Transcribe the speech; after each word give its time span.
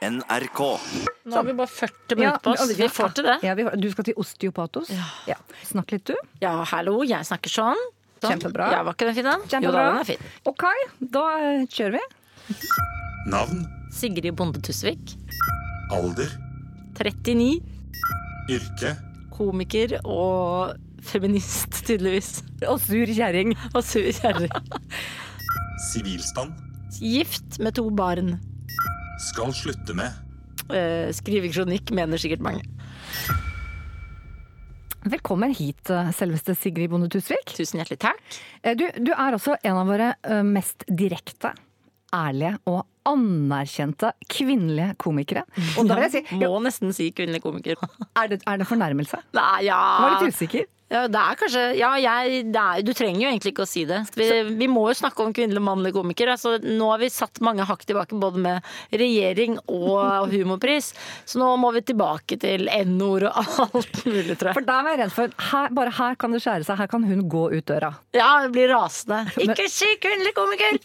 NRK. 0.00 0.60
Nå 1.28 1.36
har 1.36 1.44
vi 1.44 1.52
bare 1.52 1.68
40 1.68 2.16
minutter 2.16 2.38
på 2.40 2.50
oss. 2.54 2.70
Vi 2.78 2.88
får 2.88 3.10
til 3.18 3.26
det. 3.28 3.34
Ja, 3.44 3.52
vi, 3.58 3.66
du 3.76 3.88
skal 3.92 4.06
til 4.08 4.16
osteopatos. 4.20 4.88
Ja. 5.28 5.36
Snakk 5.68 5.92
litt, 5.92 6.06
du. 6.08 6.16
Ja, 6.40 6.54
hallo, 6.72 7.02
jeg 7.04 7.28
snakker 7.28 7.52
sånn. 7.52 7.82
sånn. 8.22 8.30
Kjempebra. 8.32 8.70
Ja, 8.72 8.80
var 8.86 8.96
ikke 8.96 9.10
den 9.10 9.18
fin, 9.18 9.28
da? 9.28 9.36
Jo 9.60 9.74
da, 9.74 9.84
den 9.90 10.00
er 10.00 10.08
fin. 10.08 10.24
OK, 10.48 10.64
da 11.12 11.26
eh, 11.36 11.66
kjører 11.68 11.98
vi. 11.98 12.56
Navn, 13.28 13.66
Sigrid 13.92 14.32
Bonde 14.40 14.62
Tusvik. 14.64 15.16
alder, 15.92 16.32
39. 16.96 17.60
yrke, 18.56 18.96
Komiker 19.36 19.98
og 20.00 20.78
feminist, 21.04 21.82
tydeligvis. 21.84 22.38
Og 22.64 22.80
sur 22.80 23.04
kjerring. 23.04 23.52
Og 23.74 23.84
sur 23.84 24.08
kjerring. 24.16 24.52
sivilstand, 25.92 26.56
Gift 27.00 27.60
med 27.60 27.76
to 27.76 27.90
barn. 27.92 28.38
Skal 29.20 29.54
slutte 29.56 29.96
med, 29.96 30.26
Uh, 30.70 31.08
skrive 31.10 31.48
kronikk, 31.50 31.90
mener 31.90 32.20
sikkert 32.20 32.44
mange. 32.46 32.62
Velkommen 35.02 35.54
hit, 35.56 35.88
eh, 35.90 36.10
selveste 36.12 36.54
Sigrid 36.54 36.90
Bonde 36.92 37.08
Tusvik. 37.10 37.54
Tusen 37.56 37.80
hjertelig 37.80 37.98
takk. 38.04 38.20
Eh, 38.62 38.76
Du, 38.76 38.84
du 39.00 39.10
er 39.10 39.32
også 39.34 39.56
en 39.64 39.78
av 39.80 39.88
våre 39.88 40.10
eh, 40.22 40.42
mest 40.44 40.84
direkte, 40.86 41.54
ærlige 42.14 42.56
og 42.70 42.82
anerkjente 43.10 44.12
kvinnelige 44.30 44.94
komikere. 45.00 45.46
Og 45.80 45.86
da 45.88 45.96
vil 45.96 46.06
jeg 46.08 46.12
si, 46.18 46.40
Må 46.42 46.58
nesten 46.64 46.92
si 46.96 47.08
kvinnelige 47.16 47.44
komikere. 47.46 47.88
er 48.20 48.28
det, 48.34 48.42
er 48.46 48.60
det 48.60 48.68
fornærmelse? 48.68 49.22
Nei, 49.36 49.64
ja. 49.68 49.78
Jeg 49.80 50.04
var 50.04 50.14
litt 50.18 50.36
usikker. 50.36 50.68
Ja, 50.90 51.04
det 51.06 51.20
er 51.22 51.36
kanskje 51.38 51.60
Ja, 51.78 51.88
jeg 52.02 52.38
det 52.50 52.58
er, 52.60 52.80
Du 52.82 52.90
trenger 52.98 53.22
jo 53.22 53.28
egentlig 53.30 53.52
ikke 53.52 53.62
å 53.62 53.68
si 53.70 53.84
det. 53.86 54.00
Vi, 54.18 54.26
vi 54.58 54.66
må 54.66 54.88
jo 54.90 54.96
snakke 54.98 55.22
om 55.22 55.30
kvinnelige 55.34 55.62
og 55.62 55.66
mannlige 55.68 55.94
komikere. 55.94 56.34
Altså, 56.34 56.56
nå 56.64 56.88
har 56.90 56.98
vi 57.02 57.10
satt 57.14 57.38
mange 57.46 57.62
hakk 57.68 57.84
tilbake 57.86 58.18
både 58.18 58.42
med 58.42 58.66
regjering 58.90 59.60
og 59.70 60.32
humorpris. 60.34 60.90
Så 61.30 61.38
nå 61.38 61.52
må 61.62 61.70
vi 61.78 61.84
tilbake 61.92 62.40
til 62.42 62.66
N-ord 62.82 63.28
og 63.30 63.38
alt 63.78 64.02
mulig, 64.02 64.34
tror 64.40 64.58
For 64.58 64.66
der 64.66 64.82
var 64.86 64.96
jeg 64.96 65.02
redd 65.04 65.14
for 65.14 65.36
her, 65.52 65.70
Bare 65.78 65.94
her 66.00 66.18
kan 66.18 66.34
det 66.34 66.42
skjære 66.42 66.66
seg. 66.66 66.82
Her 66.82 66.90
kan 66.90 67.06
hun 67.06 67.22
gå 67.30 67.46
ut 67.54 67.70
døra. 67.70 67.94
Ja, 68.16 68.32
hun 68.42 68.50
blir 68.58 68.74
rasende. 68.74 69.22
Ikke 69.46 69.70
si 69.70 69.94
kvinnelig 70.02 70.34
komiker! 70.36 70.82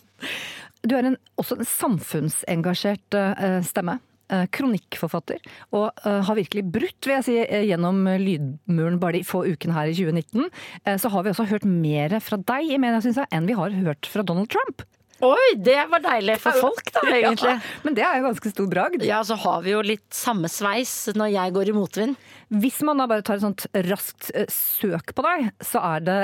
Du 0.85 0.95
er 0.97 1.07
en, 1.11 1.17
også 1.41 1.57
en 1.59 1.65
samfunnsengasjert 1.65 3.17
eh, 3.19 3.61
stemme. 3.65 3.99
eh, 4.31 4.45
Kronikkforfatter. 4.53 5.39
Og 5.77 5.91
eh, 6.05 6.21
har 6.27 6.35
virkelig 6.39 6.63
brutt, 6.73 6.97
vil 7.05 7.15
jeg 7.19 7.25
si, 7.27 7.37
gjennom 7.69 8.03
lydmuren 8.21 8.99
bare 9.01 9.19
de 9.19 9.23
få 9.27 9.43
ukene 9.49 9.75
her 9.77 9.91
i 9.91 9.95
2019. 9.97 10.49
Eh, 10.85 10.97
Så 11.01 11.11
har 11.13 11.23
vi 11.25 11.33
også 11.33 11.47
hørt 11.51 11.65
mer 11.69 12.17
fra 12.25 12.37
deg 12.41 12.71
i 12.75 12.81
media, 12.81 13.01
synes 13.05 13.21
jeg, 13.21 13.29
enn 13.35 13.47
vi 13.49 13.57
har 13.57 13.73
hørt 13.85 14.09
fra 14.09 14.23
Donald 14.25 14.49
Trump. 14.53 14.85
Oi, 15.23 15.53
det 15.63 15.77
var 15.87 16.01
deilig 16.03 16.33
for 16.43 16.57
folk, 16.59 16.89
da, 16.91 17.01
egentlig. 17.15 17.53
Ja, 17.53 17.59
men 17.85 17.93
det 17.95 18.03
er 18.03 18.17
jo 18.19 18.25
ganske 18.27 18.49
stor 18.51 18.65
bragd. 18.67 19.05
Ja, 19.07 19.21
så 19.23 19.37
har 19.39 19.61
vi 19.63 19.71
jo 19.71 19.79
litt 19.85 20.09
samme 20.13 20.49
sveis 20.51 20.91
når 21.15 21.31
jeg 21.31 21.53
går 21.55 21.71
i 21.71 21.75
motvind. 21.77 22.17
Hvis 22.51 22.81
man 22.85 22.99
da 22.99 23.07
bare 23.07 23.23
tar 23.23 23.39
et 23.39 23.45
sånt 23.45 23.63
raskt 23.87 24.27
søk 24.51 25.13
på 25.15 25.23
deg, 25.23 25.53
så 25.63 25.79
er 25.95 26.03
det 26.09 26.17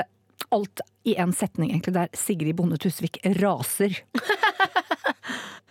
alt 0.54 0.82
i 1.08 1.16
en 1.20 1.32
setning, 1.34 1.72
egentlig, 1.72 1.94
der 1.96 2.12
Sigrid 2.16 2.56
Bonde 2.58 2.78
Tusvik 2.80 3.18
raser. 3.40 3.96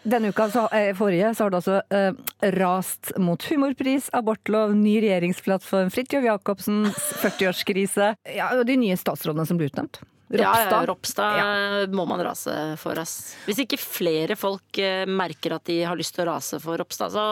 Denne 0.04 0.32
uka, 0.34 0.48
så, 0.50 0.68
eh, 0.74 0.96
forrige, 0.98 1.36
så 1.36 1.44
har 1.44 1.52
du 1.54 1.58
altså 1.60 1.82
eh, 1.94 2.14
rast 2.58 3.12
mot 3.22 3.44
humorpris, 3.46 4.10
abortlov, 4.18 4.74
ny 4.76 4.96
regjeringsplattform, 5.04 5.92
Fridtjof 5.94 6.26
Jacobsens 6.26 6.98
40-årskrise. 7.22 8.16
Ja, 8.34 8.50
og 8.58 8.66
de 8.66 8.80
nye 8.82 8.98
statsrådene 8.98 9.46
som 9.46 9.62
ble 9.62 9.70
utnevnt. 9.70 10.02
Ja, 10.32 10.54
ja, 10.64 10.86
Ropstad. 10.88 11.38
ja. 11.38 11.88
må 11.92 12.06
man 12.08 12.22
rase 12.24 12.54
for, 12.80 12.98
ass. 12.98 13.36
Hvis 13.46 13.60
ikke 13.66 13.78
flere 13.78 14.38
folk 14.40 14.80
eh, 14.80 15.04
merker 15.06 15.58
at 15.58 15.68
de 15.68 15.82
har 15.84 16.00
lyst 16.00 16.16
til 16.16 16.26
å 16.26 16.32
rase 16.32 16.60
for 16.64 16.80
Ropstad, 16.80 17.12
så 17.14 17.26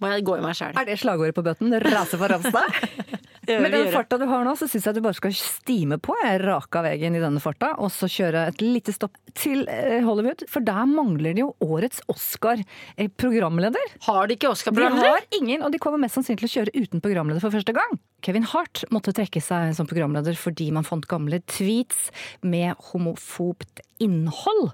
må 0.00 0.10
jeg 0.10 0.24
gå 0.26 0.38
i 0.38 0.44
meg 0.44 0.56
sjæl. 0.56 0.74
Er 0.80 0.88
det 0.88 0.98
slagordet 1.00 1.36
på 1.36 1.44
bøtten? 1.44 1.76
Rase 1.86 2.18
for 2.18 2.32
Ropstad? 2.32 2.80
Med 3.46 3.72
den 3.72 3.90
farta 3.94 4.18
du 4.18 4.26
har 4.28 4.44
nå, 4.46 4.54
så 4.58 4.68
syns 4.70 4.88
jeg 4.88 4.96
du 4.96 5.02
bare 5.04 5.16
skal 5.16 5.34
stime 5.38 5.98
på. 6.02 6.14
Jeg 6.22 6.40
raka 6.42 6.82
veien 6.86 7.14
i 7.16 7.22
denne 7.22 7.42
farta, 7.42 7.72
og 7.82 7.92
så 7.94 8.08
kjøre 8.10 8.46
et 8.50 8.62
lite 8.64 8.94
stopp 8.94 9.16
til 9.38 9.64
eh, 9.70 10.00
Hollywood. 10.06 10.44
For 10.50 10.64
der 10.66 10.88
mangler 10.90 11.36
de 11.36 11.44
jo 11.44 11.52
årets 11.64 12.02
Oscar-programleder. 12.12 13.94
Har 14.08 14.26
de 14.26 14.36
ikke 14.38 14.50
Oscar-programleder? 14.50 15.06
De 15.06 15.14
har 15.14 15.40
ingen, 15.40 15.64
og 15.66 15.72
de 15.74 15.80
kommer 15.82 16.02
mest 16.02 16.18
sannsynlig 16.18 16.42
til 16.44 16.50
å 16.50 16.54
kjøre 16.56 16.84
uten 16.86 17.04
programleder 17.04 17.44
for 17.44 17.54
første 17.54 17.76
gang. 17.76 17.96
Kevin 18.26 18.48
Hart 18.50 18.84
måtte 18.94 19.14
trekke 19.16 19.42
seg 19.44 19.76
som 19.78 19.88
programleder 19.88 20.38
fordi 20.38 20.70
man 20.74 20.86
fant 20.86 21.06
gamle 21.10 21.42
tweets 21.46 22.08
med 22.42 22.74
homofobt 22.90 23.84
innhold. 24.02 24.72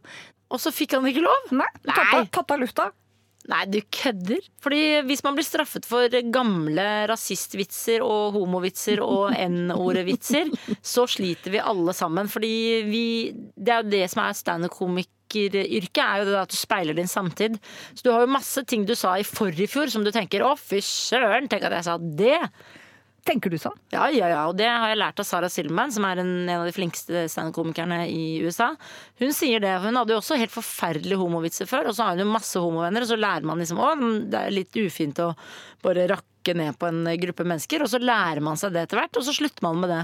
Og 0.53 0.61
så 0.61 0.73
fikk 0.75 0.97
han 0.99 1.07
ikke 1.09 1.25
lov? 1.25 1.53
Nei, 1.57 1.69
tatt 1.89 2.13
av, 2.13 2.27
tatt 2.33 2.53
av 2.57 2.61
lufta. 2.61 2.91
Nei, 3.51 3.63
du 3.67 3.81
kødder. 3.91 4.45
Fordi 4.63 4.83
hvis 5.09 5.23
man 5.27 5.35
blir 5.35 5.47
straffet 5.47 5.87
for 5.89 6.13
gamle 6.35 6.85
rasistvitser 7.11 8.05
og 8.07 8.37
homovitser 8.37 9.03
og 9.03 9.35
N-ordvitser, 9.49 10.53
så 10.79 11.07
sliter 11.11 11.55
vi 11.55 11.63
alle 11.63 11.95
sammen. 11.97 12.31
Fordi 12.31 12.53
vi 12.87 13.07
Det 13.33 13.75
er 13.75 13.83
jo 13.83 13.95
det 13.97 14.05
som 14.13 14.23
er 14.23 14.39
standup-komikeryrket, 14.39 16.03
er 16.05 16.23
jo 16.23 16.29
det 16.31 16.39
at 16.43 16.53
du 16.53 16.59
speiler 16.59 16.95
din 16.95 17.11
samtid. 17.11 17.59
Så 17.95 18.07
du 18.07 18.13
har 18.13 18.23
jo 18.23 18.35
masse 18.37 18.63
ting 18.69 18.87
du 18.87 18.95
sa 18.99 19.17
i 19.19 19.27
forrige 19.27 19.71
fjor 19.75 19.91
som 19.91 20.05
du 20.05 20.13
tenker 20.13 20.45
'å, 20.45 20.55
fy 20.59 20.79
søren', 20.79 21.49
tenk 21.49 21.65
at 21.65 21.73
jeg 21.73 21.85
sa 21.85 21.99
det'. 21.99 22.51
Tenker 23.23 23.53
du 23.53 23.59
sånn? 23.61 23.77
Ja, 23.95 24.09
ja, 24.11 24.27
ja, 24.33 24.41
og 24.51 24.57
det 24.59 24.67
har 24.67 24.91
jeg 24.91 24.99
lært 24.99 25.21
av 25.23 25.27
Sara 25.29 25.47
Silverman, 25.53 25.93
som 25.95 26.03
er 26.09 26.19
en, 26.25 26.33
en 26.43 26.57
av 26.57 26.67
de 26.67 26.75
flinkeste 26.75 27.29
standup-komikerne 27.31 28.01
i 28.11 28.41
USA. 28.43 28.73
Hun 29.23 29.31
sier 29.37 29.63
det. 29.63 29.77
Hun 29.85 29.95
hadde 30.01 30.17
jo 30.17 30.19
også 30.19 30.39
helt 30.41 30.55
forferdelige 30.55 31.21
homovitser 31.21 31.71
før, 31.71 31.91
og 31.91 31.95
så 31.95 32.09
har 32.09 32.17
hun 32.17 32.25
jo 32.25 32.33
masse 32.33 32.59
homovenner, 32.59 33.07
og 33.07 33.13
så 33.13 33.21
lærer 33.21 33.47
man 33.47 33.63
liksom 33.63 33.79
å, 33.79 33.93
det 34.27 34.41
er 34.41 34.57
litt 34.57 34.75
ufint 34.75 35.23
å 35.23 35.31
bare 35.87 36.09
rakke 36.11 36.57
ned 36.59 36.75
på 36.81 36.91
en 36.91 37.07
gruppe 37.23 37.47
mennesker, 37.47 37.87
og 37.87 37.93
så 37.95 38.03
lærer 38.03 38.43
man 38.43 38.59
seg 38.59 38.75
det 38.75 38.89
etter 38.89 38.99
hvert, 38.99 39.15
og 39.21 39.29
så 39.29 39.37
slutter 39.39 39.69
man 39.69 39.79
med 39.85 39.95
det. 39.95 40.03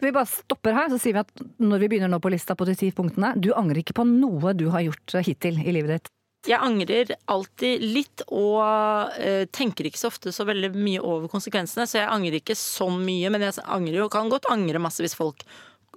Vi 0.00 0.14
bare 0.14 0.30
stopper 0.30 0.76
her, 0.78 0.88
så 0.88 0.96
sier 1.02 1.18
vi 1.18 1.24
at 1.26 1.48
når 1.60 1.82
vi 1.82 1.92
begynner 1.92 2.08
nå 2.12 2.20
på 2.22 2.30
lista 2.32 2.56
på 2.56 2.64
de 2.68 2.78
ti 2.78 2.88
punktene, 2.96 3.34
du 3.36 3.50
angrer 3.52 3.82
ikke 3.82 3.98
på 3.98 4.08
noe 4.08 4.56
du 4.56 4.70
har 4.72 4.86
gjort 4.86 5.18
hittil 5.26 5.60
i 5.60 5.74
livet 5.74 5.98
ditt. 5.98 6.12
Jeg 6.48 6.64
angrer 6.64 7.10
alltid 7.28 7.82
litt, 7.84 8.24
og 8.32 9.16
eh, 9.20 9.44
tenker 9.52 9.88
ikke 9.88 10.00
så 10.00 10.08
ofte 10.08 10.32
så 10.32 10.46
veldig 10.48 10.70
mye 10.76 11.02
over 11.04 11.28
konsekvensene, 11.32 11.84
så 11.88 12.00
jeg 12.00 12.12
angrer 12.12 12.38
ikke 12.40 12.56
så 12.58 12.88
mye, 12.92 13.32
men 13.34 13.44
jeg 13.44 13.58
angrer 13.66 14.00
jo, 14.00 14.12
kan 14.12 14.32
godt 14.32 14.48
angre 14.52 14.80
masse 14.80 15.04
hvis 15.04 15.18
folk 15.18 15.44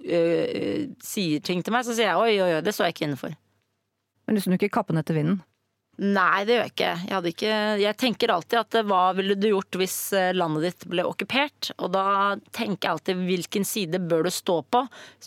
eh, 0.04 0.90
sier 1.02 1.40
ting 1.44 1.64
til 1.64 1.74
meg, 1.74 1.86
så 1.88 1.96
sier 1.96 2.10
jeg 2.10 2.20
oi, 2.20 2.34
oi, 2.36 2.50
oi, 2.58 2.60
det 2.64 2.76
står 2.76 2.90
jeg 2.90 2.98
ikke 2.98 3.08
inne 3.08 3.20
for. 3.20 3.38
Men 4.26 4.36
du 4.36 4.44
snur 4.44 4.58
ikke 4.60 4.74
kappen 4.76 5.00
etter 5.00 5.16
vinden. 5.16 5.40
Nei, 6.00 6.44
det 6.48 6.54
gjør 6.54 6.62
jeg 6.64 6.72
ikke. 6.72 6.92
Jeg, 7.04 7.30
ikke. 7.34 7.56
jeg 7.82 7.96
tenker 8.00 8.32
alltid 8.32 8.58
at 8.62 8.76
eh, 8.80 8.86
hva 8.88 9.02
ville 9.16 9.36
du 9.36 9.50
gjort 9.50 9.76
hvis 9.76 9.96
eh, 10.16 10.30
landet 10.32 10.64
ditt 10.64 10.86
ble 10.88 11.04
okkupert? 11.04 11.68
Og 11.84 11.92
da 11.92 12.04
tenker 12.48 12.88
jeg 12.88 12.94
alltid 12.94 13.24
hvilken 13.28 13.66
side 13.68 14.00
bør 14.00 14.24
du 14.26 14.32
stå 14.32 14.56
på? 14.72 14.86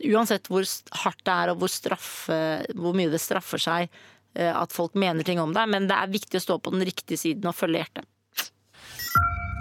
Uansett 0.10 0.50
hvor 0.50 0.66
hardt 1.04 1.22
det 1.22 1.36
er 1.36 1.54
og 1.54 1.62
hvor, 1.62 1.72
straffe, 1.72 2.40
hvor 2.74 2.98
mye 2.98 3.14
det 3.14 3.22
straffer 3.22 3.62
seg 3.62 4.02
at 4.36 4.74
folk 4.76 4.98
mener 5.00 5.24
ting 5.24 5.40
om 5.40 5.54
deg. 5.56 5.70
Men 5.72 5.88
det 5.90 5.96
er 5.96 6.12
viktig 6.12 6.42
å 6.42 6.44
stå 6.44 6.60
på 6.60 6.74
den 6.76 6.84
riktige 6.88 7.20
siden 7.22 7.48
og 7.48 7.56
følge 7.56 7.84
hjertet. 7.84 8.12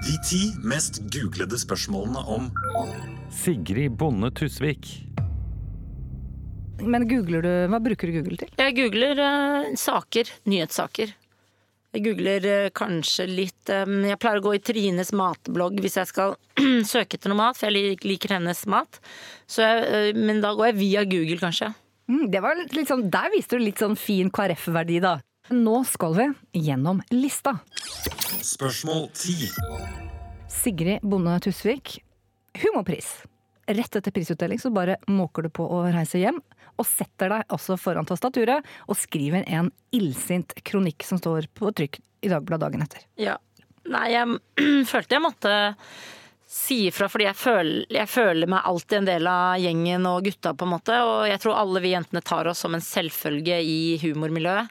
de 0.05 0.19
ti 0.29 0.41
mest 0.61 1.01
googlede 1.15 1.57
spørsmålene 1.57 2.25
om 2.29 2.51
Sigrid 3.33 3.97
Bonde 3.97 4.31
Tusvik. 4.37 4.91
Men 6.83 7.07
googler 7.09 7.45
du, 7.45 7.53
hva 7.73 7.81
bruker 7.81 8.11
du 8.11 8.19
Google 8.19 8.41
til? 8.43 8.51
Jeg 8.59 8.75
googler 8.77 9.21
uh, 9.23 9.75
saker, 9.79 10.33
nyhetssaker. 10.51 11.15
Jeg 11.95 12.03
googler 12.09 12.47
eh, 12.51 12.73
kanskje 12.75 13.29
litt 13.31 13.71
eh, 13.71 13.85
Jeg 14.09 14.19
pleier 14.19 14.41
å 14.41 14.45
gå 14.49 14.57
i 14.57 14.63
Trines 14.67 15.13
matblogg 15.15 15.79
hvis 15.83 15.95
jeg 16.01 16.11
skal 16.11 16.35
søke 16.93 17.15
etter 17.15 17.31
noe 17.31 17.39
mat, 17.39 17.59
for 17.59 17.71
jeg 17.71 18.01
liker 18.03 18.35
hennes 18.35 18.65
mat. 18.71 18.99
Så 19.47 19.63
jeg, 19.63 19.85
eh, 19.87 20.19
men 20.19 20.43
da 20.43 20.51
går 20.59 20.73
jeg 20.73 20.81
via 20.81 21.05
Google, 21.07 21.39
kanskje. 21.45 21.71
Mm, 22.09 22.31
det 22.31 22.41
var 22.45 22.59
litt 22.59 22.89
sånn, 22.91 23.07
der 23.13 23.31
viste 23.33 23.57
du 23.57 23.65
litt 23.65 23.81
sånn 23.81 23.97
fin 23.97 24.31
KrF-verdi, 24.33 24.99
da. 25.05 25.19
Nå 25.53 25.83
skal 25.89 26.17
vi 26.17 26.27
gjennom 26.67 27.03
lista. 27.13 27.59
Spørsmål 28.45 29.07
10. 29.13 29.53
Sigrid 30.53 31.05
Bonde 31.05 31.37
Tusvik, 31.45 31.99
humorpris. 32.61 33.11
Rett 33.65 33.97
etter 33.97 34.13
prisutdeling 34.13 34.61
så 34.61 34.69
bare 34.73 34.99
måker 35.09 35.47
du 35.47 35.51
på 35.53 35.65
å 35.65 35.85
reise 35.93 36.21
hjem, 36.21 36.43
og 36.77 36.89
setter 36.89 37.33
deg 37.33 37.55
også 37.55 37.79
foran 37.81 38.09
tastaturet 38.09 38.67
og 38.89 38.99
skriver 38.99 39.47
en 39.49 39.71
illsint 39.95 40.53
kronikk 40.67 41.07
som 41.07 41.21
står 41.21 41.49
på 41.57 41.73
trykk 41.73 42.01
i 42.25 42.33
Dagbladet 42.33 42.67
dagen 42.67 42.85
etter. 42.85 43.05
Ja. 43.21 43.39
Nei, 43.89 44.07
jeg 44.13 44.37
følte 44.93 45.17
jeg 45.17 45.25
måtte 45.25 45.55
si 46.55 46.87
ifra, 46.87 47.09
fordi 47.11 47.27
jeg 47.27 47.37
føler, 47.37 47.87
jeg 47.91 48.09
føler 48.09 48.51
meg 48.51 48.67
alltid 48.69 49.01
en 49.01 49.09
del 49.09 49.27
av 49.27 49.57
gjengen 49.59 50.07
og 50.07 50.29
gutta, 50.29 50.53
på 50.55 50.67
en 50.67 50.75
måte. 50.77 50.99
Og 51.03 51.25
jeg 51.27 51.41
tror 51.43 51.59
alle 51.59 51.83
vi 51.83 51.95
jentene 51.95 52.23
tar 52.23 52.47
oss 52.51 52.63
som 52.63 52.77
en 52.77 52.85
selvfølge 52.85 53.59
i 53.59 53.79
humormiljøet. 54.05 54.71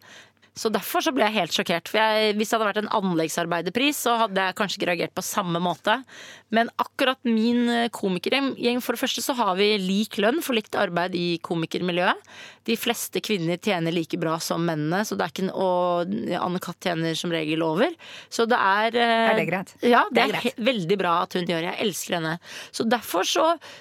Så 0.54 0.70
derfor 0.70 1.02
så 1.02 1.12
ble 1.16 1.26
jeg 1.26 1.34
helt 1.40 1.56
sjokkert. 1.56 1.90
For 1.90 1.98
jeg, 1.98 2.36
hvis 2.38 2.52
det 2.52 2.58
hadde 2.60 2.68
vært 2.70 2.82
en 2.84 2.92
anleggsarbeiderpris, 3.00 4.04
så 4.06 4.18
hadde 4.22 4.44
jeg 4.48 4.58
kanskje 4.60 4.78
ikke 4.80 4.90
reagert 4.92 5.16
på 5.18 5.24
samme 5.26 5.62
måte. 5.64 5.96
Men 6.54 6.70
akkurat 6.78 7.18
min 7.26 7.90
komikergjeng, 7.96 8.82
for 8.86 8.94
det 8.94 9.02
første 9.02 9.24
så 9.26 9.34
har 9.40 9.56
vi 9.58 9.72
lik 9.82 10.20
lønn 10.22 10.44
for 10.46 10.54
likt 10.54 10.78
arbeid 10.78 11.18
i 11.18 11.40
komikermiljøet. 11.42 12.22
De 12.70 12.76
fleste 12.80 13.20
kvinner 13.26 13.58
tjener 13.58 13.92
like 13.92 14.16
bra 14.22 14.38
som 14.40 14.62
mennene, 14.64 15.02
så 15.04 15.18
det 15.20 15.26
er 15.26 15.34
ikke, 15.34 15.50
og 15.58 16.14
Anne-Kat. 16.38 16.78
tjener 16.84 17.18
som 17.18 17.34
regel 17.34 17.64
over. 17.66 17.90
Så 18.30 18.46
det 18.50 18.60
er 18.60 18.96
eh, 19.00 19.32
Er 19.34 19.40
det 19.40 19.48
greit? 19.50 19.74
Ja, 19.82 20.06
det, 20.12 20.30
Det 20.30 20.38
er 20.38 20.48
er, 20.54 20.64
veldig 20.70 20.98
bra 21.02 21.16
at 21.26 21.34
hun 21.38 21.50
gjør. 21.50 21.66
Jeg 21.72 21.80
elsker 21.88 22.20
henne. 22.20 22.38
Så 22.72 22.86
derfor 22.88 23.28
så, 23.28 23.50
eh, 23.58 23.74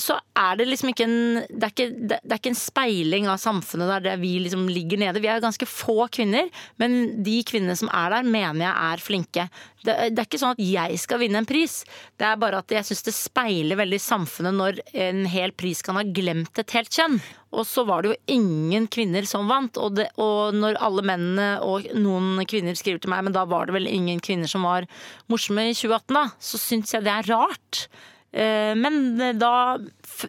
så 0.00 0.16
er 0.38 0.56
det 0.56 0.64
liksom 0.70 0.90
ikke 0.90 1.04
en 1.04 1.18
det 1.46 1.66
er 1.66 1.72
ikke, 1.74 1.88
det 2.08 2.16
er 2.24 2.38
ikke 2.38 2.52
en 2.54 2.58
speiling 2.58 3.26
av 3.28 3.36
samfunnet 3.38 3.90
der, 3.90 4.04
der 4.06 4.22
vi 4.22 4.32
liksom 4.40 4.64
ligger 4.70 4.98
nede. 4.98 5.20
Vi 5.20 5.28
er 5.28 5.42
ganske 5.44 5.68
få 5.68 6.08
kvinner, 6.12 6.48
men 6.80 7.22
de 7.22 7.36
kvinnene 7.46 7.76
som 7.78 7.90
er 7.92 8.14
der, 8.14 8.24
mener 8.26 8.64
jeg 8.64 8.72
er 8.72 9.04
flinke. 9.04 9.46
Det, 9.84 9.94
det 10.14 10.22
er 10.22 10.28
ikke 10.28 10.40
sånn 10.40 10.56
at 10.56 10.64
jeg 10.64 10.98
skal 11.02 11.20
vinne 11.20 11.42
en 11.42 11.48
pris. 11.48 11.82
Det 12.16 12.26
er 12.26 12.40
bare 12.40 12.62
at 12.62 12.72
jeg 12.72 12.88
syns 12.88 13.04
det 13.06 13.14
speiler 13.16 13.78
veldig 13.78 14.00
samfunnet 14.02 14.56
når 14.56 14.80
en 15.04 15.24
hel 15.30 15.52
pris 15.52 15.82
kan 15.84 16.00
ha 16.00 16.04
glemt 16.06 16.62
et 16.62 16.76
helt 16.76 16.92
kjønn. 16.94 17.18
Og 17.52 17.66
så 17.68 17.84
var 17.84 18.02
det 18.02 18.14
jo 18.14 18.38
ingen 18.38 18.86
kvinner 18.88 19.26
som 19.28 19.50
vant. 19.50 19.76
Og, 19.76 19.98
det, 19.98 20.08
og 20.22 20.56
når 20.56 20.80
alle 20.80 21.04
mennene 21.12 21.50
og 21.66 21.90
noen 21.98 22.40
kvinner 22.48 22.78
skriver 22.78 23.02
til 23.02 23.12
meg, 23.12 23.26
men 23.26 23.36
da 23.36 23.44
var 23.48 23.68
det 23.68 23.76
vel 23.76 23.90
ingen 23.90 24.22
kvinner 24.24 24.48
som 24.48 24.64
var 24.64 24.88
morsomme 25.30 25.68
i 25.68 25.76
2018, 25.76 26.16
da, 26.16 26.24
så 26.40 26.62
syns 26.62 26.96
jeg 26.96 27.04
det 27.04 27.12
er 27.18 27.30
rart. 27.34 27.84
Eh, 28.32 28.72
Men 28.80 29.18
da 29.38 29.76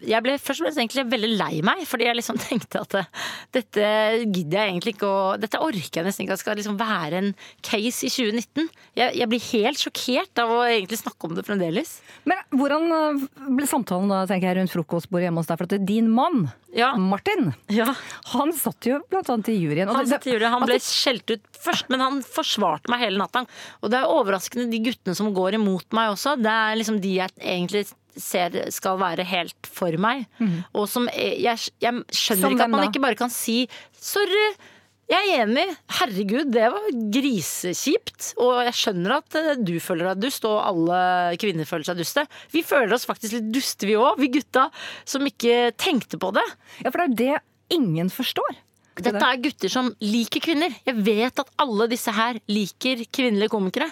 Jeg 0.04 0.20
ble 0.24 0.34
først 0.36 0.60
og 0.60 0.66
fremst 0.66 0.80
egentlig 0.80 1.04
veldig 1.08 1.28
lei 1.38 1.60
meg, 1.64 1.84
fordi 1.88 2.04
jeg 2.04 2.18
liksom 2.18 2.36
tenkte 2.48 2.82
at 2.82 2.96
eh, 3.00 3.06
dette 3.56 3.86
gidder 4.28 4.58
jeg 4.60 4.72
egentlig 4.74 4.92
ikke 4.96 5.08
å 5.08 5.22
Dette 5.40 5.60
orker 5.64 6.00
jeg 6.02 6.04
nesten 6.08 6.26
ikke 6.26 6.36
at 6.36 6.42
skal 6.42 6.58
liksom 6.60 6.76
være 6.80 7.20
en 7.22 7.30
case 7.64 8.04
i 8.04 8.10
2019. 8.12 8.68
Jeg, 8.98 9.14
jeg 9.22 9.30
blir 9.32 9.46
helt 9.52 9.80
sjokkert 9.80 10.42
av 10.44 10.52
å 10.52 10.58
egentlig 10.68 10.98
snakke 11.00 11.28
om 11.30 11.36
det 11.38 11.46
fremdeles. 11.46 11.94
Men 12.28 12.42
hvordan 12.52 12.92
eh, 12.98 13.24
ble 13.56 13.68
samtalen 13.70 14.12
da, 14.12 14.20
tenker 14.28 14.50
jeg, 14.50 14.58
rundt 14.60 14.74
frokostbordet 14.74 15.28
hjemme 15.30 15.40
hos 15.40 15.48
deg? 15.48 15.60
For 15.62 15.70
at 15.70 15.88
din 15.88 16.10
mann, 16.12 16.44
Ja. 16.74 16.92
Martin, 16.98 17.52
Ja. 17.70 17.88
han 18.34 18.52
satt 18.58 18.84
jo 18.90 18.98
blant 19.12 19.30
annet 19.30 19.48
i 19.54 19.58
juryen. 19.62 19.88
Han, 19.94 20.08
satt 20.10 20.26
i 20.28 20.34
juryen. 20.34 20.50
han 20.58 20.66
ble 20.66 20.76
skjelt 20.82 21.28
ut 21.36 21.44
først, 21.64 21.88
men 21.88 22.02
han 22.02 22.20
forsvarte 22.26 22.90
meg 22.92 23.04
hele 23.06 23.20
natta. 23.22 23.44
Og 23.80 23.92
det 23.94 24.00
er 24.02 24.10
overraskende, 24.10 24.66
de 24.72 24.82
guttene 24.90 25.14
som 25.16 25.30
går 25.36 25.56
imot 25.60 25.86
meg 25.94 26.12
også, 26.16 26.34
det 26.42 26.50
er 26.50 26.80
liksom 26.82 26.98
de 27.00 27.14
jeg 27.22 27.30
egentlig 27.40 27.86
ser 28.20 28.56
skal 28.74 29.00
være 29.00 29.26
helt 29.28 29.68
for 29.70 29.96
meg. 30.00 30.26
Og 30.72 30.86
som 30.90 31.08
jeg, 31.12 31.40
jeg, 31.44 31.72
jeg 31.82 32.04
skjønner 32.12 32.46
Som 32.48 32.56
ikke 32.56 32.68
at 32.68 32.74
man 32.76 32.88
ikke 32.88 33.02
bare 33.04 33.18
kan 33.18 33.32
si 33.32 33.64
sorry. 33.98 34.46
Jeg 35.10 35.34
er 35.34 35.42
enig. 35.44 35.64
Herregud, 35.98 36.48
det 36.54 36.68
var 36.72 36.84
grisekjipt. 37.12 38.30
Og 38.40 38.62
jeg 38.64 38.76
skjønner 38.78 39.18
at 39.18 39.36
eh, 39.36 39.50
du 39.60 39.74
føler 39.84 40.08
deg 40.10 40.22
dust, 40.24 40.46
og 40.48 40.62
alle 40.64 41.00
kvinner 41.40 41.68
føler 41.68 41.84
seg 41.90 42.00
duste. 42.00 42.24
Vi 42.54 42.64
føler 42.64 42.96
oss 42.96 43.04
faktisk 43.08 43.36
litt 43.36 43.50
duste, 43.52 43.88
vi 43.88 43.98
òg. 44.00 44.16
Vi 44.22 44.30
gutta 44.38 44.70
som 45.04 45.26
ikke 45.28 45.74
tenkte 45.80 46.20
på 46.20 46.32
det. 46.36 46.46
Ja, 46.80 46.88
for 46.88 47.04
det 47.04 47.10
er 47.10 47.18
det 47.20 47.76
ingen 47.76 48.08
forstår. 48.12 48.62
Dette 48.94 49.18
er 49.26 49.40
gutter 49.42 49.72
som 49.72 49.90
liker 50.04 50.42
kvinner. 50.44 50.74
Jeg 50.86 51.00
vet 51.02 51.40
at 51.42 51.50
alle 51.60 51.88
disse 51.90 52.12
her 52.14 52.38
liker 52.50 53.02
kvinnelige 53.10 53.50
komikere. 53.52 53.88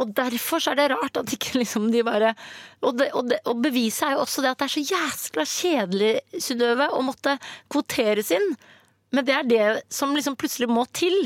Og 0.00 0.12
derfor 0.16 0.62
så 0.62 0.72
er 0.72 0.80
det 0.80 0.88
rart 0.94 1.20
at 1.20 1.32
ikke 1.36 1.60
liksom 1.60 1.90
de 1.92 2.02
bare 2.06 2.34
Og, 2.80 2.96
det, 2.96 3.10
og, 3.12 3.28
det, 3.28 3.40
og 3.44 3.60
beviset 3.62 4.08
er 4.08 4.16
jo 4.16 4.24
også 4.24 4.44
det 4.44 4.54
at 4.54 4.62
det 4.62 4.68
er 4.68 4.74
så 4.74 4.84
jæskla 4.88 5.46
kjedelig, 5.52 6.12
Synnøve, 6.40 6.90
å 6.96 7.04
måtte 7.04 7.36
kvoteres 7.72 8.32
inn. 8.34 8.54
Men 9.12 9.26
det 9.26 9.34
er 9.36 9.48
det 9.48 9.64
som 9.92 10.14
liksom 10.16 10.38
plutselig 10.40 10.70
må 10.70 10.86
til. 10.96 11.16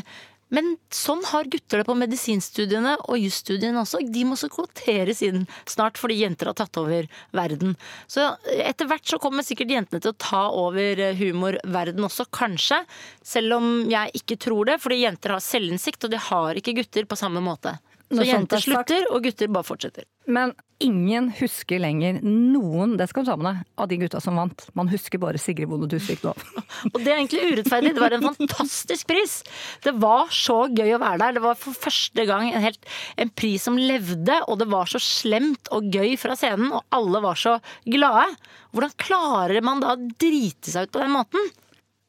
Men 0.55 0.75
sånn 0.93 1.23
har 1.27 1.49
gutter 1.51 1.81
det 1.81 1.87
på 1.89 1.97
medisinstudiene 1.99 2.95
og 3.09 3.19
jusstudiene 3.19 3.81
også. 3.81 4.03
De 4.07 4.25
må 4.27 4.37
også 4.37 4.51
kvoteres 4.53 5.23
inn 5.27 5.47
snart 5.71 5.99
fordi 5.99 6.21
jenter 6.21 6.51
har 6.51 6.59
tatt 6.59 6.79
over 6.81 7.09
verden. 7.35 7.75
Så 8.11 8.27
etter 8.53 8.89
hvert 8.91 9.09
så 9.09 9.19
kommer 9.23 9.47
sikkert 9.47 9.73
jentene 9.75 10.05
til 10.05 10.13
å 10.13 10.21
ta 10.21 10.45
over 10.55 11.01
humorverden 11.19 12.07
også, 12.07 12.29
kanskje. 12.35 12.83
Selv 13.25 13.59
om 13.59 13.73
jeg 13.91 14.15
ikke 14.21 14.39
tror 14.47 14.71
det, 14.71 14.79
fordi 14.85 15.03
jenter 15.03 15.35
har 15.37 15.45
selvinnsikt, 15.45 16.07
og 16.07 16.15
de 16.15 16.23
har 16.29 16.61
ikke 16.61 16.77
gutter 16.79 17.09
på 17.09 17.19
samme 17.19 17.43
måte. 17.45 17.75
Så 18.13 18.25
jenter 18.27 18.61
er 18.61 18.65
slutter, 18.65 19.07
og 19.11 19.25
gutter 19.25 19.51
bare 19.53 19.67
fortsetter. 19.67 20.07
Men 20.31 20.53
ingen 20.83 21.31
husker 21.39 21.81
lenger 21.81 22.19
noen, 22.25 22.97
det 23.01 23.07
skal 23.11 23.25
du 23.25 23.31
ta 23.31 23.37
med 23.41 23.49
deg, 23.49 23.63
av 23.81 23.89
de 23.91 23.99
gutta 24.01 24.21
som 24.23 24.39
vant. 24.39 24.67
Man 24.77 24.91
husker 24.93 25.21
bare 25.23 25.41
Sigrid 25.41 25.71
Bonde 25.71 25.89
Tusvik 25.93 26.25
nå. 26.25 26.35
Og 26.93 26.99
det 27.01 27.13
er 27.13 27.19
egentlig 27.19 27.55
urettferdig. 27.55 27.95
Det 27.97 28.05
var 28.05 28.17
en 28.17 28.27
fantastisk 28.33 29.09
pris. 29.11 29.39
Det 29.85 29.95
var 30.01 30.33
så 30.35 30.65
gøy 30.73 30.95
å 30.97 31.01
være 31.03 31.21
der. 31.25 31.39
Det 31.39 31.45
var 31.45 31.59
for 31.61 31.77
første 31.87 32.27
gang 32.29 32.51
en, 32.51 32.65
helt, 32.65 32.93
en 33.21 33.33
pris 33.33 33.65
som 33.65 33.81
levde, 33.81 34.41
og 34.49 34.61
det 34.61 34.69
var 34.73 34.91
så 34.91 35.01
slemt 35.03 35.73
og 35.75 35.91
gøy 35.95 36.17
fra 36.21 36.37
scenen, 36.39 36.73
og 36.75 36.85
alle 36.95 37.25
var 37.25 37.41
så 37.41 37.59
glade. 37.89 38.29
Hvordan 38.75 38.97
klarer 39.01 39.65
man 39.65 39.85
da 39.85 39.95
å 39.95 40.01
drite 40.21 40.73
seg 40.73 40.89
ut 40.89 40.97
på 40.97 41.05
den 41.05 41.15
måten? 41.15 41.53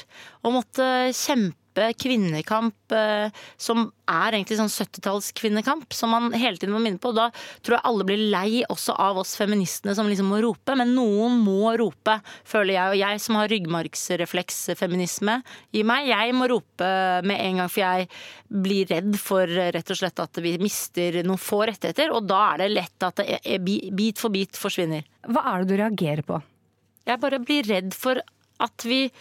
å 0.46 0.48
måtte 0.54 0.86
kjempe 1.16 1.57
kvinnekamp 1.98 2.94
eh, 2.96 3.30
som 3.60 3.88
er 4.08 4.38
egentlig 4.38 4.58
sånn 4.60 4.72
70-tallskvinnekamp, 4.72 5.92
som 5.94 6.14
man 6.14 6.30
hele 6.36 6.58
tiden 6.58 6.74
må 6.76 6.80
minne 6.84 7.02
på. 7.04 7.12
Da 7.16 7.30
tror 7.62 7.78
jeg 7.78 7.86
alle 7.90 8.06
blir 8.08 8.22
lei 8.32 8.62
også 8.72 8.96
av 9.04 9.20
oss 9.22 9.36
feministene 9.40 9.96
som 9.98 10.08
liksom 10.10 10.30
må 10.32 10.40
rope, 10.44 10.76
men 10.80 10.94
noen 10.96 11.40
må 11.44 11.74
rope, 11.80 12.18
føler 12.48 12.74
jeg. 12.78 12.88
Og 12.94 13.00
jeg 13.02 13.24
som 13.24 13.40
har 13.40 13.52
ryggmargsrefleksfeminisme 13.52 15.38
i 15.78 15.84
meg, 15.88 16.10
jeg 16.12 16.36
må 16.38 16.50
rope 16.52 16.90
med 17.28 17.38
en 17.44 17.62
gang, 17.64 17.72
for 17.72 17.84
jeg 17.84 18.10
blir 18.48 18.88
redd 18.92 19.18
for 19.20 19.48
rett 19.48 19.94
og 19.94 20.00
slett 20.00 20.24
at 20.24 20.42
vi 20.44 20.56
mister 20.62 21.22
noen 21.28 21.42
få 21.42 21.66
rettigheter, 21.70 22.14
og 22.16 22.28
da 22.30 22.44
er 22.54 22.64
det 22.66 22.70
lett 22.76 23.08
at 23.10 23.22
det 23.22 23.40
er- 23.44 23.60
bit 23.68 24.18
for 24.20 24.30
bit 24.30 24.56
forsvinner. 24.56 25.04
Hva 25.28 25.44
er 25.54 25.64
det 25.64 25.68
du 25.68 25.82
reagerer 25.82 26.24
på? 26.24 26.42
Jeg 27.08 27.20
bare 27.20 27.40
blir 27.40 27.64
redd 27.64 27.94
for 27.96 28.20
at 28.60 28.84
vi 28.84 29.06
eh, 29.06 29.12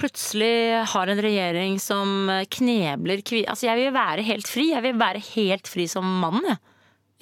plutselig 0.00 0.82
har 0.94 1.10
en 1.12 1.20
regjering 1.20 1.74
som 1.82 2.30
knebler 2.56 3.20
kvinner 3.20 3.52
Altså, 3.52 3.66
jeg 3.68 3.80
vil 3.82 3.94
være 3.94 4.24
helt 4.24 4.48
fri. 4.48 4.70
Jeg 4.72 4.84
vil 4.86 5.00
være 5.00 5.20
helt 5.34 5.68
fri 5.68 5.84
som 5.90 6.06
mann, 6.22 6.40
jeg. 6.48 6.60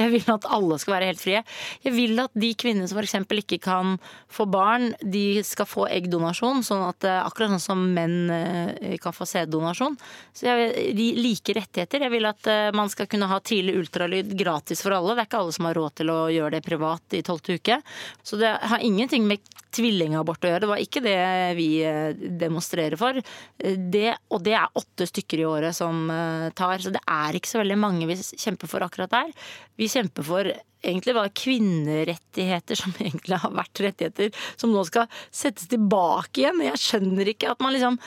Jeg 0.01 0.13
vil 0.15 0.33
at 0.33 0.47
alle 0.49 0.79
skal 0.81 0.95
være 0.97 1.11
helt 1.11 1.21
frie. 1.21 1.43
Jeg 1.85 1.93
vil 1.93 2.23
at 2.23 2.33
de 2.39 2.51
kvinnene 2.59 2.89
som 2.89 2.99
f.eks. 3.01 3.19
ikke 3.43 3.61
kan 3.63 3.99
få 4.33 4.47
barn, 4.49 4.95
de 5.05 5.43
skal 5.45 5.69
få 5.69 5.87
eggdonasjon. 5.93 6.65
Sånn 6.65 6.87
at 6.87 7.05
eh, 7.05 7.21
akkurat 7.21 7.53
sånn 7.55 7.65
som 7.67 7.85
menn 7.97 8.33
eh, 8.33 8.97
kan 9.03 9.15
få 9.17 9.29
sæddonasjon. 9.29 9.99
Så 10.37 10.49
vil 10.49 11.21
like 11.21 11.57
rettigheter. 11.57 12.07
Jeg 12.07 12.15
vil 12.15 12.29
at 12.31 12.49
eh, 12.49 12.71
man 12.77 12.93
skal 12.93 13.11
kunne 13.11 13.29
ha 13.31 13.41
tidlig 13.45 13.77
ultralyd 13.83 14.33
gratis 14.39 14.81
for 14.85 14.97
alle. 14.97 15.19
Det 15.19 15.27
er 15.27 15.31
ikke 15.31 15.43
alle 15.45 15.57
som 15.59 15.69
har 15.69 15.81
råd 15.81 15.99
til 16.01 16.15
å 16.15 16.21
gjøre 16.33 16.57
det 16.57 16.65
privat 16.65 17.19
i 17.19 17.25
tolvte 17.27 17.59
uke. 17.61 17.81
Så 18.25 18.41
det 18.41 18.55
har 18.73 18.87
ingenting 18.87 19.29
med 19.29 19.45
tvillingabort 19.71 20.43
å 20.43 20.51
gjøre. 20.51 20.65
Det 20.65 20.71
var 20.73 20.81
ikke 20.83 21.05
det 21.05 21.19
vi 21.55 21.69
demonstrerer 22.41 22.99
for. 22.99 23.21
Det, 23.61 24.09
og 24.35 24.43
det 24.43 24.57
er 24.59 24.81
åtte 24.81 25.07
stykker 25.07 25.45
i 25.45 25.47
året 25.47 25.77
som 25.77 26.09
tar. 26.59 26.83
Så 26.83 26.91
det 26.91 27.03
er 27.07 27.39
ikke 27.39 27.53
så 27.53 27.61
veldig 27.61 27.77
mange 27.79 28.09
vi 28.11 28.17
kjemper 28.19 28.71
for 28.71 28.83
akkurat 28.83 29.13
der. 29.15 29.31
Vi 29.79 29.87
kjemper 29.91 30.27
for 30.27 30.51
egentlig 30.81 31.15
bare 31.17 31.33
kvinnerettigheter 31.37 32.79
som 32.79 32.97
egentlig 33.03 33.41
har 33.43 33.55
vært 33.55 33.85
rettigheter, 33.85 34.35
som 34.61 34.73
nå 34.75 34.85
skal 34.89 35.09
settes 35.29 35.71
tilbake 35.71 36.45
igjen. 36.45 36.63
Jeg 36.71 36.85
skjønner 36.85 37.33
ikke 37.35 37.55
at 37.55 37.65
man 37.65 37.77
liksom 37.77 37.99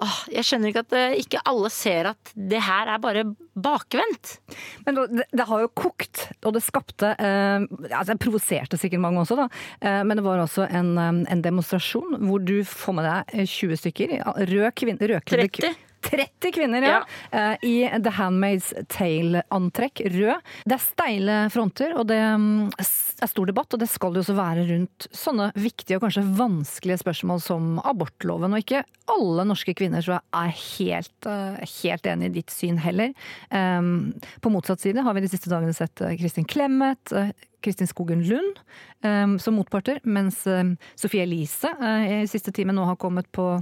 åh, 0.00 0.18
Jeg 0.32 0.46
skjønner 0.48 0.70
ikke 0.70 0.82
at 0.86 0.96
eh, 0.96 1.18
ikke 1.20 1.42
alle 1.48 1.70
ser 1.72 2.10
at 2.12 2.32
det 2.34 2.62
her 2.64 2.88
er 2.88 3.02
bare 3.02 3.24
bakvendt. 3.60 4.38
Men 4.86 4.96
det, 4.96 5.26
det 5.36 5.46
har 5.48 5.64
jo 5.64 5.72
kokt, 5.76 6.26
og 6.46 6.56
det 6.56 6.64
skapte 6.64 7.12
eh, 7.20 7.66
altså 7.90 8.14
Det 8.14 8.22
provoserte 8.22 8.80
sikkert 8.80 9.04
mange 9.04 9.20
også, 9.24 9.36
da. 9.42 9.48
Eh, 9.80 10.00
men 10.06 10.16
det 10.16 10.24
var 10.24 10.40
også 10.40 10.68
en, 10.68 10.94
eh, 10.96 11.22
en 11.34 11.44
demonstrasjon 11.44 12.20
hvor 12.24 12.40
du 12.40 12.60
får 12.64 12.96
med 12.96 13.08
deg 13.10 13.36
eh, 13.42 13.46
20 13.48 13.82
stykker. 13.84 14.16
Rød 14.52 14.68
kvinne, 14.80 15.12
rødkledde 15.14 15.52
30. 15.60 15.89
30 16.06 16.54
kvinner, 16.54 16.86
ja. 16.86 17.00
ja. 17.30 17.56
I 17.66 17.74
The 18.02 18.12
Handmaid's 18.16 18.70
Tale-antrekk, 18.92 20.02
rød. 20.14 20.46
Det 20.64 20.76
er 20.76 20.84
steile 20.84 21.38
fronter, 21.52 21.94
og 21.98 22.08
det 22.10 22.20
mm, 22.20 22.70
er 22.80 23.30
stor 23.30 23.50
debatt. 23.50 23.74
Og 23.76 23.82
det 23.82 23.90
skal 23.90 24.14
det 24.14 24.24
også 24.24 24.38
være 24.38 24.66
rundt 24.70 25.08
sånne 25.16 25.50
viktige 25.58 25.98
og 25.98 26.06
kanskje 26.06 26.24
vanskelige 26.38 27.02
spørsmål 27.02 27.44
som 27.44 27.76
abortloven. 27.84 28.56
Og 28.56 28.64
ikke 28.64 28.84
alle 29.10 29.44
norske 29.48 29.74
kvinner 29.76 30.04
tror 30.04 30.18
jeg 30.18 30.40
er 30.40 30.56
helt, 30.62 31.28
eh, 31.28 31.76
helt 31.82 32.08
enig 32.12 32.30
i 32.30 32.34
ditt 32.40 32.54
syn 32.54 32.80
heller. 32.82 33.14
Eh, 33.50 33.92
På 34.40 34.52
motsatt 34.52 34.80
side 34.80 35.04
har 35.04 35.14
vi 35.14 35.24
de 35.24 35.30
siste 35.32 35.52
dagene 35.52 35.76
sett 35.76 36.00
eh, 36.00 36.16
Kristin 36.20 36.48
Clemet, 36.48 37.12
eh, 37.12 37.32
Kristin 37.60 37.90
Skogen 37.90 38.22
Lund 38.24 38.60
eh, 39.04 39.36
som 39.36 39.54
motparter, 39.58 40.00
mens 40.04 40.46
eh, 40.46 40.64
Sofie 40.94 41.26
Elise 41.26 41.72
eh, 41.80 42.22
i 42.22 42.28
siste 42.30 42.52
time 42.52 42.74
nå 42.76 42.86
har 42.88 42.96
kommet 43.00 43.30
på, 43.32 43.52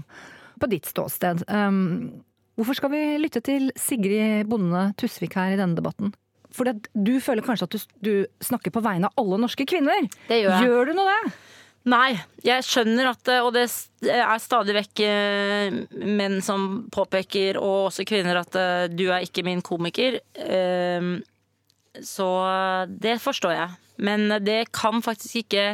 på 0.61 0.71
ditt 0.71 0.87
ståsted. 0.87 1.45
Um, 1.49 2.23
Hvorfor 2.59 2.75
skal 2.75 2.91
vi 2.91 3.03
lytte 3.23 3.39
til 3.47 3.69
Sigrid 3.79 4.49
Bonde 4.51 4.89
Tusvik 4.99 5.37
her 5.39 5.55
i 5.55 5.61
denne 5.61 5.79
debatten? 5.79 6.11
For 6.51 6.67
du 6.67 7.13
føler 7.23 7.45
kanskje 7.47 7.69
at 7.69 7.75
du, 7.77 7.79
du 8.03 8.13
snakker 8.43 8.73
på 8.75 8.83
vegne 8.83 9.07
av 9.11 9.21
alle 9.23 9.39
norske 9.39 9.67
kvinner? 9.69 10.09
Det 10.27 10.41
gjør 10.41 10.57
jeg. 10.57 10.67
Gjør 10.67 10.91
du 10.91 10.97
nå 10.99 11.05
det? 11.07 11.21
Nei, 11.89 12.19
jeg 12.45 12.65
skjønner 12.67 13.13
at 13.13 13.29
Og 13.39 13.53
det 13.55 13.63
er 14.11 14.41
stadig 14.43 14.75
vekk 14.77 15.03
eh, 15.07 15.77
menn 16.19 16.41
som 16.45 16.67
påpeker, 16.93 17.61
og 17.63 17.89
også 17.93 18.05
kvinner, 18.09 18.41
at 18.43 18.59
eh, 18.59 18.89
du 18.91 19.07
er 19.15 19.25
ikke 19.25 19.45
min 19.47 19.63
komiker. 19.65 20.19
Eh, 20.35 21.13
Så 22.05 22.27
det 22.91 23.17
forstår 23.23 23.55
jeg. 23.55 23.71
Men 23.99 24.29
det 24.45 24.69
kan 24.75 25.01
faktisk 25.03 25.45
ikke 25.45 25.65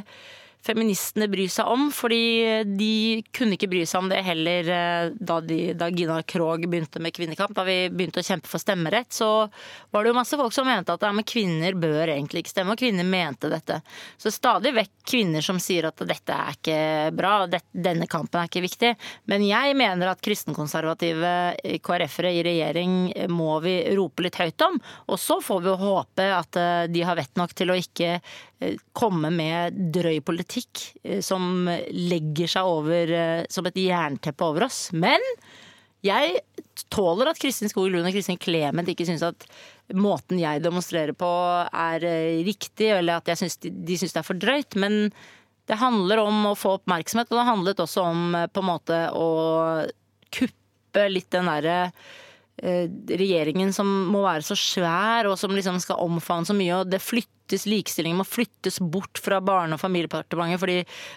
feministene 0.64 1.28
bry 1.28 1.44
seg 1.52 1.68
om, 1.68 1.88
fordi 1.92 2.64
de 2.78 3.23
kunne 3.37 3.59
ikke 3.59 3.68
bry 3.71 3.83
seg 3.88 4.04
om 4.04 4.11
det 4.11 4.23
heller 4.25 4.71
eh, 4.73 5.12
da, 5.14 5.38
de, 5.44 5.59
da 5.76 5.90
Gina 5.92 6.21
Krog 6.26 6.64
begynte 6.71 7.02
med 7.04 7.14
kvinnekamp. 7.16 7.54
Da 7.56 7.66
vi 7.66 7.76
begynte 7.92 8.23
å 8.23 8.26
kjempe 8.26 8.49
for 8.50 8.62
stemmerett, 8.62 9.12
så 9.12 9.28
var 9.92 10.04
det 10.04 10.12
jo 10.12 10.16
masse 10.16 10.38
folk 10.40 10.54
som 10.56 10.68
mente 10.68 10.94
at 10.94 11.04
ja, 11.04 11.12
men 11.14 11.26
kvinner 11.28 11.76
bør 11.76 12.14
egentlig 12.14 12.44
ikke 12.44 12.54
stemme, 12.54 12.76
og 12.76 12.80
kvinner 12.80 13.09
mente 13.09 13.50
dette. 13.52 13.80
Så 14.16 14.33
stadig 14.33 14.75
vekk 14.76 14.92
kvinner 15.04 15.44
som 15.44 15.61
sier 15.61 15.90
at 15.90 16.00
dette 16.09 16.33
er 16.35 16.56
ikke 16.56 16.78
bra, 17.16 17.35
denne 17.73 18.09
kampen 18.11 18.40
er 18.40 18.49
ikke 18.49 18.64
viktig. 18.64 18.94
Men 19.30 19.44
jeg 19.44 19.76
mener 19.78 20.14
at 20.14 20.25
kristenkonservative 20.25 21.35
KrF-ere 21.85 22.33
i 22.33 22.44
regjering 22.47 22.97
må 23.33 23.59
vi 23.64 23.76
rope 23.99 24.25
litt 24.25 24.40
høyt 24.40 24.64
om. 24.64 24.80
Og 25.12 25.21
så 25.21 25.40
får 25.44 25.64
vi 25.64 25.76
håpe 25.85 26.28
at 26.33 26.61
eh, 26.61 26.87
de 26.88 27.04
har 27.04 27.18
vett 27.18 27.37
nok 27.37 27.52
til 27.56 27.73
å 27.73 27.78
ikke 27.78 28.11
eh, 28.16 28.23
komme 28.96 29.30
med 29.34 29.76
drøy 29.94 30.20
politikk 30.25 30.87
eh, 31.02 31.20
som 31.25 31.68
legger 31.90 32.50
seg 32.50 32.70
over 32.70 33.12
eh, 33.12 33.44
som 33.52 33.66
et 33.68 33.78
jernteppe 33.80 34.46
over 34.46 34.68
oss. 34.68 34.88
Men 34.94 35.23
jeg 36.04 36.40
tåler 36.92 37.30
at 37.30 37.40
Kristin 37.40 37.70
Skog 37.73 37.88
Lund 37.92 38.06
og 38.08 38.12
Kristin 38.14 38.40
Clemet 38.40 38.90
ikke 38.92 39.06
syns 39.08 39.25
at 39.25 39.46
måten 39.96 40.40
jeg 40.40 40.62
demonstrerer 40.64 41.16
på 41.16 41.30
er 41.68 42.04
eh, 42.08 42.42
riktig, 42.46 42.90
eller 42.99 43.20
at 43.20 43.32
synes 43.38 43.56
de, 43.62 43.73
de 43.73 43.99
syns 44.00 44.14
det 44.16 44.20
er 44.20 44.28
for 44.28 44.40
drøyt. 44.40 44.76
Men 44.80 45.08
det 45.68 45.80
handler 45.80 46.20
om 46.25 46.50
å 46.50 46.58
få 46.58 46.76
oppmerksomhet, 46.78 47.30
og 47.32 47.40
det 47.40 47.49
handlet 47.49 47.82
også 47.84 48.04
om 48.11 48.37
eh, 48.37 48.50
på 48.52 48.64
en 48.64 48.70
måte 48.70 49.00
å 49.16 49.28
kuppe 50.34 51.08
litt 51.11 51.30
den 51.32 51.49
derre 51.50 51.78
eh, 51.88 52.12
regjeringen 52.62 53.73
som 53.75 53.88
må 54.12 54.23
være 54.23 54.44
så 54.46 54.56
svær 54.58 55.26
og 55.26 55.38
som 55.40 55.54
liksom 55.54 55.80
skal 55.82 56.02
omfavne 56.04 56.46
så 56.46 56.54
mye. 56.56 56.76
og 56.76 56.90
det 56.90 57.02
flyttes, 57.02 57.66
Likestillingen 57.68 58.23
må 58.23 58.25
flyttes 58.25 58.78
bort 58.80 59.18
fra 59.20 59.40
Barne- 59.44 59.76
og 59.76 59.80
familiedepartementet 59.82 60.61
fordi 60.62 60.76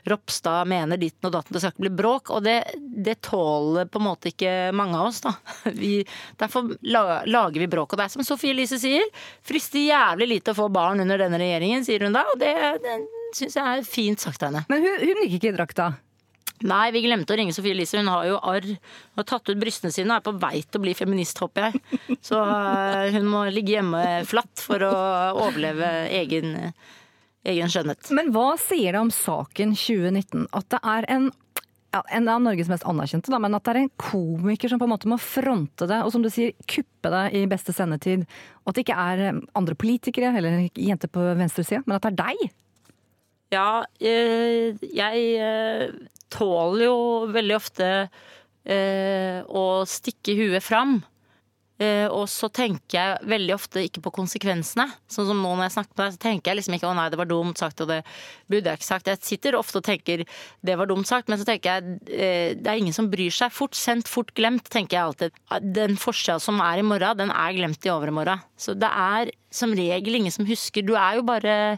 Ropstad 0.09 0.67
mener 0.67 0.99
ditten 0.99 1.29
og 1.29 1.35
datten, 1.37 1.53
det 1.53 1.61
skal 1.61 1.71
ikke 1.71 1.85
bli 1.85 1.93
bråk. 2.01 2.31
Og 2.35 2.43
det, 2.43 2.57
det 2.75 3.19
tåler 3.21 3.87
på 3.87 4.01
en 4.01 4.07
måte 4.09 4.33
ikke 4.33 4.73
mange 4.75 4.97
av 4.97 5.11
oss. 5.11 5.21
da. 5.23 5.35
Vi, 5.77 6.01
derfor 6.41 6.73
lager 6.83 7.59
vi 7.61 7.69
bråk. 7.71 7.93
Og 7.93 8.01
det 8.01 8.07
er 8.07 8.15
som 8.17 8.25
Sofie 8.27 8.51
Elise 8.51 8.81
sier, 8.81 9.05
frister 9.45 9.85
jævlig 9.85 10.27
lite 10.33 10.51
å 10.51 10.57
få 10.57 10.67
barn 10.73 10.99
under 11.05 11.21
denne 11.21 11.39
regjeringen, 11.39 11.85
sier 11.87 12.03
hun 12.03 12.17
da. 12.17 12.25
Og 12.33 12.41
det, 12.41 12.55
det 12.83 12.97
syns 13.37 13.55
jeg 13.55 13.77
er 13.77 13.87
fint 13.87 14.19
sagt 14.19 14.43
av 14.43 14.51
henne. 14.51 14.65
Men 14.71 14.83
hun, 14.83 14.99
hun 14.99 15.23
gikk 15.23 15.39
ikke 15.39 15.53
i 15.53 15.57
drakta. 15.61 15.93
Nei, 16.65 16.89
vi 16.95 17.03
glemte 17.05 17.35
å 17.35 17.37
ringe 17.37 17.53
Sofie 17.53 17.75
Elise. 17.75 17.99
Hun 18.01 18.09
har 18.09 18.25
jo 18.25 18.37
arr. 18.41 18.65
Hun 18.65 19.21
har 19.21 19.27
tatt 19.29 19.51
ut 19.51 19.59
brystene 19.61 19.93
sine 19.93 20.09
og 20.09 20.17
er 20.17 20.25
på 20.25 20.35
vei 20.41 20.61
til 20.63 20.79
å 20.79 20.85
bli 20.87 20.95
feminist, 20.97 21.37
håper 21.43 21.67
jeg. 21.67 22.17
Så 22.25 22.39
øh, 22.41 23.09
hun 23.13 23.27
må 23.29 23.43
ligge 23.53 23.75
hjemme 23.75 24.03
flatt 24.27 24.63
for 24.65 24.85
å 24.87 24.93
overleve 25.45 25.91
egen, 26.17 26.55
egen 27.45 27.73
skjønnhet. 27.73 28.09
Men 28.17 28.33
hva 28.35 28.55
sier 28.61 28.97
det 28.97 29.03
om 29.03 29.13
saken 29.13 29.75
2019? 29.77 30.47
At 30.57 30.71
det 30.73 30.81
er 30.95 31.11
en 31.17 31.29
ja, 31.95 32.01
en 32.17 32.27
av 32.29 32.41
Norges 32.43 32.67
mest 32.69 32.85
anerkjente, 32.87 33.31
da, 33.31 33.39
men 33.41 33.55
at 33.55 33.63
det 33.63 33.71
er 33.71 33.79
en 33.85 33.93
komiker 34.01 34.69
som 34.69 34.79
på 34.81 34.85
en 34.85 34.91
måte 34.91 35.09
må 35.09 35.15
fronte 35.21 35.87
det, 35.89 36.01
og 36.03 36.11
som 36.13 36.23
du 36.23 36.29
sier, 36.33 36.51
kuppe 36.67 37.11
det 37.13 37.23
i 37.39 37.45
beste 37.49 37.73
sendetid. 37.75 38.25
Og 38.65 38.71
at 38.71 38.77
det 38.77 38.83
ikke 38.83 39.05
er 39.07 39.23
eh, 39.29 39.39
andre 39.57 39.77
politikere 39.79 40.33
eller 40.35 40.67
jenter 40.75 41.11
på 41.11 41.23
venstresida, 41.39 41.85
men 41.85 41.97
at 41.97 42.03
det 42.05 42.11
er 42.11 42.19
deg. 42.25 42.43
Ja, 43.55 43.69
øh, 44.03 44.83
jeg 44.83 45.21
tåler 46.33 46.87
jo 46.87 46.97
veldig 47.33 47.55
ofte 47.57 47.91
eh, 48.67 49.43
å 49.47 49.85
stikke 49.87 50.35
huet 50.37 50.65
fram. 50.65 50.99
Eh, 51.77 52.07
og 52.09 52.25
så 52.25 52.47
tenker 52.49 52.95
jeg 52.97 53.29
veldig 53.29 53.53
ofte 53.53 53.83
ikke 53.85 54.01
på 54.07 54.13
konsekvensene. 54.15 54.87
Sånn 55.13 55.27
som 55.29 55.37
nå 55.43 55.51
når 55.51 55.67
jeg 55.67 55.75
snakker 55.75 55.93
med 55.93 56.01
deg, 56.01 56.15
så 56.15 56.21
tenker 56.23 56.49
jeg 56.49 56.57
liksom 56.57 56.75
ikke 56.77 56.89
'å 56.89 56.95
nei, 56.97 57.09
det 57.13 57.19
var 57.21 57.29
dumt 57.29 57.59
sagt', 57.61 57.81
og 57.85 57.91
det 57.91 57.99
burde 58.49 58.71
jeg 58.71 58.79
ikke 58.79 58.91
sagt. 58.93 59.05
Jeg 59.05 59.21
sitter 59.21 59.57
ofte 59.59 59.77
og 59.77 59.85
tenker 59.85 60.25
'det 60.25 60.77
var 60.77 60.87
dumt 60.87 61.05
sagt', 61.05 61.29
men 61.29 61.37
så 61.37 61.45
tenker 61.45 61.77
jeg 61.77 61.83
eh, 62.09 62.55
det 62.57 62.65
er 62.65 62.81
ingen 62.81 62.97
som 62.97 63.11
bryr 63.11 63.29
seg. 63.29 63.51
Fort 63.51 63.75
sendt, 63.75 64.07
fort 64.07 64.33
glemt, 64.33 64.65
tenker 64.69 64.97
jeg 64.97 65.05
alltid. 65.05 65.31
Den 65.61 65.97
forskjellen 65.97 66.41
som 66.41 66.59
er 66.59 66.79
i 66.79 66.81
morgen, 66.81 67.17
den 67.17 67.29
er 67.29 67.53
glemt 67.53 67.85
i 67.85 67.93
overmorgen. 67.93 68.41
Så 68.57 68.73
det 68.73 68.89
er 68.89 69.31
som 69.51 69.69
regel 69.69 70.15
ingen 70.15 70.31
som 70.31 70.45
husker. 70.45 70.81
Du 70.81 70.95
er 70.95 71.17
jo 71.17 71.21
bare 71.21 71.77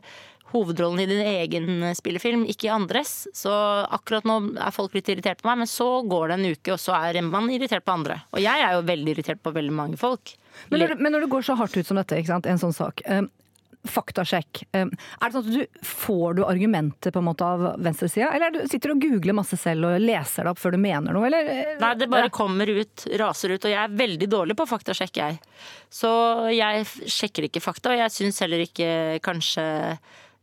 hovedrollen 0.54 1.04
i 1.04 1.08
din 1.10 1.24
egen 1.26 1.90
spillefilm, 1.98 2.46
ikke 2.50 2.70
i 2.70 2.74
andres. 2.74 3.28
Så 3.38 3.54
akkurat 3.90 4.28
nå 4.28 4.40
er 4.58 4.76
folk 4.76 4.96
litt 4.98 5.10
irritert 5.12 5.44
på 5.44 5.50
meg, 5.52 5.64
men 5.64 5.72
så 5.72 5.90
går 6.10 6.32
det 6.32 6.38
en 6.40 6.50
uke, 6.54 6.76
og 6.76 6.82
så 6.82 6.96
er 6.98 7.22
man 7.26 7.50
irritert 7.54 7.86
på 7.86 7.96
andre. 8.00 8.22
Og 8.34 8.44
jeg 8.44 8.66
er 8.66 8.78
jo 8.78 8.86
veldig 8.90 9.16
irritert 9.16 9.44
på 9.46 9.54
veldig 9.56 9.76
mange 9.76 10.00
folk. 10.02 10.36
Men 10.70 10.84
når, 10.84 10.96
men 11.00 11.14
når 11.16 11.26
det 11.26 11.34
går 11.36 11.46
så 11.50 11.58
hardt 11.60 11.78
ut 11.78 11.88
som 11.88 12.00
dette, 12.00 12.18
ikke 12.18 12.34
sant? 12.34 12.50
en 12.50 12.62
sånn 12.62 12.76
sak. 12.76 13.04
Um, 13.10 13.30
faktasjekk. 13.88 14.64
Eh, 14.76 14.86
er 14.90 15.24
det 15.24 15.32
sånn 15.32 15.46
at 15.46 15.54
du 15.56 15.86
Får 15.88 16.36
du 16.36 16.42
argumenter 16.46 17.14
på 17.16 17.22
en 17.22 17.28
måte 17.30 17.48
av 17.48 17.62
venstresida, 17.80 18.32
eller 18.36 18.50
er 18.50 18.56
du, 18.58 18.60
sitter 18.68 18.92
du 18.92 18.96
og 18.98 19.06
googler 19.06 19.38
masse 19.38 19.56
selv 19.60 19.88
og 19.88 20.04
leser 20.04 20.46
det 20.46 20.52
opp 20.52 20.60
før 20.60 20.76
du 20.76 20.82
mener 20.84 21.16
noe, 21.16 21.28
eller? 21.30 21.48
eh, 21.54 21.76
Nei, 21.80 21.94
det 22.00 22.10
bare 22.12 22.32
kommer 22.34 22.70
ut, 22.70 23.06
raser 23.22 23.56
ut. 23.56 23.64
Og 23.64 23.72
jeg 23.72 23.80
er 23.80 24.00
veldig 24.02 24.30
dårlig 24.32 24.58
på 24.60 24.68
faktasjekk, 24.70 25.22
jeg. 25.22 25.40
Så 25.94 26.12
jeg 26.52 26.88
sjekker 27.08 27.48
ikke 27.48 27.64
fakta, 27.64 27.94
og 27.94 28.04
jeg 28.04 28.16
syns 28.16 28.42
heller 28.44 28.66
ikke 28.66 28.90
kanskje 29.26 29.64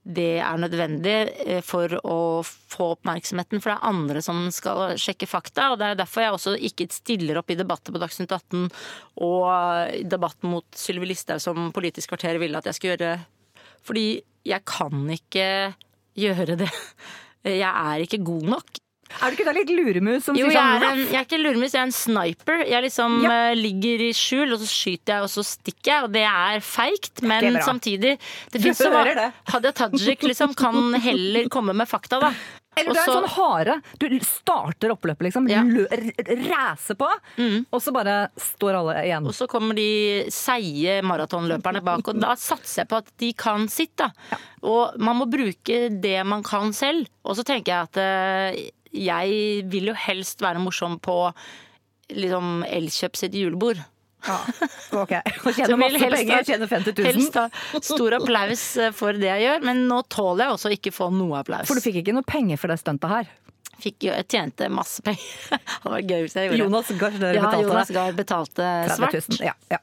det 0.06 0.36
er 0.38 0.58
nødvendig 0.62 1.14
eh, 1.42 1.62
for 1.66 1.90
å 2.06 2.18
få 2.46 2.92
oppmerksomheten, 2.94 3.58
for 3.58 3.72
det 3.72 3.76
er 3.76 3.90
andre 3.90 4.22
som 4.22 4.44
skal 4.54 4.94
sjekke 5.02 5.26
fakta. 5.26 5.72
Og 5.72 5.80
det 5.80 5.88
er 5.88 5.98
derfor 5.98 6.22
jeg 6.22 6.36
også 6.36 6.54
ikke 6.68 6.86
stiller 6.94 7.40
opp 7.40 7.50
i 7.50 7.58
debatter 7.58 7.94
på 7.94 8.02
Dagsnytt 8.02 8.30
18 8.30 8.68
og 9.26 9.96
i 9.96 10.04
debatten 10.06 10.52
mot 10.52 10.78
Sylvi 10.78 11.10
Listhaug 11.10 11.42
som 11.42 11.72
Politisk 11.74 12.14
kvarter 12.14 12.38
ville 12.42 12.58
at 12.60 12.70
jeg 12.70 12.78
skulle 12.78 12.94
gjøre. 12.94 13.18
Fordi 13.86 14.06
jeg 14.46 14.66
kan 14.68 15.06
ikke 15.16 15.48
gjøre 16.16 16.60
det. 16.62 16.72
Jeg 17.46 17.70
er 17.70 18.02
ikke 18.02 18.24
god 18.26 18.52
nok. 18.56 18.78
Er 19.16 19.30
du 19.30 19.36
ikke 19.36 19.46
da 19.48 19.54
litt 19.56 19.70
luremus 19.70 20.26
som 20.26 20.36
Jo, 20.38 20.48
sier 20.50 20.56
jeg 20.56 20.66
sånn 20.66 20.82
er, 20.82 20.90
en, 20.90 21.04
jeg 21.06 21.20
er 21.20 21.26
ikke 21.28 21.40
luremus, 21.40 21.72
jeg 21.72 21.80
er 21.80 21.86
en 21.88 21.94
sniper. 21.94 22.64
Jeg 22.66 22.86
liksom 22.88 23.16
Ja. 23.22 23.30
uh, 23.52 23.54
ligger 23.56 24.04
i 24.08 24.10
skjul, 24.16 24.52
og 24.52 24.60
så 24.60 24.68
skyter 24.70 25.14
jeg, 25.14 25.22
og 25.22 25.32
så 25.32 25.46
stikker 25.46 25.92
jeg. 25.92 26.04
Og 26.08 26.12
det 26.16 26.26
er 26.26 26.60
feigt, 26.66 27.22
men 27.22 27.50
er 27.54 27.62
samtidig 27.64 28.18
det 28.52 28.60
finnes 28.60 28.78
så-. 28.82 29.32
Hadia 29.54 29.72
Tajik 29.72 30.22
liksom 30.26 30.54
kan 30.58 30.94
heller 31.00 31.48
komme 31.52 31.74
med 31.76 31.88
fakta, 31.88 32.20
da. 32.20 32.32
Eller 32.76 32.92
du 32.92 32.98
er 33.00 33.06
en 33.08 33.14
sånn 33.22 33.30
hare. 33.32 33.74
Du 33.96 34.04
starter 34.20 34.92
oppløpet, 34.92 35.30
liksom. 35.30 35.46
Ja. 35.48 35.62
Ræser 35.64 36.98
på, 37.00 37.08
og 37.72 37.80
så 37.80 37.92
bare 37.96 38.16
står 38.36 38.76
alle 38.82 38.96
igjen. 39.06 39.24
Og 39.30 39.32
så 39.36 39.46
kommer 39.48 39.76
de 39.78 40.26
seige 40.32 40.98
maratonløperne 41.06 41.80
bak, 41.86 42.04
og 42.12 42.20
da 42.20 42.34
satser 42.36 42.82
jeg 42.82 42.90
på 42.90 43.00
at 43.00 43.08
de 43.22 43.30
kan 43.38 43.64
sitt, 43.72 43.94
da. 43.96 44.10
Og 44.66 44.98
man 45.00 45.16
må 45.22 45.28
bruke 45.30 45.86
det 46.02 46.18
man 46.28 46.44
kan 46.44 46.74
selv. 46.76 47.08
Og 47.24 47.38
så 47.38 47.46
tenker 47.48 47.72
jeg 47.72 47.88
at 47.88 48.02
eh, 48.02 48.60
jeg 48.92 49.66
vil 49.72 49.92
jo 49.92 49.96
helst 50.06 50.42
være 50.44 50.62
morsom 50.62 50.98
på 51.02 51.18
liksom 52.14 52.60
Elkjøp 52.68 53.18
sitt 53.18 53.34
julebord. 53.34 53.80
Ja. 54.26 54.36
Ok. 54.96 55.12
Og 55.46 55.54
tjene 55.54 55.78
masse 55.78 56.10
penger. 56.10 56.44
tjene 56.46 56.66
Tjener 56.66 56.70
50 56.70 56.94
000. 56.98 57.08
Helst 57.10 57.38
ha 57.38 57.46
stor 57.84 58.18
applaus 58.18 58.64
for 58.98 59.18
det 59.18 59.30
jeg 59.30 59.44
gjør, 59.46 59.66
men 59.68 59.86
nå 59.90 60.02
tåler 60.12 60.46
jeg 60.46 60.58
også 60.58 60.72
ikke 60.76 60.94
få 60.94 61.10
noe 61.14 61.42
applaus. 61.42 61.68
For 61.68 61.78
du 61.78 61.84
fikk 61.84 62.00
ikke 62.02 62.14
noe 62.16 62.26
penger 62.26 62.60
for 62.60 62.72
det 62.72 62.80
stuntet 62.82 63.12
her. 63.12 63.34
Fikk 63.82 64.06
jeg 64.08 64.28
tjente 64.32 64.70
masse 64.72 65.02
penger. 65.04 65.26
det 65.82 65.90
var 65.92 66.00
gøy 66.00 66.22
hvis 66.24 66.38
jeg 66.38 66.48
gjorde. 66.50 66.62
Jonas 66.62 66.94
Gahr 67.00 67.18
Ja, 67.20 67.42
betalte 67.42 67.66
Jonas 67.66 67.92
Gahr 67.98 68.16
betalte 68.16 68.70
svart. 68.94 69.18
000. 69.36 69.42
Ja, 69.50 69.56
ja. 69.72 69.82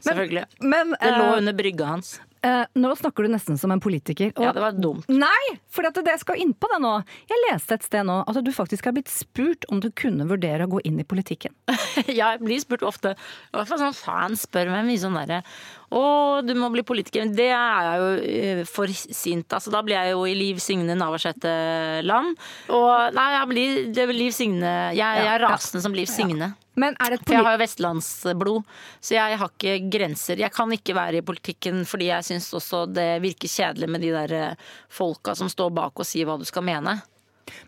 Selvfølgelig. 0.00 0.46
Men 0.64 0.94
Det 0.96 1.12
lå 1.12 1.26
eh, 1.28 1.38
under 1.38 1.56
brygga 1.56 1.92
hans. 1.94 2.14
Eh, 2.42 2.64
nå 2.76 2.90
snakker 2.98 3.26
du 3.26 3.32
nesten 3.34 3.58
som 3.58 3.70
en 3.74 3.80
politiker. 3.80 4.32
og- 4.36 4.42
Ja, 4.44 4.52
det 4.52 4.62
var 4.62 4.72
dumt. 4.72 5.08
Nei, 5.08 5.58
for 5.68 5.86
at 5.86 5.94
det 6.04 6.18
skal 6.20 6.36
inn 6.40 6.54
på 6.54 6.68
det 6.72 6.80
nå. 6.82 7.04
Jeg 7.28 7.38
leste 7.50 7.72
et 7.74 7.82
sted 7.82 8.04
nå 8.06 8.22
at 8.26 8.44
du 8.44 8.50
faktisk 8.52 8.84
har 8.84 8.92
blitt 8.96 9.08
spurt 9.12 9.64
om 9.70 9.80
du 9.80 9.90
kunne 9.90 10.26
vurdere 10.28 10.66
å 10.66 10.70
gå 10.70 10.80
inn 10.84 10.98
i 11.00 11.04
politikken. 11.04 11.52
ja, 12.08 12.32
Jeg 12.32 12.40
blir 12.40 12.60
spurt 12.60 12.82
ofte, 12.82 13.12
i 13.16 13.56
hvert 13.56 13.68
fall 13.68 13.78
sånn 13.78 13.94
fans 13.96 14.46
spør 14.46 14.70
meg 14.70 14.84
mye 14.86 14.98
sånn 15.02 15.14
derre 15.18 15.42
Å, 15.90 16.40
du 16.46 16.54
må 16.54 16.68
bli 16.70 16.84
politiker. 16.86 17.24
Men 17.24 17.34
det 17.34 17.48
er 17.50 17.82
jeg 17.82 17.98
jo 17.98 18.10
eh, 18.22 18.64
for 18.64 18.86
sint. 18.86 19.48
Altså, 19.50 19.72
da 19.74 19.80
blir 19.82 19.96
jeg 19.98 20.12
jo 20.12 20.20
i 20.24 20.36
Liv 20.38 20.60
Signe 20.62 20.94
Navarsete-land. 20.94 22.36
Og 22.70 23.14
nei, 23.16 23.26
jeg 23.34 23.48
blir, 23.50 23.92
det 23.96 24.04
Liv 24.14 24.30
Signe 24.36 24.70
Jeg, 24.94 25.00
jeg 25.02 25.26
er 25.26 25.40
Ja, 25.42 25.48
rasende 25.50 25.82
som 25.82 25.92
Liv 25.96 26.06
Signe. 26.06 26.52
Men 26.80 26.96
er 27.02 27.14
det 27.14 27.20
jeg 27.28 27.44
har 27.44 27.56
jo 27.56 27.60
vestlandsblod, 27.60 28.74
så 29.04 29.16
jeg 29.16 29.38
har 29.40 29.52
ikke 29.52 29.76
grenser. 29.92 30.40
Jeg 30.40 30.52
kan 30.54 30.72
ikke 30.74 30.96
være 30.96 31.20
i 31.20 31.26
politikken 31.26 31.84
fordi 31.88 32.10
jeg 32.10 32.28
syns 32.30 32.48
også 32.56 32.84
det 32.90 33.08
virker 33.24 33.50
kjedelig 33.50 33.90
med 33.90 34.04
de 34.04 34.12
der 34.14 34.36
eh, 34.38 34.68
folka 34.92 35.34
som 35.38 35.50
står 35.52 35.72
bak 35.76 36.00
og 36.00 36.08
sier 36.08 36.28
hva 36.28 36.38
du 36.40 36.46
skal 36.48 36.64
mene. 36.66 36.98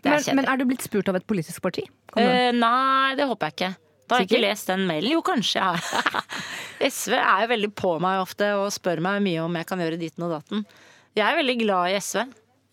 Er 0.03 0.15
men, 0.15 0.39
men 0.39 0.47
er 0.47 0.59
du 0.59 0.65
blitt 0.69 0.83
spurt 0.85 1.09
av 1.11 1.17
et 1.19 1.27
politisk 1.27 1.63
parti? 1.63 1.83
Eh, 2.15 2.51
nei, 2.55 3.15
det 3.19 3.27
håper 3.29 3.49
jeg 3.49 3.57
ikke. 3.57 3.71
Da 4.03 4.15
har 4.15 4.23
jeg 4.23 4.29
ikke 4.31 4.43
lest 4.43 4.69
den 4.71 4.85
mailen. 4.87 5.13
Jo, 5.15 5.23
kanskje 5.25 5.59
jeg 5.59 5.83
har. 5.83 6.23
SV 6.93 7.17
er 7.17 7.43
jo 7.45 7.51
veldig 7.53 7.71
på 7.79 7.93
meg 8.03 8.21
ofte 8.23 8.49
og 8.59 8.71
spør 8.75 9.01
meg 9.03 9.21
mye 9.25 9.43
om 9.43 9.59
jeg 9.59 9.67
kan 9.69 9.83
gjøre 9.83 9.99
ditten 9.99 10.25
og 10.27 10.35
datten. 10.37 10.65
Jeg 11.13 11.25
er 11.27 11.39
veldig 11.39 11.57
glad 11.61 11.91
i 11.91 11.99
SV. 12.01 12.23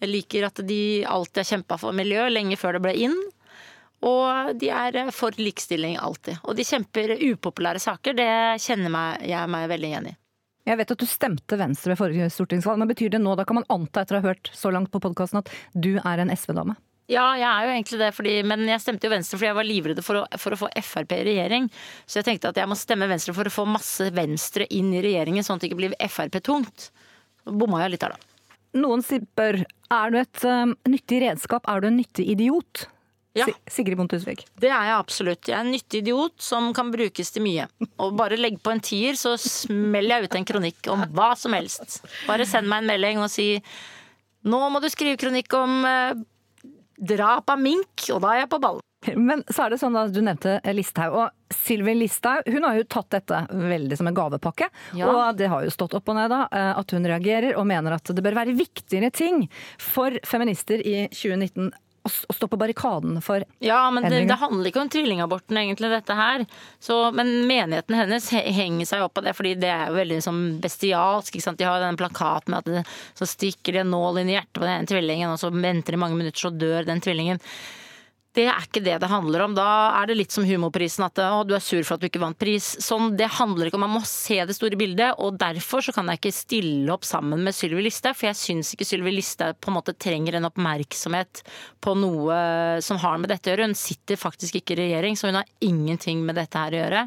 Jeg 0.00 0.10
liker 0.10 0.46
at 0.48 0.62
de 0.66 0.80
alltid 1.04 1.42
har 1.42 1.50
kjempa 1.52 1.76
for 1.80 1.96
miljø, 1.96 2.24
lenge 2.32 2.58
før 2.58 2.78
det 2.78 2.84
ble 2.86 2.94
inn. 3.06 3.16
Og 4.06 4.54
de 4.60 4.70
er 4.72 4.96
eh, 4.96 5.12
for 5.14 5.36
likestilling 5.36 5.98
alltid. 6.00 6.40
Og 6.48 6.56
de 6.56 6.66
kjemper 6.66 7.16
upopulære 7.20 7.82
saker. 7.82 8.16
Det 8.16 8.32
kjenner 8.64 8.92
meg, 8.92 9.24
jeg 9.28 9.52
meg 9.52 9.68
veldig 9.72 9.90
igjen 9.90 10.10
i. 10.12 10.16
Jeg 10.68 10.76
vet 10.76 10.92
at 10.92 11.00
du 11.02 11.08
stemte 11.08 11.56
Venstre 11.58 11.92
ved 11.92 11.98
forrige 11.98 12.28
stortingsvalg, 12.32 12.78
men 12.80 12.90
betyr 12.90 13.14
det 13.14 13.22
nå, 13.22 13.32
da 13.36 13.46
kan 13.48 13.58
man 13.58 13.68
anta 13.72 14.04
etter 14.04 14.18
å 14.18 14.20
ha 14.20 14.30
hørt 14.30 14.52
så 14.54 14.70
langt 14.72 14.92
på 14.92 15.00
podkasten, 15.02 15.40
at 15.40 15.50
du 15.72 15.96
er 15.98 16.22
en 16.22 16.32
SV-dame? 16.32 16.76
Ja, 17.10 17.24
jeg 17.34 17.48
er 17.48 17.64
jo 17.66 17.70
egentlig 17.74 17.98
det, 17.98 18.10
fordi, 18.14 18.34
men 18.46 18.68
jeg 18.68 18.82
stemte 18.84 19.08
jo 19.08 19.10
Venstre 19.10 19.38
fordi 19.40 19.48
jeg 19.48 19.56
var 19.58 19.66
livredd 19.66 20.02
for 20.06 20.20
for 20.38 20.54
å 20.54 20.58
få 20.60 20.68
Frp 20.78 21.14
i 21.16 21.24
regjering. 21.26 21.66
Så 22.06 22.20
jeg 22.20 22.28
tenkte 22.28 22.52
at 22.52 22.60
jeg 22.60 22.70
må 22.70 22.76
stemme 22.78 23.08
Venstre 23.10 23.34
for 23.34 23.50
å 23.50 23.54
få 23.54 23.64
masse 23.66 24.06
Venstre 24.14 24.68
inn 24.70 24.92
i 24.94 25.02
regjeringen, 25.02 25.42
sånn 25.42 25.58
at 25.58 25.64
det 25.64 25.72
ikke 25.72 25.80
blir 25.80 25.96
Frp-tungt. 26.06 26.90
Bomma 27.50 27.82
jeg 27.82 27.96
litt 27.96 28.04
der, 28.04 28.14
da. 28.14 28.46
Noen 28.78 29.02
spør 29.02 29.64
er 29.64 30.12
du 30.14 30.20
et 30.20 30.44
um, 30.46 30.76
nyttig 30.86 31.24
redskap, 31.24 31.66
er 31.66 31.82
du 31.82 31.88
en 31.88 31.98
nyttig 31.98 32.28
idiot? 32.36 32.84
Ja. 33.38 33.46
Sigrid 33.70 33.98
Bonde 33.98 34.16
Tusvik. 34.16 34.42
Det 34.58 34.70
er 34.72 34.88
jeg 34.88 34.96
absolutt. 34.96 35.46
Jeg 35.46 35.54
er 35.54 35.62
en 35.62 35.70
nyttig 35.70 36.02
idiot 36.02 36.34
som 36.42 36.72
kan 36.74 36.90
brukes 36.90 37.30
til 37.30 37.44
mye. 37.44 37.68
Og 38.02 38.16
bare 38.18 38.38
legg 38.40 38.58
på 38.62 38.72
en 38.74 38.82
tier, 38.82 39.14
så 39.18 39.36
smeller 39.38 40.18
jeg 40.18 40.30
ut 40.30 40.36
en 40.40 40.48
kronikk 40.50 40.90
om 40.90 41.06
hva 41.14 41.30
som 41.38 41.54
helst. 41.54 42.00
Bare 42.26 42.48
send 42.48 42.70
meg 42.70 42.82
en 42.82 42.90
melding 42.90 43.22
og 43.22 43.30
si 43.30 43.52
nå 44.50 44.60
må 44.72 44.80
du 44.80 44.88
skrive 44.90 45.20
kronikk 45.20 45.52
om 45.54 45.82
eh, 45.84 46.20
drap 47.00 47.50
av 47.52 47.60
mink, 47.60 48.06
og 48.12 48.22
da 48.24 48.34
er 48.34 48.44
jeg 48.44 48.52
på 48.54 48.60
ballen. 48.62 48.86
Men 49.16 49.40
så 49.48 49.64
er 49.64 49.72
det 49.72 49.78
sånn 49.80 49.96
at 49.96 50.12
du 50.12 50.20
nevnte 50.20 50.58
Listhaug, 50.76 51.14
og 51.16 51.54
Sylvi 51.56 51.94
Listhaug 51.96 52.48
hun 52.52 52.66
har 52.66 52.76
jo 52.76 52.88
tatt 52.88 53.08
dette 53.14 53.38
veldig 53.48 53.96
som 53.96 54.10
en 54.10 54.16
gavepakke. 54.16 54.68
Ja. 54.96 55.08
Og 55.08 55.38
det 55.38 55.48
har 55.52 55.64
jo 55.64 55.72
stått 55.72 55.96
opp 55.96 56.10
og 56.12 56.18
ned 56.18 56.32
da, 56.32 56.42
eh, 56.52 56.72
at 56.80 56.96
hun 56.96 57.08
reagerer 57.08 57.56
og 57.56 57.68
mener 57.68 57.96
at 57.96 58.12
det 58.12 58.24
bør 58.24 58.36
være 58.42 58.56
viktigere 58.58 59.12
ting 59.12 59.46
for 59.80 60.18
feminister 60.28 60.82
i 60.84 61.06
2019 61.12 61.70
å 62.06 62.10
å 62.30 62.34
stå 62.34 62.48
på 62.48 62.58
barrikaden 62.60 63.18
for 63.24 63.44
Ja, 63.58 63.82
men 63.90 64.06
det, 64.08 64.22
det 64.28 64.38
handler 64.40 64.70
ikke 64.70 64.82
om 64.84 64.90
tvillingaborten, 64.92 65.58
egentlig, 65.60 65.90
dette 65.92 66.16
her. 66.16 66.44
Så, 66.82 66.96
men 67.16 67.32
menigheten 67.48 67.96
hennes 67.98 68.30
henger 68.32 68.88
seg 68.88 69.04
opp 69.04 69.20
av 69.20 69.28
det, 69.28 69.34
fordi 69.36 69.56
det 69.60 69.72
er 69.72 69.90
jo 69.90 69.98
veldig 69.98 70.20
sånn 70.24 70.42
bestialsk. 70.62 71.36
De 71.58 71.68
har 71.68 71.82
den 71.82 71.98
plakaten 72.00 72.54
med 72.54 72.62
at 72.62 72.70
det, 72.70 72.84
så 73.18 73.28
stikker 73.28 73.76
de 73.76 73.84
en 73.84 73.92
nål 73.92 74.22
inn 74.22 74.32
i 74.32 74.38
hjertet 74.38 74.56
på 74.56 74.64
den 74.64 74.78
ene 74.78 74.90
tvillingen, 74.90 75.34
og 75.34 75.42
så 75.42 75.52
venter 75.52 75.96
de 75.96 76.02
mange 76.02 76.18
minutter, 76.18 76.48
så 76.48 76.54
dør 76.54 76.88
den 76.88 77.04
tvillingen. 77.04 77.42
Det 78.30 78.44
er 78.46 78.62
ikke 78.62 78.82
det 78.86 78.94
det 79.02 79.08
handler 79.10 79.42
om. 79.42 79.54
Da 79.58 79.66
er 79.98 80.06
det 80.06 80.14
litt 80.20 80.34
som 80.34 80.44
humorprisen, 80.46 81.02
at 81.02 81.18
å, 81.24 81.42
du 81.42 81.50
er 81.56 81.62
sur 81.64 81.82
for 81.82 81.96
at 81.96 82.02
du 82.02 82.06
ikke 82.06 82.20
vant 82.22 82.38
pris. 82.38 82.76
Sånn, 82.78 83.16
Det 83.18 83.26
handler 83.40 83.66
ikke 83.66 83.78
om 83.78 83.82
Man 83.82 83.96
må 83.96 84.02
se 84.06 84.36
det 84.46 84.54
store 84.54 84.78
bildet, 84.78 85.18
og 85.18 85.38
derfor 85.40 85.82
så 85.82 85.90
kan 85.96 86.06
jeg 86.12 86.20
ikke 86.20 86.34
stille 86.36 86.94
opp 86.94 87.02
sammen 87.08 87.42
med 87.42 87.56
Sylvi 87.56 87.82
Listhaug, 87.82 88.14
for 88.14 88.28
jeg 88.28 88.38
syns 88.38 88.70
ikke 88.76 88.86
Sylvi 88.86 89.16
Listhaug 89.16 89.58
på 89.58 89.72
en 89.72 89.78
måte 89.80 89.96
trenger 89.98 90.38
en 90.38 90.46
oppmerksomhet 90.46 91.42
på 91.82 91.94
noe 91.98 92.36
som 92.86 93.00
har 93.02 93.18
med 93.18 93.32
dette 93.32 93.50
å 93.50 93.54
gjøre. 93.56 93.66
Hun 93.72 93.78
sitter 93.78 94.20
faktisk 94.20 94.60
ikke 94.60 94.76
i 94.76 94.80
regjering, 94.84 95.18
så 95.18 95.32
hun 95.32 95.40
har 95.40 95.50
ingenting 95.66 96.22
med 96.22 96.38
dette 96.38 96.62
her 96.62 96.76
å 96.76 96.80
gjøre. 96.84 97.02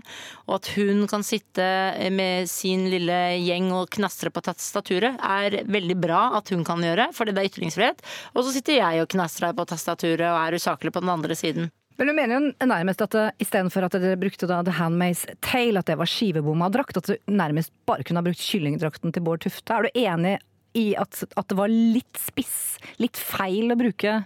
Og 0.49 0.57
at 0.57 0.71
hun 0.75 1.05
kan 1.07 1.23
sitte 1.23 1.69
med 2.11 2.51
sin 2.51 2.89
lille 2.91 3.21
gjeng 3.39 3.71
og 3.77 3.87
knastre 3.95 4.33
på 4.33 4.43
tastaturet, 4.43 5.23
er 5.23 5.61
veldig 5.71 5.99
bra 6.03 6.25
at 6.41 6.51
hun 6.51 6.67
kan 6.67 6.83
gjøre, 6.83 7.13
fordi 7.15 7.31
det 7.31 7.45
er 7.45 7.53
ytringsfrihet. 7.53 8.03
Og 8.35 8.43
så 8.43 8.57
sitter 8.57 8.81
jeg 8.81 9.05
og 9.05 9.11
knastrer 9.15 9.55
på 9.55 9.69
tastaturet 9.71 10.27
og 10.27 10.41
er 10.41 10.59
usaklig 10.59 10.91
på 10.91 10.99
den 10.99 11.13
andre 11.13 11.22
siden. 11.37 11.71
Men 11.97 12.09
du 12.09 12.13
mener 12.17 12.35
jo 12.35 12.67
nærmest 12.67 13.03
at 13.05 13.15
istedenfor 13.43 13.85
at 13.85 13.95
dere 14.01 14.17
brukte 14.19 14.49
da 14.49 14.63
The 14.65 14.73
Handmaid's 14.79 15.23
Tale, 15.45 15.79
at 15.79 15.87
det 15.87 15.99
var 15.99 16.09
skivebomma 16.09 16.71
drakt, 16.73 16.97
at 16.97 17.07
du 17.07 17.15
nærmest 17.29 17.71
bare 17.87 18.03
kunne 18.03 18.19
ha 18.19 18.25
brukt 18.25 18.41
kyllingdrakten 18.41 19.13
til 19.13 19.23
Bård 19.23 19.45
Tufte. 19.45 19.77
Er 19.77 19.85
du 19.85 19.99
enig 20.01 20.39
i 20.73 20.87
at, 20.97 21.21
at 21.37 21.49
det 21.49 21.57
var 21.59 21.69
litt 21.69 22.17
spiss, 22.17 22.79
litt 22.97 23.19
feil 23.19 23.71
å 23.73 23.77
bruke 23.77 24.23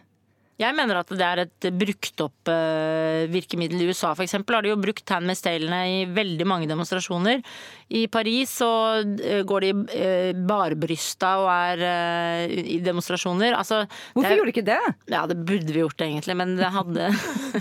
Jeg 0.58 0.74
mener 0.74 0.98
at 0.98 1.12
det 1.14 1.22
er 1.26 1.40
et 1.44 1.66
brukt 1.78 2.22
opp 2.24 2.50
eh, 2.50 3.28
virkemiddel. 3.30 3.84
I 3.84 3.90
USA 3.92 4.16
eksempel 4.24 4.58
har 4.58 4.66
de 4.66 4.72
jo 4.72 4.80
brukt 4.82 5.06
Handmaid's 5.14 5.44
Tale-ene 5.46 5.82
i 5.86 6.00
veldig 6.10 6.48
mange 6.50 6.70
demonstrasjoner. 6.70 7.44
I 7.94 8.08
Paris 8.10 8.56
så 8.64 8.70
eh, 9.22 9.44
går 9.48 9.68
de 9.68 9.70
uh, 9.78 10.42
barbrysta 10.50 11.36
og 11.44 11.52
er 11.54 11.86
eh, 11.86 12.56
i 12.74 12.80
demonstrasjoner. 12.82 13.54
Altså, 13.54 13.84
Hvorfor 14.16 14.32
er- 14.32 14.42
gjorde 14.42 14.50
de 14.50 14.56
ikke 14.56 14.66
det? 14.72 14.82
Ja, 15.14 15.28
det 15.30 15.38
burde 15.46 15.70
vi 15.78 15.84
gjort 15.86 16.02
egentlig, 16.02 16.40
men 16.42 16.58
det 16.58 16.74
hadde 16.74 17.12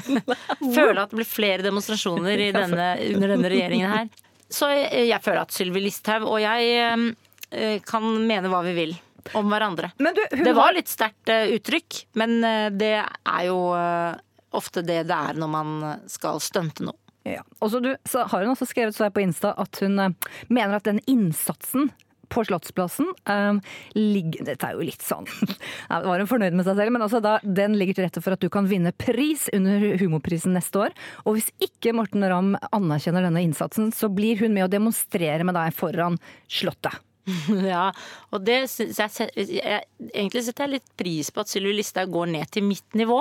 Føler 0.78 1.04
at 1.04 1.12
det 1.12 1.20
blir 1.20 1.28
flere 1.28 1.66
demonstrasjoner 1.68 2.46
i 2.48 2.52
denne, 2.56 2.90
under 3.12 3.36
denne 3.36 3.52
regjeringen 3.52 3.92
her. 3.92 4.08
Så 4.48 4.72
jeg, 4.72 5.08
jeg 5.10 5.20
føler 5.24 5.44
at 5.44 5.52
Sylvi 5.52 5.84
Listhaug 5.84 6.24
og 6.30 6.40
jeg 6.40 6.72
eh, 6.80 7.76
kan 7.84 8.08
mene 8.24 8.48
hva 8.48 8.64
vi 8.64 8.72
vil 8.78 8.96
om 9.34 9.50
hverandre. 9.50 9.90
Men 9.98 10.16
du, 10.16 10.22
Det 10.30 10.54
var 10.56 10.74
litt 10.76 10.90
sterkt 10.92 11.32
eh, 11.32 11.56
uttrykk, 11.56 12.02
men 12.20 12.38
eh, 12.44 12.68
det 12.74 12.94
er 13.00 13.42
jo 13.48 13.58
eh, 13.76 14.16
ofte 14.56 14.84
det 14.86 15.02
det 15.10 15.16
er 15.16 15.38
når 15.40 15.52
man 15.52 15.76
skal 16.10 16.40
stunte 16.44 16.86
noe. 16.86 16.98
Ja. 17.26 17.42
Og 17.58 17.72
så, 17.72 17.80
du, 17.82 17.90
har 18.14 18.42
hun 18.44 18.52
også 18.52 18.68
skrevet 18.70 18.94
så 18.94 19.08
her 19.08 19.14
på 19.14 19.24
Insta 19.24 19.50
at 19.58 19.80
hun 19.82 19.98
mener 19.98 20.76
at 20.76 20.86
den 20.86 21.00
innsatsen 21.10 21.90
på 22.28 22.44
Slottsplassen 22.44 23.08
um, 23.24 23.60
ligger 23.94 24.46
Dette 24.46 24.68
er 24.68 24.76
jo 24.76 24.86
litt 24.86 25.04
sånn 25.04 25.26
ja, 25.90 26.00
Var 26.02 26.22
hun 26.22 26.30
fornøyd 26.30 26.56
med 26.56 26.66
seg 26.66 26.78
selv? 26.78 26.94
Men 26.94 27.06
altså 27.06 27.22
da, 27.24 27.36
den 27.42 27.76
ligger 27.78 27.98
til 27.98 28.06
rette 28.06 28.22
for 28.24 28.36
at 28.36 28.42
du 28.42 28.50
kan 28.52 28.68
vinne 28.70 28.92
pris 28.96 29.46
under 29.56 29.88
Humorprisen 30.00 30.56
neste 30.56 30.86
år. 30.86 30.96
Og 31.24 31.38
hvis 31.38 31.50
ikke 31.62 31.94
Morten 31.96 32.24
Ramm 32.26 32.54
anerkjenner 32.74 33.26
denne 33.26 33.44
innsatsen, 33.46 33.92
så 33.94 34.10
blir 34.12 34.40
hun 34.42 34.54
med 34.56 34.66
å 34.66 34.72
demonstrere 34.72 35.46
med 35.46 35.56
deg 35.58 35.74
foran 35.76 36.18
Slottet. 36.50 37.05
Ja, 37.72 37.90
og 38.30 38.44
det 38.46 38.62
syns 38.70 39.00
jeg, 39.00 39.30
jeg 39.58 39.82
Egentlig 40.12 40.44
setter 40.46 40.66
jeg 40.66 40.78
litt 40.78 40.88
pris 40.98 41.32
på 41.34 41.42
at 41.42 41.50
Sylvi 41.50 41.74
Listhaug 41.76 42.12
går 42.14 42.32
ned 42.36 42.50
til 42.54 42.66
mitt 42.66 42.98
nivå. 42.98 43.18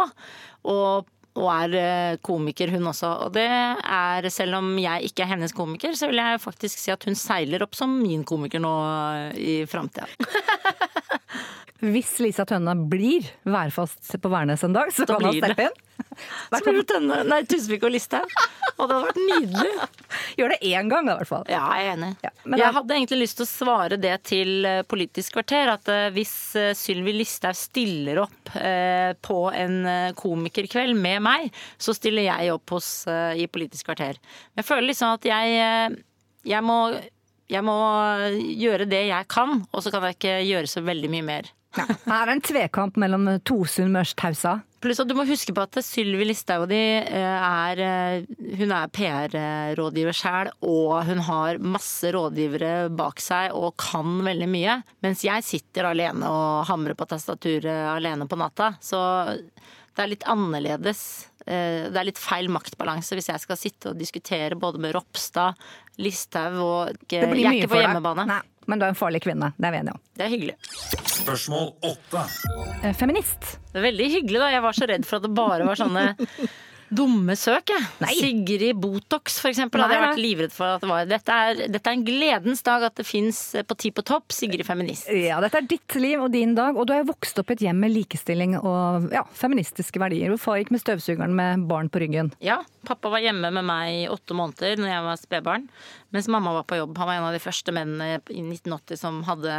Og, 0.72 1.08
og 1.36 1.50
er 1.52 1.78
eh, 1.80 2.18
komiker, 2.26 2.72
hun 2.76 2.92
også. 2.92 3.12
Og 3.26 3.34
det 3.36 3.48
er, 3.48 4.30
selv 4.34 4.60
om 4.62 4.70
jeg 4.82 5.10
ikke 5.10 5.26
er 5.26 5.34
hennes 5.34 5.56
komiker, 5.56 5.98
så 5.98 6.10
vil 6.12 6.22
jeg 6.22 6.44
faktisk 6.44 6.82
si 6.82 6.94
at 6.94 7.06
hun 7.10 7.18
seiler 7.20 7.66
opp 7.66 7.76
som 7.78 7.98
min 8.02 8.24
komiker 8.28 8.62
nå 8.64 8.76
eh, 9.34 9.42
i 9.42 9.56
framtida. 9.70 10.08
Hvis 11.86 12.16
Lisa 12.24 12.46
Tønne 12.48 12.72
blir 12.90 13.28
værfast 13.44 14.16
på 14.22 14.32
Værnes 14.32 14.64
en 14.66 14.74
dag, 14.74 14.94
så 14.96 15.06
Da 15.06 15.18
kan 15.20 15.28
han 15.28 15.42
steppe 15.42 15.68
inn. 15.68 15.82
Så 16.16 16.62
blir 16.64 16.80
det 16.80 16.88
Tønne, 16.90 17.18
nei, 17.28 17.42
Tusvik 17.50 17.84
og 17.84 17.92
Listhaug. 17.94 18.32
Og 18.78 18.88
det 18.88 18.96
hadde 18.96 19.06
vært 19.10 19.20
nydelig. 19.28 19.74
Gjør 20.36 20.52
det 20.52 20.60
én 20.68 20.90
gang, 20.92 21.08
da, 21.08 21.16
i 21.16 21.22
hvert 21.22 21.30
fall. 21.30 21.46
Ja, 21.52 21.64
jeg 21.80 21.88
er 21.88 21.94
enig. 21.94 22.10
Ja, 22.26 22.32
jeg 22.60 22.76
hadde 22.78 22.96
egentlig 22.98 23.20
lyst 23.22 23.40
til 23.40 23.46
å 23.46 23.50
svare 23.50 24.00
det 24.02 24.16
til 24.28 24.68
eh, 24.68 24.82
Politisk 24.88 25.38
kvarter. 25.38 25.72
At 25.76 25.92
eh, 25.92 26.10
hvis 26.16 26.36
eh, 26.60 26.74
Sylvi 26.76 27.14
Listhaug 27.16 27.56
stiller 27.60 28.24
opp 28.26 28.34
på 29.26 29.38
en 29.58 29.76
komikerkveld 30.16 30.96
med 31.00 31.24
meg, 31.26 31.48
så 31.82 31.96
stiller 31.98 32.28
jeg 32.28 32.54
opp 32.54 32.76
hos, 32.76 32.88
i 33.10 33.48
Politisk 33.52 33.90
kvarter. 33.90 34.20
Men 34.54 34.62
jeg 34.62 34.68
føler 34.70 34.88
liksom 34.88 35.16
at 35.18 35.28
jeg, 35.28 35.98
jeg 36.48 36.64
må 36.64 36.78
jeg 37.52 37.64
må 37.66 37.76
gjøre 38.60 38.88
det 38.90 39.04
jeg 39.10 39.28
kan, 39.32 39.62
og 39.72 39.84
så 39.86 39.92
kan 39.94 40.04
jeg 40.10 40.18
ikke 40.18 40.38
gjøre 40.50 40.72
så 40.72 40.82
veldig 40.86 41.12
mye 41.14 41.28
mer. 41.28 41.52
Her 41.76 42.22
er 42.22 42.30
det 42.30 42.34
en 42.38 42.46
tvekamp 42.48 42.96
mellom 43.04 43.26
to 43.44 43.58
sunnmørstauser. 43.68 44.62
Pluss 44.80 45.02
at 45.02 45.10
du 45.10 45.16
må 45.18 45.26
huske 45.28 45.52
på 45.56 45.64
at 45.66 45.76
Sylvi 45.84 46.24
Listhaug 46.30 46.72
eh, 46.72 47.04
er 47.12 47.82
eh, 47.84 48.28
Hun 48.60 48.72
er 48.72 48.92
PR-rådgiver 48.96 50.16
sjæl, 50.16 50.52
og 50.64 51.02
hun 51.10 51.20
har 51.28 51.60
masse 51.60 52.12
rådgivere 52.16 52.88
bak 52.96 53.20
seg 53.24 53.52
og 53.58 53.74
kan 53.82 54.22
veldig 54.24 54.48
mye. 54.52 54.78
Mens 55.04 55.26
jeg 55.28 55.44
sitter 55.48 55.90
alene 55.92 56.30
og 56.32 56.66
hamrer 56.70 56.96
på 56.96 57.08
tastaturet 57.12 57.68
alene 57.98 58.28
på 58.30 58.40
natta. 58.40 58.74
Så 58.80 59.02
det 59.36 60.04
er 60.04 60.12
litt 60.12 60.28
annerledes. 60.32 61.02
eh, 61.48 61.90
Det 61.92 61.98
er 62.00 62.08
litt 62.14 62.22
feil 62.22 62.48
maktbalanse 62.52 63.16
hvis 63.18 63.32
jeg 63.34 63.44
skal 63.44 63.60
sitte 63.60 63.92
og 63.92 64.00
diskutere 64.00 64.56
både 64.60 64.80
med 64.80 64.96
Ropstad, 64.96 65.56
Listhaug 66.02 66.58
og 66.60 67.12
Jeg 67.12 67.24
er 67.24 67.60
ikke 67.62 67.72
på 67.72 67.80
hjemmebane. 67.82 68.26
Nei, 68.30 68.42
men 68.68 68.82
du 68.82 68.86
er 68.88 68.92
en 68.94 68.98
farlig 69.00 69.22
kvinne. 69.24 69.52
Det 69.58 69.70
er 69.70 69.76
vi 69.76 69.80
enige 69.84 69.96
om. 69.96 70.02
Det 70.18 70.26
er 70.26 70.32
hyggelig. 70.34 70.56
Spørsmål 71.16 71.70
åtte. 71.92 72.24
Eh, 72.84 72.94
Feminist. 73.00 73.56
Det 73.72 73.80
er 73.82 73.88
veldig 73.90 74.10
hyggelig, 74.18 74.40
da. 74.44 74.50
Jeg 74.56 74.66
var 74.66 74.78
så 74.78 74.88
redd 74.92 75.08
for 75.08 75.20
at 75.22 75.28
det 75.28 75.34
bare 75.38 75.68
var 75.68 75.80
sånne 75.80 76.06
dumme 76.98 77.36
søk, 77.40 77.72
jeg. 77.74 77.88
Nei. 78.04 78.14
Sigrid 78.18 78.80
Botox, 78.82 79.40
for 79.42 79.52
eksempel, 79.52 79.84
hadde 79.84 79.98
jeg 79.98 80.04
vært 80.06 80.22
livredd 80.22 80.54
for 80.56 80.76
at 80.76 80.84
det 80.84 80.90
var. 80.90 81.08
Dette 81.10 81.40
er, 81.48 81.62
dette 81.72 81.92
er 81.92 81.98
en 81.98 82.06
gledens 82.08 82.64
dag 82.66 82.86
at 82.88 82.96
det 83.00 83.06
fins 83.08 83.42
på 83.68 83.78
Ti 83.82 83.92
på 83.96 84.06
topp 84.08 84.36
Sigrid 84.36 84.66
Feminist. 84.68 85.10
Ja, 85.12 85.42
dette 85.44 85.60
er 85.62 85.68
ditt 85.70 85.98
liv 86.00 86.24
og 86.24 86.32
din 86.34 86.56
dag, 86.58 86.78
og 86.80 86.88
du 86.90 86.96
er 86.96 87.08
vokst 87.08 87.40
opp 87.42 87.52
i 87.52 87.58
et 87.58 87.66
hjem 87.68 87.84
med 87.84 87.94
likestilling 87.94 88.58
og 88.62 89.10
ja, 89.14 89.26
feministiske 89.38 90.02
verdier. 90.02 90.32
Hvor 90.34 90.44
far 90.46 90.62
gikk 90.62 90.74
med 90.76 90.84
støvsugeren 90.84 91.36
med 91.38 91.68
barn 91.70 91.92
på 91.92 92.02
ryggen. 92.04 92.32
Ja, 92.44 92.62
pappa 92.88 93.12
var 93.14 93.24
hjemme 93.24 93.52
med 93.54 93.68
meg 93.68 94.06
i 94.06 94.08
åtte 94.12 94.38
måneder 94.38 94.80
når 94.80 94.92
jeg 94.92 95.06
var 95.10 95.22
spedbarn, 95.22 95.70
mens 96.16 96.32
mamma 96.32 96.56
var 96.60 96.68
på 96.70 96.80
jobb. 96.80 96.96
Han 97.02 97.12
var 97.12 97.20
en 97.20 97.30
av 97.30 97.36
de 97.36 97.44
første 97.44 97.76
mennene 97.76 98.20
i 98.32 98.42
1980 98.42 99.02
som 99.02 99.22
hadde 99.28 99.56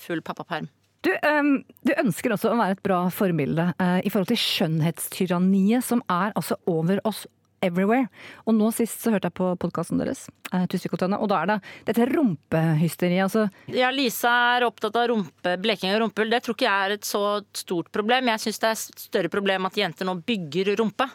full 0.00 0.24
pappaperm. 0.24 0.70
Du, 1.06 1.12
um, 1.22 1.60
du 1.86 1.92
ønsker 2.00 2.34
også 2.34 2.50
å 2.50 2.58
være 2.58 2.74
et 2.74 2.84
bra 2.84 3.04
forbilde 3.14 3.70
uh, 3.78 3.98
i 4.02 4.10
forhold 4.10 4.32
til 4.32 4.40
skjønnhetstyranniet 4.42 5.86
som 5.86 6.02
er 6.10 6.34
altså 6.34 6.58
over 6.70 6.98
oss 7.06 7.24
everywhere. 7.62 8.06
Og 8.46 8.54
nå 8.54 8.70
sist 8.74 9.02
så 9.02 9.12
hørte 9.14 9.30
jeg 9.30 9.36
på 9.38 9.52
podkasten 9.62 10.02
deres, 10.02 10.26
uh, 10.52 10.64
og 10.64 11.04
og 11.06 11.28
da 11.30 11.40
er 11.40 11.50
det 11.52 11.58
dette 11.90 12.08
rumpehysteriet. 12.10 13.28
Altså, 13.28 13.46
Ja, 13.74 13.92
Lisa 13.94 14.34
er 14.56 14.66
opptatt 14.66 14.98
av 14.98 15.08
rumpe, 15.12 15.56
bleking 15.62 15.94
av 15.94 16.02
rumpehull. 16.02 16.34
Det 16.34 16.42
tror 16.44 16.58
ikke 16.58 16.68
jeg 16.68 16.88
er 16.88 16.96
et 16.98 17.06
så 17.06 17.24
stort 17.54 17.92
problem. 17.94 18.32
Jeg 18.34 18.46
syns 18.46 18.62
det 18.62 18.70
er 18.70 18.78
et 18.78 19.04
større 19.06 19.32
problem 19.32 19.70
at 19.70 19.78
jenter 19.78 20.08
nå 20.08 20.18
bygger 20.26 20.74
rumpe. 20.82 21.06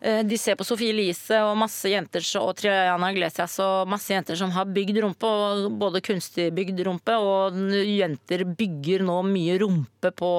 Eh, 0.00 0.22
De 0.26 0.38
ser 0.38 0.56
på 0.58 0.66
Sofie 0.66 0.92
Elise 0.94 1.40
og 1.42 1.56
masse 1.58 1.90
jenter 1.90 2.24
og 2.40 2.54
Triana 2.60 3.10
Iglesias 3.12 3.58
og 3.64 3.90
masse 3.90 4.12
jenter 4.14 4.38
som 4.38 4.52
har 4.54 4.68
bygd 4.70 5.02
rumpe, 5.02 5.30
både 5.80 6.02
kunstig 6.04 6.50
bygd 6.54 6.84
rumpe, 6.86 7.16
og 7.18 7.58
jenter 7.82 8.46
bygger 8.58 9.06
nå 9.06 9.20
mye 9.26 9.58
rumpe 9.62 10.12
på 10.14 10.32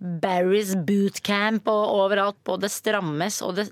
Barry's 0.00 0.72
bootcamp 0.86 1.66
og 1.68 1.96
overalt 1.98 2.48
og 2.48 2.62
det 2.62 2.70
strammes. 2.72 3.42
Og 3.44 3.58
det, 3.58 3.66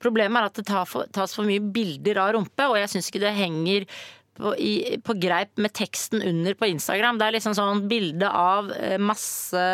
problemet 0.00 0.40
er 0.40 0.48
at 0.48 0.62
det 0.62 0.86
for, 0.88 1.10
tas 1.12 1.34
for 1.36 1.48
mye 1.48 1.60
bilder 1.74 2.22
av 2.22 2.32
rumpe, 2.38 2.70
og 2.70 2.78
jeg 2.80 2.94
syns 2.94 3.10
ikke 3.10 3.24
det 3.26 3.36
henger 3.36 3.88
på, 4.38 4.54
i, 4.56 4.96
på 5.04 5.18
greip 5.20 5.58
med 5.60 5.74
teksten 5.76 6.22
under 6.24 6.56
på 6.56 6.70
Instagram. 6.70 7.18
Det 7.20 7.26
er 7.28 7.36
liksom 7.36 7.58
sånn 7.58 7.84
bilde 7.90 8.30
av 8.30 8.70
eh, 8.78 8.96
masse 8.96 9.66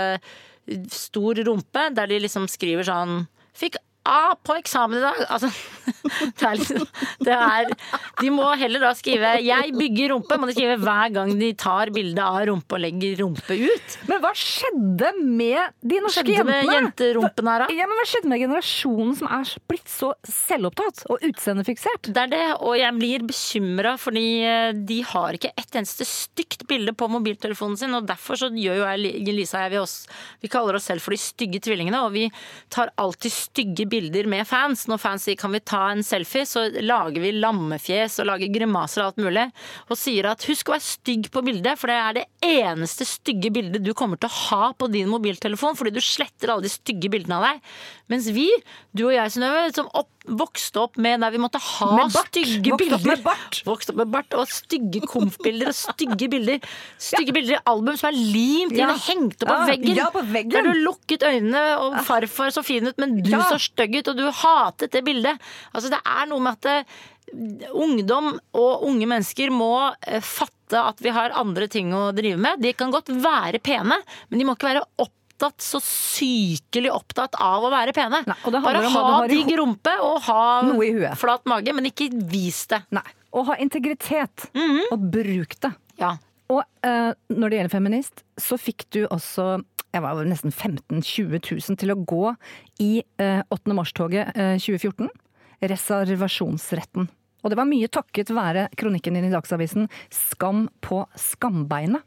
stor 0.90 1.38
rumpe, 1.46 1.90
der 1.94 2.10
de 2.10 2.24
liksom 2.24 2.48
skriver 2.50 2.88
sånn 2.88 3.26
Fikk 3.56 3.78
A 4.06 4.36
på 4.46 4.54
eksamen 4.60 5.00
i 5.00 5.02
dag! 5.02 5.18
Altså, 5.34 5.50
det 6.38 6.46
er 6.46 6.58
liksom 6.60 6.84
det 7.26 7.34
er, 7.34 7.70
De 8.20 8.30
må 8.34 8.46
heller 8.58 8.82
da 8.82 8.92
skrive 8.98 9.32
'jeg 9.42 9.72
bygger 9.74 10.12
rumpe', 10.14 10.38
må 10.38 10.46
de 10.48 10.54
skrive 10.54 10.76
hver 10.82 11.12
gang 11.14 11.32
de 11.40 11.50
tar 11.58 11.90
bilde 11.94 12.22
av 12.22 12.44
rumpe 12.48 12.78
og 12.78 12.82
legger 12.84 13.16
rumpe 13.22 13.56
ut. 13.58 13.96
men 14.06 14.22
hva 14.22 14.30
skjedde 14.38 15.10
med 15.22 15.74
de 15.82 16.00
norske 16.04 16.22
Skjedde 16.22 16.46
med 16.46 16.62
jentene? 16.62 16.76
jenterumpen 16.76 17.50
her, 17.50 17.64
da? 17.64 17.68
Ja, 17.74 17.88
men 17.90 17.98
Hva 17.98 18.06
skjedde 18.06 18.30
med 18.30 18.42
generasjonen 18.44 19.16
som 19.18 19.30
er 19.40 19.52
blitt 19.70 19.90
så 19.90 20.12
selvopptatt 20.22 21.02
og 21.10 21.26
utseendefiksert? 21.26 22.12
Det 22.12 22.22
er 22.26 22.30
det, 22.30 22.44
og 22.60 22.78
jeg 22.78 22.98
blir 22.98 23.26
bekymra 23.26 23.96
fordi 23.98 24.26
eh, 24.46 24.70
de 24.86 25.00
har 25.02 25.34
ikke 25.38 25.50
et 25.56 25.80
eneste 25.82 26.06
stygt 26.06 26.66
bilde 26.70 26.94
på 26.94 27.08
mobiltelefonen 27.10 27.76
sin, 27.80 27.94
og 27.98 28.06
derfor 28.06 28.38
så 28.38 28.52
gjør 28.54 28.80
jo 28.82 28.86
jeg, 28.86 29.34
Lisa 29.34 29.58
og 29.58 29.66
jeg, 29.66 29.74
vi, 29.74 29.82
også, 29.82 30.16
vi 30.42 30.52
kaller 30.52 30.78
oss 30.78 30.86
selv 30.90 31.02
for 31.02 31.10
de 31.10 31.20
stygge 31.20 31.60
tvillingene, 31.66 32.04
og 32.06 32.14
vi 32.14 32.28
tar 32.70 32.94
alltid 32.96 33.32
stygge 33.34 33.84
bilder 33.86 33.95
med 34.26 34.46
fans. 34.46 34.86
Når 34.88 34.98
fans 35.00 35.22
sier 35.24 35.36
kan 35.36 35.52
vi 35.52 35.60
ta 35.60 35.90
en 35.90 36.02
selfie, 36.02 36.44
så 36.46 36.66
lager 36.82 37.20
vi 37.20 37.32
lammefjes 37.32 38.18
og 38.20 38.26
lager 38.26 38.48
grimaser 38.52 39.02
og 39.02 39.06
alt 39.12 39.16
mulig, 39.24 39.46
og 39.90 39.96
sier 39.96 40.26
at 40.30 40.44
husk 40.44 40.68
å 40.68 40.72
være 40.76 40.80
stygg 40.86 41.30
på 41.32 41.42
bildet, 41.46 41.78
for 41.78 41.86
det 41.88 41.96
er 41.96 42.12
det 42.14 42.26
eneste 42.42 43.04
stygge 43.06 43.50
bildet 43.52 43.82
du 43.84 43.92
kommer 43.94 44.16
til 44.20 44.28
å 44.28 44.40
ha 44.50 44.72
på 44.76 44.88
din 44.92 45.08
mobiltelefon, 45.08 45.76
fordi 45.76 45.94
du 45.96 46.00
sletter 46.00 46.48
alle 46.52 46.62
de 46.62 46.68
stygge 46.72 47.08
bildene 47.12 47.36
av 47.38 47.42
deg. 47.50 47.60
Mens 48.08 48.28
vi, 48.30 48.48
du 48.94 49.06
og 49.08 49.14
jeg, 49.16 49.32
Synnøve, 49.34 49.72
som 49.74 49.88
opp, 49.98 50.10
vokste 50.26 50.80
opp 50.82 50.96
med 50.98 51.20
der 51.22 51.30
vi 51.30 51.38
måtte 51.38 51.58
ha 51.62 52.08
stygge 52.10 52.72
Vokste 52.72 52.94
opp 52.94 53.02
bilder. 53.02 53.06
med 53.06 53.22
bart. 53.24 53.62
Vokste 53.66 53.92
opp 53.92 53.98
med 54.00 54.10
bart 54.10 54.34
og 54.34 54.48
stygge 54.50 55.00
komfbilder 55.06 55.68
og 55.70 55.74
stygge 55.78 56.28
bilder. 56.30 56.58
Stygge 56.98 57.34
bilder 57.34 57.58
i 57.58 57.60
album 57.70 57.96
som 57.98 58.08
er 58.10 58.16
limt 58.18 58.72
inn 58.74 58.78
Ja. 58.82 58.88
og 58.92 58.98
hengt 59.06 59.42
opp 59.42 59.50
på 59.50 59.58
veggen. 59.70 59.94
ja, 59.96 60.08
på 60.10 60.22
veggen. 60.26 60.50
Der 60.50 60.62
du 60.62 60.72
lukket 60.82 61.22
øynene, 61.22 61.62
og 61.78 61.94
farfar 62.06 62.50
så 62.54 62.62
fin 62.64 62.86
ut, 62.86 62.98
men 62.98 63.22
du 63.22 63.30
Ja. 63.30 63.42
så 63.50 63.58
stygg 63.58 63.85
ut, 63.94 64.08
og 64.08 64.16
du 64.16 64.24
hatet 64.42 64.90
det 64.92 65.04
bildet. 65.06 65.38
Altså, 65.72 65.88
det 65.92 66.00
er 66.02 66.26
noe 66.26 66.40
med 66.42 66.52
at 66.52 66.62
det, 66.62 66.78
ungdom 67.74 68.32
og 68.56 68.84
unge 68.86 69.06
mennesker 69.10 69.50
må 69.54 69.70
eh, 70.06 70.20
fatte 70.22 70.80
at 70.82 70.98
vi 71.02 71.12
har 71.14 71.34
andre 71.38 71.68
ting 71.70 71.92
å 71.94 72.08
drive 72.14 72.38
med. 72.42 72.60
De 72.62 72.72
kan 72.74 72.90
godt 72.90 73.08
være 73.10 73.58
pene, 73.62 73.98
men 74.28 74.38
de 74.38 74.44
må 74.48 74.54
ikke 74.56 74.70
være 74.72 74.84
opptatt 75.02 75.60
så 75.62 75.78
sykelig 75.82 76.90
opptatt 76.94 77.36
av 77.42 77.66
å 77.66 77.70
være 77.70 77.92
pene. 77.96 78.22
Nei, 78.26 78.36
og 78.46 78.56
Bare 78.64 78.82
ha 78.94 79.26
digg 79.30 79.50
rumpe 79.58 79.92
og 80.02 80.20
ha 80.26 81.14
flat 81.18 81.44
mage, 81.50 81.74
men 81.76 81.90
ikke 81.90 82.08
vis 82.30 82.64
det. 82.72 82.82
Nei. 82.96 83.04
Å 83.36 83.42
ha 83.50 83.56
integritet, 83.60 84.46
Mhm. 84.54 84.86
og 84.94 85.10
bruk 85.12 85.58
det. 85.60 85.74
Ja. 86.00 86.14
Og 86.48 86.62
uh, 86.86 87.12
når 87.28 87.50
det 87.50 87.56
gjelder 87.58 87.72
feminist, 87.74 88.22
så 88.38 88.56
fikk 88.56 88.86
du 88.94 89.00
også 89.10 89.58
jeg 89.94 90.02
var 90.04 90.18
jo 90.18 90.26
nesten 90.28 90.52
15 90.52 91.00
000-20 91.00 91.68
000 91.70 91.78
til 91.80 91.92
å 91.94 92.00
gå 92.08 92.24
i 92.82 92.90
eh, 93.22 93.42
8. 93.54 93.76
mars-toget 93.76 94.34
eh, 94.36 94.56
2014. 94.60 95.08
Reservasjonsretten. 95.62 97.08
Og 97.44 97.52
det 97.52 97.58
var 97.58 97.68
mye 97.68 97.88
takket 97.92 98.32
være 98.34 98.66
kronikken 98.76 99.16
din 99.16 99.28
i 99.28 99.32
Dagsavisen 99.32 99.88
'Skam 100.10 100.66
på 100.82 101.04
skambeinet'. 101.14 102.04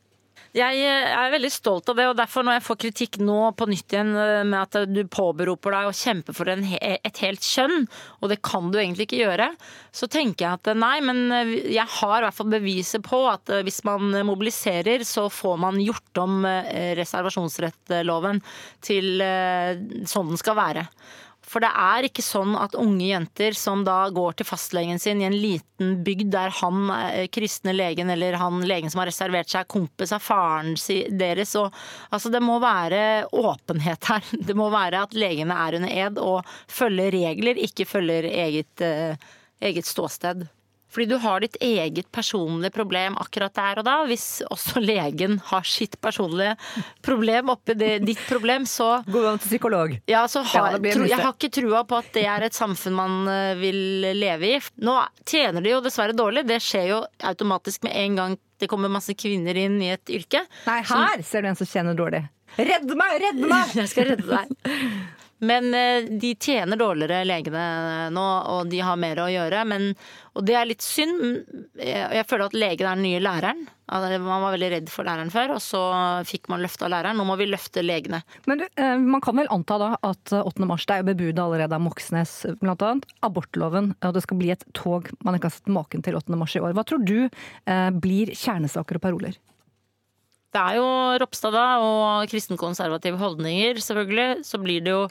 Jeg 0.57 0.79
eh, 0.81 1.11
er 1.13 1.29
veldig 1.29 1.51
stolt 1.53 1.91
av 1.91 1.99
det, 1.99 2.07
og 2.09 2.15
derfor 2.17 2.45
når 2.45 2.57
jeg 2.57 2.65
får 2.65 2.77
kritikk 2.81 3.19
nå 3.21 3.37
på 3.57 3.67
nytt 3.69 3.93
igjen 3.93 4.15
eh, 4.17 4.41
med 4.47 4.57
at 4.63 4.89
du 4.89 5.03
påberoper 5.05 5.75
deg 5.75 5.89
å 5.89 5.93
kjempe 5.93 6.33
for 6.33 6.49
en, 6.49 6.65
et 6.79 7.21
helt 7.21 7.45
kjønn, 7.45 7.85
og 8.17 8.31
det 8.31 8.39
kan 8.45 8.71
du 8.73 8.79
egentlig 8.79 9.05
ikke 9.05 9.21
gjøre, 9.21 9.51
så 9.93 10.09
tenker 10.09 10.47
jeg 10.47 10.57
at 10.57 10.71
eh, 10.73 10.79
nei, 10.81 10.95
men 11.05 11.21
eh, 11.35 11.53
jeg 11.75 11.85
har 11.99 12.17
i 12.17 12.25
hvert 12.25 12.39
fall 12.39 12.49
beviset 12.55 13.05
på 13.05 13.21
at 13.29 13.53
eh, 13.53 13.61
hvis 13.67 13.83
man 13.85 14.09
mobiliserer, 14.25 15.05
så 15.05 15.27
får 15.29 15.61
man 15.61 15.77
gjort 15.85 16.23
om 16.25 16.41
eh, 16.49 16.95
reservasjonsrettloven 16.97 18.41
til 18.85 19.21
eh, 19.21 19.77
sånn 20.09 20.33
den 20.33 20.41
skal 20.41 20.57
være. 20.57 20.89
For 21.49 21.63
det 21.63 21.69
er 21.73 22.05
ikke 22.05 22.21
sånn 22.21 22.53
at 22.59 22.75
unge 22.77 23.07
jenter 23.07 23.55
som 23.57 23.81
da 23.85 24.03
går 24.13 24.37
til 24.37 24.45
fastlegen 24.45 25.01
sin 25.01 25.23
i 25.23 25.25
en 25.25 25.37
liten 25.37 25.95
bygd 26.05 26.29
der 26.35 26.53
han 26.59 26.91
eh, 26.93 27.25
kristne 27.33 27.73
legen 27.73 28.11
eller 28.13 28.37
han 28.37 28.61
legen 28.69 28.93
som 28.93 29.01
har 29.01 29.09
reservert 29.09 29.49
seg, 29.49 29.65
er 29.65 29.71
kompis 29.73 30.13
av 30.13 30.21
faren 30.21 30.75
deres 31.17 31.55
og 31.57 31.73
Altså, 32.13 32.29
det 32.33 32.41
må 32.43 32.57
være 32.61 33.27
åpenhet 33.35 34.07
her. 34.09 34.29
Det 34.47 34.55
må 34.57 34.69
være 34.73 35.03
at 35.05 35.13
legene 35.17 35.55
er 35.55 35.77
under 35.77 35.91
ed 36.05 36.21
og 36.21 36.47
følger 36.69 37.13
regler, 37.13 37.59
ikke 37.65 37.85
følger 37.89 38.27
eget, 38.29 38.85
eh, 38.85 39.29
eget 39.61 39.89
ståsted. 39.89 40.47
Fordi 40.89 41.05
du 41.11 41.17
har 41.21 41.43
ditt 41.43 41.57
eget 41.61 42.07
personlige 42.11 42.73
problem 42.73 43.17
akkurat 43.21 43.53
der 43.53 43.81
og 43.81 43.85
da. 43.85 43.95
Hvis 44.09 44.41
også 44.49 44.81
legen 44.91 45.37
har 45.51 45.67
sitt 45.67 45.99
personlige 46.01 46.55
problem 47.05 47.51
oppi 47.53 47.75
det, 47.77 47.91
ditt 48.07 48.21
problem, 48.29 48.65
så 48.69 49.03
Gå 49.05 49.21
til 49.37 49.45
psykolog. 49.47 49.95
ja, 50.09 50.25
så 50.27 50.41
har, 50.41 50.79
ja, 50.79 50.93
tro, 50.95 51.05
jeg 51.05 51.19
har 51.21 51.33
ikke 51.35 51.51
trua 51.59 51.83
på 51.87 51.99
at 51.99 52.11
det 52.17 52.25
er 52.25 52.47
et 52.47 52.57
samfunn 52.57 52.97
man 52.97 53.17
eh, 53.29 53.53
vil 53.59 53.79
leve 54.17 54.53
i. 54.55 54.59
Nå 54.81 54.97
tjener 55.29 55.61
de 55.65 55.75
jo 55.75 55.81
dessverre 55.85 56.15
dårlig. 56.17 56.45
Det 56.49 56.59
skjer 56.63 56.89
jo 56.95 57.03
automatisk 57.29 57.85
med 57.87 57.95
en 57.95 58.19
gang 58.19 58.37
det 58.59 58.67
kommer 58.67 58.91
masse 58.91 59.13
kvinner 59.15 59.55
inn 59.55 59.77
i 59.81 59.93
et 59.93 60.11
yrke. 60.11 60.41
Nei, 60.65 60.81
her 60.89 61.21
ser 61.23 61.45
du 61.45 61.51
en 61.51 61.55
som 61.55 61.69
tjener 61.69 61.95
dårlig. 61.95 62.25
Redd 62.57 62.91
meg, 62.97 63.13
redd 63.21 63.39
meg! 63.45 63.71
Jeg 63.79 63.91
skal 63.93 64.09
redde 64.09 64.25
deg. 64.27 64.73
Men 65.39 65.73
eh, 65.73 66.07
de 66.19 66.33
tjener 66.35 66.79
dårligere, 66.79 67.23
legene 67.27 68.09
nå, 68.11 68.27
og 68.53 68.71
de 68.71 68.81
har 68.83 68.99
mer 68.99 69.21
å 69.23 69.29
gjøre. 69.31 69.63
Men, 69.71 69.91
og 70.35 70.45
det 70.47 70.55
er 70.59 70.67
litt 70.67 70.83
synd. 70.83 71.21
Jeg, 71.79 72.07
jeg 72.19 72.27
føler 72.27 72.49
at 72.49 72.57
legen 72.57 72.89
er 72.89 72.99
den 72.99 73.07
nye 73.07 73.21
læreren. 73.23 73.67
Man 73.89 74.43
var 74.43 74.53
veldig 74.53 74.69
redd 74.75 74.91
for 74.93 75.07
læreren 75.07 75.31
før, 75.33 75.55
og 75.55 75.63
så 75.65 75.81
fikk 76.27 76.49
man 76.51 76.61
løfta 76.61 76.89
læreren. 76.91 77.17
Nå 77.17 77.25
må 77.25 77.39
vi 77.39 77.47
løfte 77.49 77.81
legene. 77.85 78.21
Men 78.49 78.65
eh, 78.67 78.95
man 78.99 79.23
kan 79.25 79.39
vel 79.39 79.49
anta 79.53 79.79
da 79.81 79.93
at 80.05 80.35
eh, 80.35 80.45
8. 80.45 80.67
mars 80.69 80.85
det 80.85 80.97
er 80.97 81.03
jo 81.03 81.09
bebudet 81.13 81.43
allerede 81.43 81.79
av 81.79 81.85
Moxnes, 81.87 82.35
annet. 82.59 83.07
Abortloven, 83.25 83.93
og 84.05 84.15
det 84.15 84.25
skal 84.27 84.39
bli 84.39 84.53
et 84.53 84.67
tog 84.77 85.09
man 85.25 85.37
ikke 85.37 85.49
har 85.49 85.57
sett 85.57 85.71
maken 85.73 86.03
til 86.05 86.19
8. 86.19 86.35
mars 86.39 86.55
i 86.59 86.63
år. 86.63 86.75
Hva 86.77 86.85
tror 86.87 87.01
du 87.07 87.17
eh, 87.25 87.89
blir 87.95 88.35
kjernesaker 88.35 88.99
og 88.99 89.07
paroler? 89.07 89.39
Det 90.49 90.61
er 90.61 90.79
jo 90.79 90.87
Ropstad 91.21 91.53
da, 91.53 91.65
og 91.83 92.29
kristenkonservative 92.31 93.19
holdninger, 93.21 93.81
selvfølgelig. 93.85 94.45
Så 94.47 94.57
blir 94.61 94.81
det 94.85 94.95
jo 94.95 95.03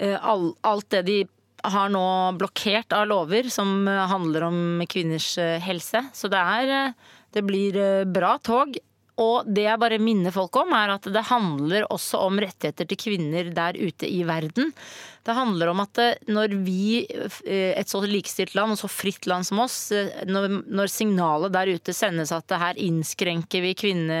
eh, 0.00 0.16
all, 0.16 0.52
alt 0.64 0.88
det 0.94 1.02
de 1.08 1.18
har 1.64 1.92
nå 1.92 2.06
blokkert 2.40 2.92
av 2.96 3.06
lover 3.08 3.50
som 3.52 3.88
eh, 3.88 4.06
handler 4.08 4.48
om 4.48 4.58
kvinners 4.88 5.34
eh, 5.40 5.60
helse. 5.64 6.06
Så 6.16 6.32
det 6.32 6.40
er 6.40 6.94
Det 7.34 7.42
blir 7.42 8.04
bra 8.06 8.38
tog. 8.38 8.76
Og 9.18 9.46
det 9.46 9.68
jeg 9.68 9.78
bare 9.78 9.98
minner 10.02 10.32
folk 10.34 10.56
om, 10.58 10.72
er 10.74 10.96
at 10.96 11.06
det 11.06 11.28
handler 11.28 11.86
også 11.92 12.18
om 12.26 12.38
rettigheter 12.42 12.86
til 12.86 12.98
kvinner 12.98 13.50
der 13.54 13.76
ute 13.78 14.08
i 14.10 14.24
verden. 14.26 14.72
Det 15.24 15.32
handler 15.32 15.70
om 15.72 15.80
at 15.80 15.98
eh, 16.02 16.18
når 16.28 16.52
vi, 16.66 17.04
eh, 17.08 17.72
et 17.78 17.88
så 17.88 18.02
likestilt 18.04 18.52
land 18.56 18.74
og 18.74 18.80
så 18.82 18.90
fritt 18.92 19.24
land 19.30 19.46
som 19.48 19.62
oss, 19.62 19.78
eh, 19.96 20.10
når, 20.28 20.58
når 20.68 20.92
signalet 20.92 21.54
der 21.54 21.70
ute 21.72 21.94
sendes 21.96 22.32
at 22.34 22.52
her 22.60 22.76
innskrenker 22.80 23.64
vi 23.64 23.72
kvinne, 23.78 24.18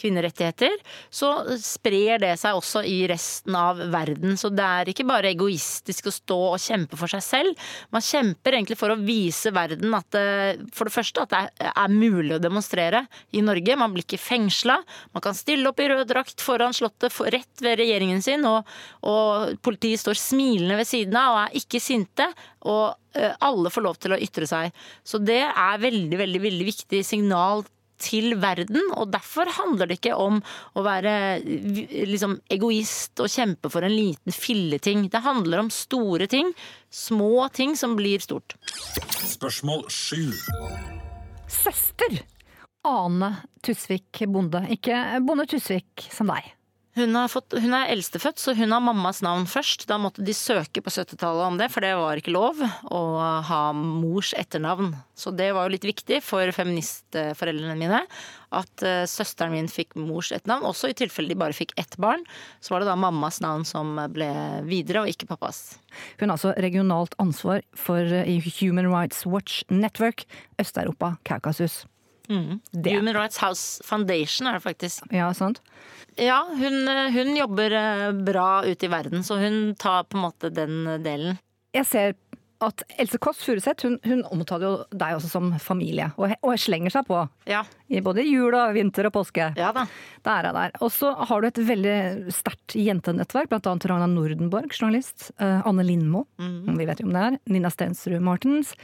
kvinnerettigheter, 0.00 0.76
så 1.08 1.30
sprer 1.60 2.20
det 2.20 2.34
seg 2.42 2.58
også 2.58 2.82
i 2.84 2.98
resten 3.08 3.56
av 3.56 3.80
verden. 3.94 4.36
Så 4.36 4.50
det 4.52 4.66
er 4.66 4.92
ikke 4.92 5.08
bare 5.08 5.30
egoistisk 5.32 6.10
å 6.10 6.14
stå 6.14 6.38
og 6.50 6.60
kjempe 6.60 7.00
for 7.00 7.08
seg 7.08 7.24
selv. 7.24 7.64
Man 7.94 8.04
kjemper 8.04 8.58
egentlig 8.58 8.80
for 8.80 8.92
å 8.92 8.98
vise 9.00 9.54
verden 9.54 9.96
at 9.96 10.12
for 10.74 10.88
det 10.88 10.92
første 10.92 11.24
at 11.24 11.32
det 11.32 11.70
er 11.70 11.92
mulig 11.92 12.36
å 12.36 12.42
demonstrere 12.42 13.06
i 13.32 13.40
Norge. 13.44 13.78
Man 13.78 13.94
blir 13.94 14.04
ikke 14.04 14.20
fengsla. 14.20 14.76
Man 15.16 15.24
kan 15.24 15.36
stille 15.38 15.70
opp 15.70 15.80
i 15.80 15.88
rød 15.88 16.10
drakt 16.10 16.44
foran 16.44 16.76
Slottet 16.76 17.14
rett 17.32 17.62
ved 17.64 17.78
regjeringen 17.80 18.22
sin, 18.24 18.44
og, 18.48 18.68
og 19.06 19.56
politiet 19.64 20.02
står 20.02 20.18
smilende 20.18 20.41
smilende 20.42 20.78
ved 20.80 20.88
siden 20.88 21.18
av 21.18 21.36
og 21.36 21.42
er 21.44 21.60
ikke 21.60 21.80
sinte. 21.82 22.26
Og 22.68 22.94
eh, 23.18 23.34
alle 23.40 23.70
får 23.72 23.86
lov 23.86 24.00
til 24.02 24.14
å 24.14 24.20
ytre 24.20 24.48
seg. 24.48 24.72
Så 25.04 25.20
det 25.22 25.42
er 25.46 25.82
veldig, 25.82 26.18
veldig, 26.18 26.42
veldig 26.42 26.66
viktig 26.72 27.04
signal 27.06 27.64
til 28.02 28.34
verden, 28.42 28.80
og 28.98 29.12
derfor 29.12 29.46
handler 29.60 29.86
det 29.86 30.00
ikke 30.00 30.16
om 30.18 30.40
å 30.74 30.82
være 30.82 31.12
liksom, 31.46 32.34
egoist 32.50 33.20
og 33.22 33.30
kjempe 33.30 33.70
for 33.70 33.86
en 33.86 33.94
liten 33.94 34.34
filleting. 34.34 35.04
Det 35.12 35.20
handler 35.22 35.62
om 35.62 35.70
store 35.70 36.26
ting, 36.26 36.50
små 36.90 37.46
ting 37.54 37.76
som 37.78 37.94
blir 37.94 38.18
stort. 38.24 38.56
Spørsmål 39.22 39.86
7. 39.86 40.18
Søster! 41.46 42.24
Ane 42.82 43.28
Tusvik 43.62 44.24
Bonde. 44.26 44.64
Ikke 44.74 44.98
Bonde 45.22 45.46
Tusvik 45.46 46.08
som 46.10 46.34
deg. 46.34 46.50
Hun, 46.92 47.16
fått, 47.32 47.54
hun, 47.56 47.72
er 47.72 47.88
eldstefødt, 47.88 48.36
så 48.36 48.52
hun 48.52 48.72
har 48.74 48.82
mammas 48.84 49.22
navn 49.24 49.46
først. 49.48 49.86
Da 49.88 49.96
måtte 50.00 50.24
de 50.24 50.34
søke 50.36 50.82
på 50.84 50.92
70-tallet 50.92 51.46
om 51.46 51.56
det, 51.56 51.70
for 51.72 51.84
det 51.84 51.94
var 51.96 52.20
ikke 52.20 52.34
lov 52.34 52.60
å 52.60 53.00
ha 53.48 53.60
mors 53.72 54.34
etternavn. 54.36 54.90
Så 55.16 55.32
det 55.32 55.48
var 55.56 55.64
jo 55.64 55.72
litt 55.72 55.86
viktig 55.88 56.18
for 56.24 56.52
feministforeldrene 56.52 57.78
mine 57.80 58.02
at 58.52 58.84
uh, 58.84 59.06
søsteren 59.08 59.54
min 59.54 59.70
fikk 59.72 59.96
mors 59.96 60.34
etternavn. 60.36 60.68
Også 60.68 60.90
i 60.92 60.96
tilfelle 60.98 61.32
de 61.32 61.38
bare 61.40 61.56
fikk 61.56 61.72
ett 61.80 61.96
barn, 61.96 62.26
så 62.60 62.74
var 62.74 62.84
det 62.84 62.90
da 62.90 62.98
mammas 63.00 63.40
navn 63.40 63.64
som 63.68 63.96
ble 64.12 64.28
videre, 64.68 65.06
og 65.06 65.14
ikke 65.14 65.30
pappas. 65.32 65.78
Hun 66.20 66.28
har 66.28 66.36
altså 66.36 66.52
regionalt 66.60 67.16
ansvar 67.22 67.64
for 67.72 68.04
uh, 68.04 68.52
Human 68.60 68.92
Rights 68.92 69.24
Watch 69.24 69.64
Network 69.72 70.26
Øst-Europa, 70.60 71.14
Kaukasus. 71.24 71.86
Mm. 72.28 72.60
Human 72.84 73.16
Rights 73.16 73.40
House 73.42 73.84
Foundation 73.86 74.50
er 74.50 74.58
det 74.58 74.66
faktisk. 74.66 75.06
Ja, 75.14 75.30
sant. 75.34 75.62
Ja, 76.20 76.42
hun, 76.50 76.84
hun, 77.14 77.32
jobber 77.36 77.72
eh, 77.72 78.10
bra 78.12 78.48
ute 78.66 78.86
i 78.86 78.92
verden, 78.92 79.24
så 79.24 79.38
hun 79.40 79.74
tar 79.80 80.04
på 80.04 80.18
en 80.18 80.26
måte 80.26 80.52
den 80.52 80.84
delen. 81.04 81.40
Jeg 81.72 81.88
ser 81.88 82.14
at 82.62 82.82
Else 83.00 83.18
Kåss 83.18 83.42
Furuseth 83.42 83.86
hun, 83.86 83.98
hun, 84.04 84.22
omtaler 84.30 84.66
jo 84.68 84.72
deg 84.94 85.16
også 85.16 85.30
som 85.32 85.50
familie, 85.62 86.10
og, 86.16 86.34
og 86.46 86.58
slenger 86.60 86.94
seg 86.94 87.06
på. 87.08 87.18
Ja. 87.50 87.64
I 87.90 88.02
både 88.04 88.24
jul 88.26 88.54
og 88.54 88.74
vinter 88.76 89.08
og 89.08 89.16
påske. 89.16 89.50
Ja 89.58 89.72
da. 89.74 89.86
Der 90.26 90.48
er 90.50 90.56
der. 90.56 90.76
Og 90.84 90.92
så 90.94 91.12
har 91.18 91.42
du 91.42 91.48
et 91.48 91.62
veldig 91.72 92.32
sterkt 92.34 92.76
jentenettverk, 92.78 93.52
annet 93.58 93.88
Ragna 93.90 94.08
Nordenborg, 94.10 94.70
journalist. 94.70 95.30
Uh, 95.42 95.60
Anne 95.68 95.86
Lindmo, 95.86 96.26
mm. 96.40 96.76
vi 96.78 96.88
vet 96.88 97.02
jo 97.02 97.08
om 97.08 97.16
det 97.16 97.24
er. 97.26 97.40
Nina 97.52 97.72
Stensrud 97.72 98.22
Martens 98.22 98.76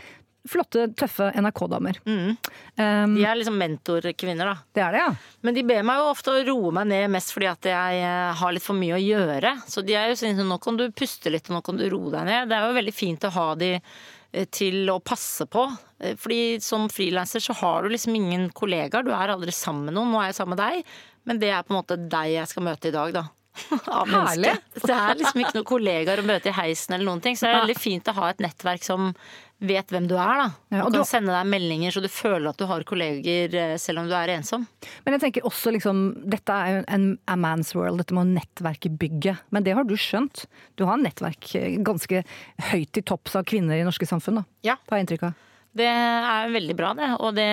flotte, 0.48 0.86
tøffe 0.98 1.30
NRK-damer. 1.36 1.98
Mm. 2.06 2.36
Um, 2.78 3.16
de 3.16 3.24
er 3.26 3.38
liksom 3.38 3.58
mentorkvinner, 3.58 4.48
da. 4.48 4.66
Det 4.74 4.84
er 4.84 4.94
det, 4.94 5.02
ja. 5.02 5.38
Men 5.46 5.56
de 5.56 5.64
ber 5.66 5.86
meg 5.86 6.00
jo 6.00 6.10
ofte 6.12 6.34
å 6.34 6.44
roe 6.46 6.72
meg 6.78 6.90
ned 6.92 7.08
mest 7.14 7.34
fordi 7.34 7.50
at 7.50 7.70
jeg 7.70 8.04
eh, 8.04 8.36
har 8.40 8.54
litt 8.54 8.64
for 8.64 8.78
mye 8.78 8.96
å 8.96 9.02
gjøre. 9.02 9.54
Så 9.68 9.84
de 9.86 9.96
er 9.98 10.10
jo 10.10 10.18
sånn 10.20 10.44
nå 10.48 10.60
kan 10.62 10.78
du 10.78 10.86
puste 10.94 11.32
litt, 11.32 11.50
og 11.50 11.58
nå 11.58 11.64
kan 11.66 11.80
du 11.80 11.88
roe 11.90 12.12
deg 12.14 12.28
ned. 12.28 12.50
Det 12.50 12.58
er 12.58 12.68
jo 12.68 12.78
veldig 12.78 12.96
fint 12.96 13.28
å 13.28 13.34
ha 13.34 13.48
de 13.58 13.72
eh, 13.78 14.46
til 14.54 14.92
å 14.92 15.00
passe 15.04 15.48
på. 15.50 15.66
Eh, 16.00 16.14
fordi 16.20 16.58
som 16.64 16.88
frilanser 16.92 17.44
så 17.44 17.56
har 17.60 17.82
du 17.84 17.94
liksom 17.94 18.16
ingen 18.18 18.48
kollegaer. 18.56 19.06
Du 19.06 19.12
er 19.14 19.34
aldri 19.34 19.54
sammen 19.54 19.90
med 19.90 19.98
noen. 19.98 20.14
Nå 20.14 20.22
er 20.22 20.30
jeg 20.30 20.40
sammen 20.40 20.56
med 20.56 20.64
deg, 20.64 20.94
men 21.28 21.42
det 21.42 21.52
er 21.52 21.66
på 21.66 21.74
en 21.74 21.80
måte 21.82 21.98
deg 21.98 22.38
jeg 22.38 22.52
skal 22.52 22.70
møte 22.70 22.90
i 22.90 22.94
dag, 22.94 23.18
da. 23.20 23.26
Av 23.90 24.06
Herlig. 24.06 24.54
Det 24.78 24.94
er 24.94 25.18
liksom 25.18 25.42
ikke 25.42 25.56
noen 25.58 25.68
kollegaer 25.68 26.22
å 26.22 26.26
møte 26.26 26.50
i 26.50 26.56
heisen 26.56 26.94
eller 26.94 27.08
noen 27.08 27.22
ting. 27.24 27.36
Så 27.36 27.46
det 27.46 27.52
er 27.52 27.62
veldig 27.64 27.78
fint 27.80 28.10
å 28.10 28.14
ha 28.20 28.30
et 28.32 28.42
nettverk 28.44 28.86
som 28.86 29.10
vet 29.58 29.90
hvem 29.90 30.06
du 30.06 30.14
er, 30.14 30.38
da. 30.38 30.46
Ja, 30.70 30.82
og, 30.84 30.88
og 30.88 30.94
kan 30.94 31.02
du... 31.02 31.08
sende 31.08 31.34
deg 31.34 31.48
meldinger 31.50 31.94
så 31.94 32.02
du 32.02 32.08
føler 32.12 32.50
at 32.50 32.60
du 32.60 32.66
har 32.70 32.84
kolleger 32.86 33.54
eh, 33.58 33.74
selv 33.80 34.02
om 34.02 34.10
du 34.10 34.14
er 34.14 34.32
ensom. 34.36 34.66
Men 35.04 35.16
jeg 35.16 35.24
tenker 35.24 35.48
også 35.48 35.72
liksom 35.74 36.02
Dette 36.30 36.54
er 36.54 36.76
jo 36.76 36.84
en 36.94 37.08
a 37.30 37.36
man's 37.40 37.74
world, 37.76 37.98
dette 38.02 38.16
må 38.16 38.24
nettverket 38.28 38.94
bygge. 39.00 39.34
Men 39.54 39.66
det 39.66 39.74
har 39.78 39.88
du 39.88 39.96
skjønt. 39.98 40.46
Du 40.78 40.86
har 40.88 41.00
nettverk 41.02 41.50
eh, 41.58 41.78
ganske 41.84 42.22
høyt 42.70 43.00
i 43.00 43.04
topps 43.06 43.38
av 43.38 43.46
kvinner 43.48 43.78
i 43.78 43.86
norske 43.86 44.06
samfunn, 44.08 44.42
da. 44.42 44.46
Ja. 44.72 44.78
Har 44.90 45.00
jeg 45.00 45.08
inntrykk 45.08 45.28
av. 45.30 45.46
Det 45.78 45.88
er 45.90 46.52
veldig 46.54 46.76
bra, 46.78 46.92
det. 46.98 47.08
Og 47.18 47.34
det 47.36 47.50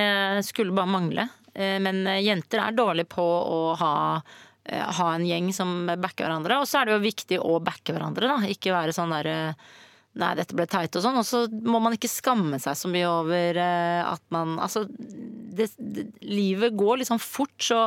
skulle 0.47 0.75
bare 0.77 0.93
mangle. 0.93 1.27
Eh, 1.53 1.77
men 1.81 2.05
jenter 2.21 2.67
er 2.67 2.77
dårlige 2.77 3.09
på 3.17 3.25
å 3.25 3.63
ha 3.81 3.95
ha 4.65 5.11
en 5.13 5.21
gjeng 5.21 5.51
som 5.53 5.83
backer 5.85 6.25
hverandre. 6.25 6.55
Og 6.57 6.65
så 6.65 6.79
er 6.79 6.87
det 6.87 6.95
jo 6.95 7.01
viktig 7.03 7.37
å 7.37 7.59
backe 7.61 7.93
hverandre, 7.93 8.31
da. 8.31 8.49
Ikke 8.49 8.73
være 8.73 8.95
sånn 8.97 9.11
derre 9.13 9.35
Nei, 10.15 10.31
dette 10.39 10.55
ble 10.55 10.63
teit 10.71 10.95
og 10.95 11.03
sånn. 11.03 11.17
Og 11.19 11.25
så 11.27 11.43
må 11.67 11.81
man 11.83 11.95
ikke 11.97 12.11
skamme 12.11 12.59
seg 12.63 12.77
så 12.79 12.91
mye 12.91 13.07
over 13.09 13.59
eh, 13.59 14.01
at 14.07 14.23
man 14.31 14.55
Altså, 14.63 14.85
det, 15.55 15.67
det, 15.77 16.05
livet 16.23 16.75
går 16.75 17.01
liksom 17.01 17.19
fort, 17.21 17.55
så 17.63 17.79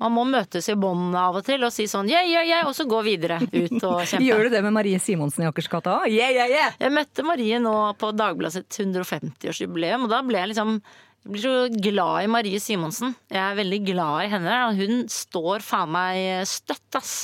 man 0.00 0.14
må 0.14 0.24
møtes 0.28 0.68
i 0.72 0.76
bånd 0.78 1.16
av 1.16 1.38
og 1.38 1.44
til 1.46 1.64
og 1.64 1.72
si 1.72 1.86
sånn 1.88 2.08
yeah, 2.10 2.24
yeah, 2.28 2.44
yeah, 2.44 2.68
og 2.68 2.76
så 2.76 2.84
gå 2.88 3.00
videre 3.06 3.38
ut 3.44 3.76
og 3.78 4.02
kjempe. 4.08 4.24
Gjør 4.24 4.46
du 4.46 4.56
det 4.56 4.62
med 4.66 4.76
Marie 4.76 5.00
Simonsen 5.02 5.46
i 5.46 5.48
Akersgata 5.48 5.98
òg? 6.02 6.10
Yeah, 6.12 6.32
yeah, 6.32 6.52
yeah! 6.52 6.76
Jeg 6.80 6.92
møtte 6.96 7.24
Marie 7.26 7.60
nå 7.62 7.74
på 8.00 8.12
Dagbladet 8.16 8.58
sitt 8.58 8.80
150-årsjubileum, 8.84 10.08
og 10.08 10.12
da 10.12 10.22
ble 10.26 10.42
jeg 10.42 10.52
liksom 10.54 10.78
jeg 11.26 11.32
blir 11.32 11.42
så 11.42 11.54
glad 11.82 12.22
i 12.22 12.28
Marie 12.30 12.58
Simonsen. 12.62 13.16
Jeg 13.32 13.40
er 13.42 13.56
veldig 13.58 13.80
glad 13.88 14.20
i 14.22 14.28
henne. 14.30 14.58
Hun 14.78 15.08
står 15.10 15.64
faen 15.66 15.90
meg 15.90 16.46
støtt, 16.46 16.86
ass. 16.94 17.16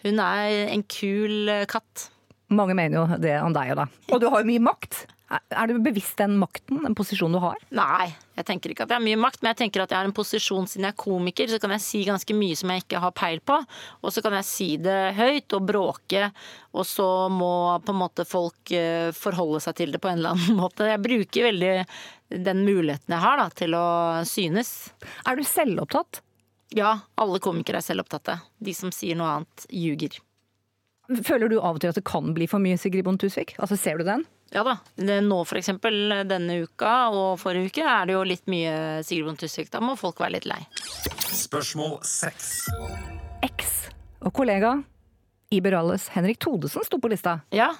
Hun 0.00 0.22
er 0.24 0.70
en 0.70 0.84
kul 0.88 1.50
katt. 1.68 2.06
Mange 2.50 2.74
mener 2.74 2.98
jo 2.98 3.22
det 3.22 3.36
om 3.44 3.54
deg, 3.54 3.72
og 3.72 3.82
da. 3.84 3.88
Og 4.10 4.20
du 4.22 4.28
har 4.32 4.42
jo 4.42 4.50
mye 4.50 4.62
makt. 4.62 5.04
Er 5.30 5.70
du 5.70 5.76
bevisst 5.78 6.18
den 6.18 6.32
makten, 6.40 6.80
den 6.82 6.94
posisjonen 6.98 7.36
du 7.36 7.40
har? 7.44 7.58
Nei, 7.70 8.08
jeg 8.34 8.46
tenker 8.48 8.72
ikke 8.72 8.82
at 8.82 8.90
jeg 8.90 8.98
har 8.98 9.04
mye 9.04 9.18
makt, 9.22 9.38
men 9.38 9.52
jeg 9.52 9.60
tenker 9.60 9.84
at 9.84 9.92
jeg 9.94 10.00
har 10.00 10.08
en 10.08 10.14
posisjon 10.16 10.66
siden 10.66 10.88
jeg 10.88 10.96
er 10.96 10.98
komiker, 10.98 11.46
så 11.52 11.60
kan 11.62 11.70
jeg 11.76 11.84
si 11.84 12.00
ganske 12.08 12.34
mye 12.34 12.56
som 12.58 12.72
jeg 12.74 12.82
ikke 12.82 13.02
har 13.04 13.14
peil 13.14 13.38
på. 13.46 13.58
Og 14.02 14.10
så 14.10 14.24
kan 14.24 14.34
jeg 14.40 14.48
si 14.48 14.66
det 14.82 14.96
høyt 15.14 15.54
og 15.54 15.68
bråke, 15.68 16.24
og 16.74 16.88
så 16.88 17.06
må 17.30 17.52
på 17.86 17.94
en 17.94 18.00
måte 18.00 18.26
folk 18.26 18.72
eh, 18.74 19.12
forholde 19.14 19.62
seg 19.62 19.78
til 19.78 19.94
det 19.94 20.02
på 20.02 20.10
en 20.10 20.18
eller 20.18 20.34
annen 20.34 20.58
måte. 20.64 20.88
Jeg 20.90 21.04
bruker 21.04 21.46
veldig 21.46 21.76
den 22.50 22.64
muligheten 22.66 23.14
jeg 23.14 23.22
har 23.22 23.38
da, 23.38 23.46
til 23.54 23.78
å 23.78 23.86
synes. 24.26 24.72
Er 25.30 25.38
du 25.38 25.46
selvopptatt? 25.46 26.24
Ja, 26.74 26.96
alle 27.18 27.38
komikere 27.42 27.78
er 27.78 27.86
selvopptatte. 27.86 28.40
De 28.58 28.74
som 28.74 28.90
sier 28.94 29.18
noe 29.18 29.30
annet, 29.38 29.70
ljuger. 29.70 30.18
Føler 31.26 31.50
du 31.50 31.58
av 31.58 31.74
og 31.74 31.80
til 31.82 31.90
at 31.90 31.98
det 31.98 32.06
kan 32.06 32.34
bli 32.36 32.46
for 32.50 32.62
mye 32.62 32.78
Sigrid 32.78 33.06
Bonde 33.06 33.22
Tusvik? 33.24 33.56
Altså, 33.58 33.78
ser 33.80 33.98
du 33.98 34.06
den? 34.06 34.22
Ja 34.54 34.64
da. 34.66 34.76
Nå 34.98 35.42
for 35.46 35.58
eksempel 35.60 36.24
denne 36.26 36.60
uka 36.64 36.94
og 37.14 37.38
forrige 37.42 37.70
uke 37.70 37.86
er 37.86 38.08
det 38.08 38.16
jo 38.16 38.24
litt 38.26 38.46
mye 38.50 39.02
Sigrid 39.06 39.26
Bonde 39.26 39.42
Tusvik. 39.42 39.70
Da 39.74 39.82
må 39.82 39.96
folk 39.98 40.22
være 40.22 40.38
litt 40.38 40.48
lei. 40.50 40.60
Spørsmål 41.30 42.00
seks. 42.06 42.54
Eks 43.46 43.80
og 44.20 44.34
kollega 44.36 44.74
Iber 45.50 45.78
Alles 45.80 46.08
Henrik 46.14 46.38
Todesen 46.42 46.84
sto 46.86 47.00
på 47.02 47.10
lista. 47.10 47.40
Ja. 47.54 47.72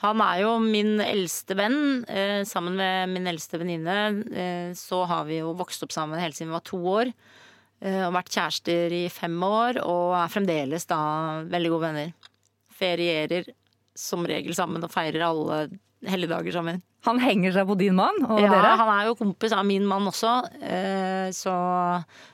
Han 0.00 0.22
er 0.24 0.40
jo 0.42 0.54
min 0.64 0.96
eldste 1.04 1.54
venn. 1.58 2.06
Eh, 2.08 2.40
sammen 2.48 2.78
med 2.78 3.12
min 3.12 3.28
eldste 3.30 3.60
venninne 3.60 3.98
eh, 4.32 4.70
så 4.74 5.04
har 5.06 5.28
vi 5.28 5.42
jo 5.42 5.52
vokst 5.58 5.84
opp 5.84 5.92
sammen 5.94 6.22
helt 6.22 6.38
siden 6.38 6.50
vi 6.50 6.56
var 6.56 6.66
to 6.66 6.80
år. 6.80 7.12
Eh, 7.84 8.00
og 8.06 8.16
vært 8.16 8.32
kjærester 8.32 8.96
i 8.96 9.04
fem 9.12 9.36
år, 9.44 9.82
og 9.84 10.16
er 10.18 10.32
fremdeles 10.32 10.88
da 10.88 11.00
veldig 11.52 11.72
gode 11.74 11.86
venner 11.86 12.19
ferierer 12.80 13.52
som 13.98 14.24
regel 14.28 14.56
sammen 14.56 14.84
og 14.86 14.92
feirer 14.92 15.26
alle 15.28 15.64
helligdager 16.08 16.54
sammen. 16.54 16.80
Han 17.04 17.20
henger 17.20 17.54
seg 17.54 17.68
på 17.68 17.76
din 17.80 17.96
mann 17.96 18.18
og 18.26 18.40
ja, 18.40 18.48
dere? 18.48 18.72
Ja, 18.72 18.76
han 18.80 18.90
er 18.92 19.06
jo 19.08 19.16
kompis 19.16 19.54
av 19.56 19.64
min 19.68 19.86
mann 19.88 20.08
også. 20.08 20.32
Eh, 20.60 21.28
så 21.36 21.52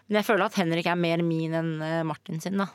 Men 0.06 0.20
jeg 0.20 0.26
føler 0.26 0.46
at 0.46 0.58
Henrik 0.58 0.88
er 0.90 0.98
mer 0.98 1.22
min 1.26 1.54
enn 1.54 1.70
eh, 1.82 2.02
Martin 2.06 2.42
sin, 2.42 2.58
da. 2.58 2.68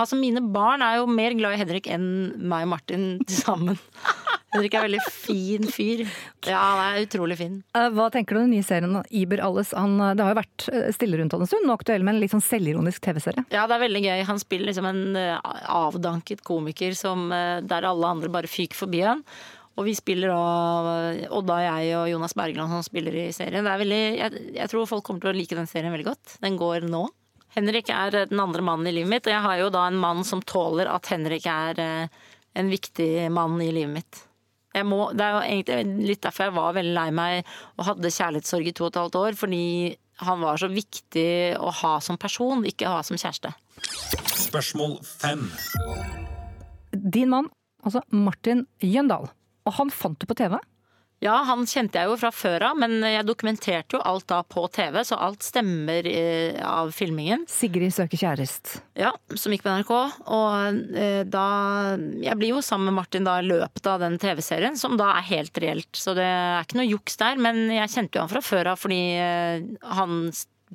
Altså, 0.00 0.18
mine 0.18 0.42
barn 0.54 0.82
er 0.82 0.98
jo 1.00 1.08
mer 1.10 1.34
glad 1.38 1.54
i 1.54 1.60
Henrik 1.60 1.86
enn 1.92 2.06
meg 2.50 2.66
og 2.66 2.72
Martin 2.74 3.06
til 3.26 3.42
sammen. 3.44 3.78
Henrik 4.50 4.74
er 4.74 4.80
en 4.80 4.86
veldig 4.88 5.12
fin 5.14 5.66
fyr. 5.70 6.00
Ja, 6.48 6.58
han 6.58 6.80
er 6.82 7.04
utrolig 7.04 7.36
fin. 7.38 7.60
Eh, 7.76 7.86
hva 7.94 8.08
tenker 8.10 8.34
du 8.34 8.40
om 8.40 8.48
den 8.48 8.56
nye 8.56 8.66
serien 8.66 8.96
Iber 9.14 9.42
Alles? 9.46 9.70
Han, 9.78 9.94
eh, 10.02 10.16
det 10.18 10.24
har 10.26 10.34
jo 10.34 10.40
vært 10.40 10.66
eh, 10.72 10.88
stille 10.96 11.20
rundt 11.20 11.36
han 11.36 11.44
en 11.44 11.50
stund, 11.50 11.68
nå 11.68 11.76
aktuell 11.78 12.02
med 12.06 12.16
en 12.16 12.22
litt 12.24 12.34
sånn 12.34 12.42
selvironisk 12.42 13.04
TV-serie. 13.04 13.44
Ja, 13.54 13.68
det 13.70 13.76
er 13.76 13.84
veldig 13.84 14.02
gøy. 14.02 14.24
Han 14.26 14.42
spiller 14.42 14.70
liksom 14.72 14.88
en 14.90 15.20
avdanket 15.20 16.42
komiker 16.46 16.96
som, 16.98 17.28
der 17.30 17.86
alle 17.86 18.10
andre 18.10 18.30
bare 18.32 18.50
fyker 18.50 18.78
forbi 18.78 19.04
han. 19.06 19.22
Og 19.78 19.86
vi 19.86 19.94
spiller 19.96 20.32
da 20.32 21.28
Odda, 21.38 21.60
jeg 21.62 21.92
og 21.96 22.08
Jonas 22.10 22.34
Bergland 22.36 22.74
som 22.74 22.82
spiller 22.84 23.14
i 23.16 23.28
serien. 23.32 23.62
Det 23.64 23.70
er 23.70 23.80
veldig, 23.84 24.00
jeg, 24.18 24.42
jeg 24.56 24.72
tror 24.72 24.88
folk 24.90 25.06
kommer 25.06 25.22
til 25.22 25.30
å 25.30 25.36
like 25.36 25.56
den 25.56 25.70
serien 25.70 25.94
veldig 25.94 26.08
godt. 26.08 26.34
Den 26.42 26.58
går 26.60 26.88
nå. 26.90 27.04
Henrik 27.54 27.88
er 27.94 28.26
den 28.26 28.42
andre 28.42 28.66
mannen 28.66 28.90
i 28.90 28.96
livet 28.98 29.10
mitt, 29.14 29.30
og 29.30 29.34
jeg 29.34 29.46
har 29.46 29.62
jo 29.62 29.70
da 29.74 29.86
en 29.86 30.02
mann 30.02 30.26
som 30.26 30.42
tåler 30.42 30.90
at 30.90 31.06
Henrik 31.10 31.46
er 31.50 31.80
en 31.80 32.70
viktig 32.70 33.30
mann 33.34 33.56
i 33.62 33.70
livet 33.74 33.94
mitt. 33.94 34.20
Jeg 34.76 34.86
må, 34.86 35.00
det 35.16 35.24
er 35.24 35.34
jo 35.34 35.40
egentlig 35.42 36.08
litt 36.12 36.22
derfor 36.22 36.46
jeg 36.46 36.54
var 36.54 36.76
veldig 36.76 36.94
lei 36.94 37.08
meg 37.14 37.48
og 37.76 37.88
hadde 37.88 38.12
kjærlighetssorg 38.14 38.70
i 38.70 38.74
to 38.76 38.86
og 38.86 38.92
et 38.92 39.00
halvt 39.00 39.18
år. 39.20 39.38
Fordi 39.40 39.64
han 40.20 40.44
var 40.44 40.60
så 40.60 40.68
viktig 40.70 41.30
å 41.58 41.72
ha 41.80 41.94
som 42.04 42.18
person, 42.20 42.62
ikke 42.68 42.90
ha 42.92 43.00
som 43.06 43.18
kjæreste. 43.18 43.52
Spørsmål 44.46 44.98
fem. 45.06 45.46
Din 46.92 47.32
mann, 47.32 47.48
altså 47.82 48.02
Martin 48.12 48.66
Jøndal, 48.84 49.30
og 49.66 49.76
han 49.78 49.92
fant 49.94 50.20
du 50.20 50.28
på 50.28 50.36
TV. 50.38 50.58
Ja, 51.20 51.34
han 51.44 51.66
kjente 51.68 52.00
jeg 52.00 52.08
jo 52.08 52.16
fra 52.16 52.30
før 52.32 52.64
av, 52.70 52.78
men 52.80 53.02
jeg 53.04 53.26
dokumenterte 53.28 53.98
jo 53.98 54.00
alt 54.08 54.24
da 54.32 54.38
på 54.40 54.62
TV, 54.72 55.02
så 55.04 55.18
alt 55.20 55.44
stemmer 55.44 56.06
eh, 56.08 56.56
av 56.64 56.94
filmingen. 56.96 57.42
Sigrid 57.50 57.92
søker 57.92 58.22
kjærest. 58.22 58.78
Ja, 58.96 59.12
som 59.36 59.52
gikk 59.52 59.66
på 59.66 59.74
NRK. 59.74 59.92
Og 60.32 60.96
eh, 60.96 61.20
da 61.28 61.44
Jeg 62.24 62.38
blir 62.40 62.54
jo 62.54 62.62
sammen 62.64 62.88
med 62.88 63.02
Martin 63.02 63.28
da 63.28 63.36
i 63.42 63.48
løpet 63.50 63.90
av 63.92 64.00
den 64.00 64.16
TV-serien, 64.22 64.80
som 64.80 64.96
da 64.96 65.10
er 65.18 65.28
helt 65.28 65.60
reelt. 65.60 65.92
Så 65.92 66.16
det 66.16 66.24
er 66.24 66.64
ikke 66.64 66.80
noe 66.80 66.88
juks 66.88 67.20
der. 67.20 67.36
Men 67.36 67.66
jeg 67.68 67.92
kjente 67.92 68.16
jo 68.16 68.24
han 68.24 68.32
fra 68.32 68.44
før 68.44 68.72
av 68.72 68.80
fordi 68.80 69.02
eh, 69.20 69.68
han 70.00 70.22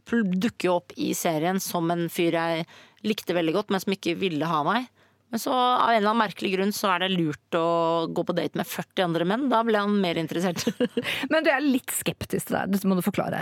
dukker 0.05 0.69
jo 0.69 0.77
opp 0.77 0.93
i 1.01 1.13
serien 1.17 1.57
som 1.63 1.89
en 1.89 2.05
fyr 2.11 2.37
jeg 2.37 2.67
likte 3.05 3.33
veldig 3.33 3.53
godt, 3.55 3.73
men 3.73 3.81
som 3.81 3.97
ikke 3.97 4.17
ville 4.21 4.45
ha 4.49 4.61
meg. 4.67 4.91
Men 5.35 5.39
så 5.43 5.51
av 5.51 5.89
en 5.89 5.97
eller 5.97 6.13
annen 6.13 6.21
merkelig 6.21 6.53
grunn 6.53 6.69
så 6.71 6.93
er 6.93 7.01
det 7.03 7.09
lurt 7.11 7.55
å 7.59 8.07
gå 8.07 8.23
på 8.23 8.33
date 8.37 8.55
med 8.55 8.69
40 8.71 9.03
andre 9.03 9.25
menn. 9.27 9.41
Da 9.51 9.65
ble 9.67 9.81
han 9.83 9.97
mer 9.99 10.15
interessert. 10.15 10.63
Men 11.33 11.43
du 11.43 11.49
er 11.51 11.59
litt 11.59 11.91
skeptisk 11.91 12.47
til 12.47 12.55
det, 12.55 12.61
Dette 12.71 12.87
må 12.87 12.95
du 12.95 13.01
forklare. 13.03 13.41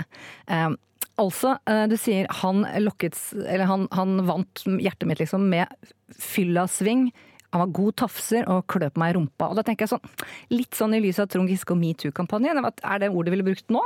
Um, 0.49 0.73
altså, 1.21 1.51
eh, 1.69 1.83
du 1.91 1.93
sier 2.01 2.25
han 2.39 2.63
lokket 2.81 3.19
Eller 3.43 3.69
han, 3.69 3.85
han 3.93 4.23
vant 4.25 4.63
hjertet 4.65 5.05
mitt 5.05 5.21
liksom 5.21 5.45
med 5.51 5.69
fyllasving. 6.17 7.11
Han 7.53 7.61
var 7.67 7.77
god 7.77 7.99
tafser 8.01 8.49
og 8.49 8.65
kløp 8.73 8.97
meg 8.97 9.13
i 9.13 9.19
rumpa. 9.19 9.51
Og 9.51 9.61
da 9.61 9.67
tenker 9.67 9.85
jeg 9.85 9.93
sånn, 9.93 10.25
Litt 10.49 10.73
sånn 10.73 10.97
i 10.97 11.03
lys 11.05 11.21
av 11.21 11.29
Trond 11.29 11.53
Giske 11.53 11.77
og 11.77 11.81
metoo-kampanjen. 11.83 12.57
Er 12.57 13.05
det 13.05 13.13
ordet 13.13 13.29
du 13.29 13.35
ville 13.35 13.51
brukt 13.51 13.69
nå? 13.69 13.85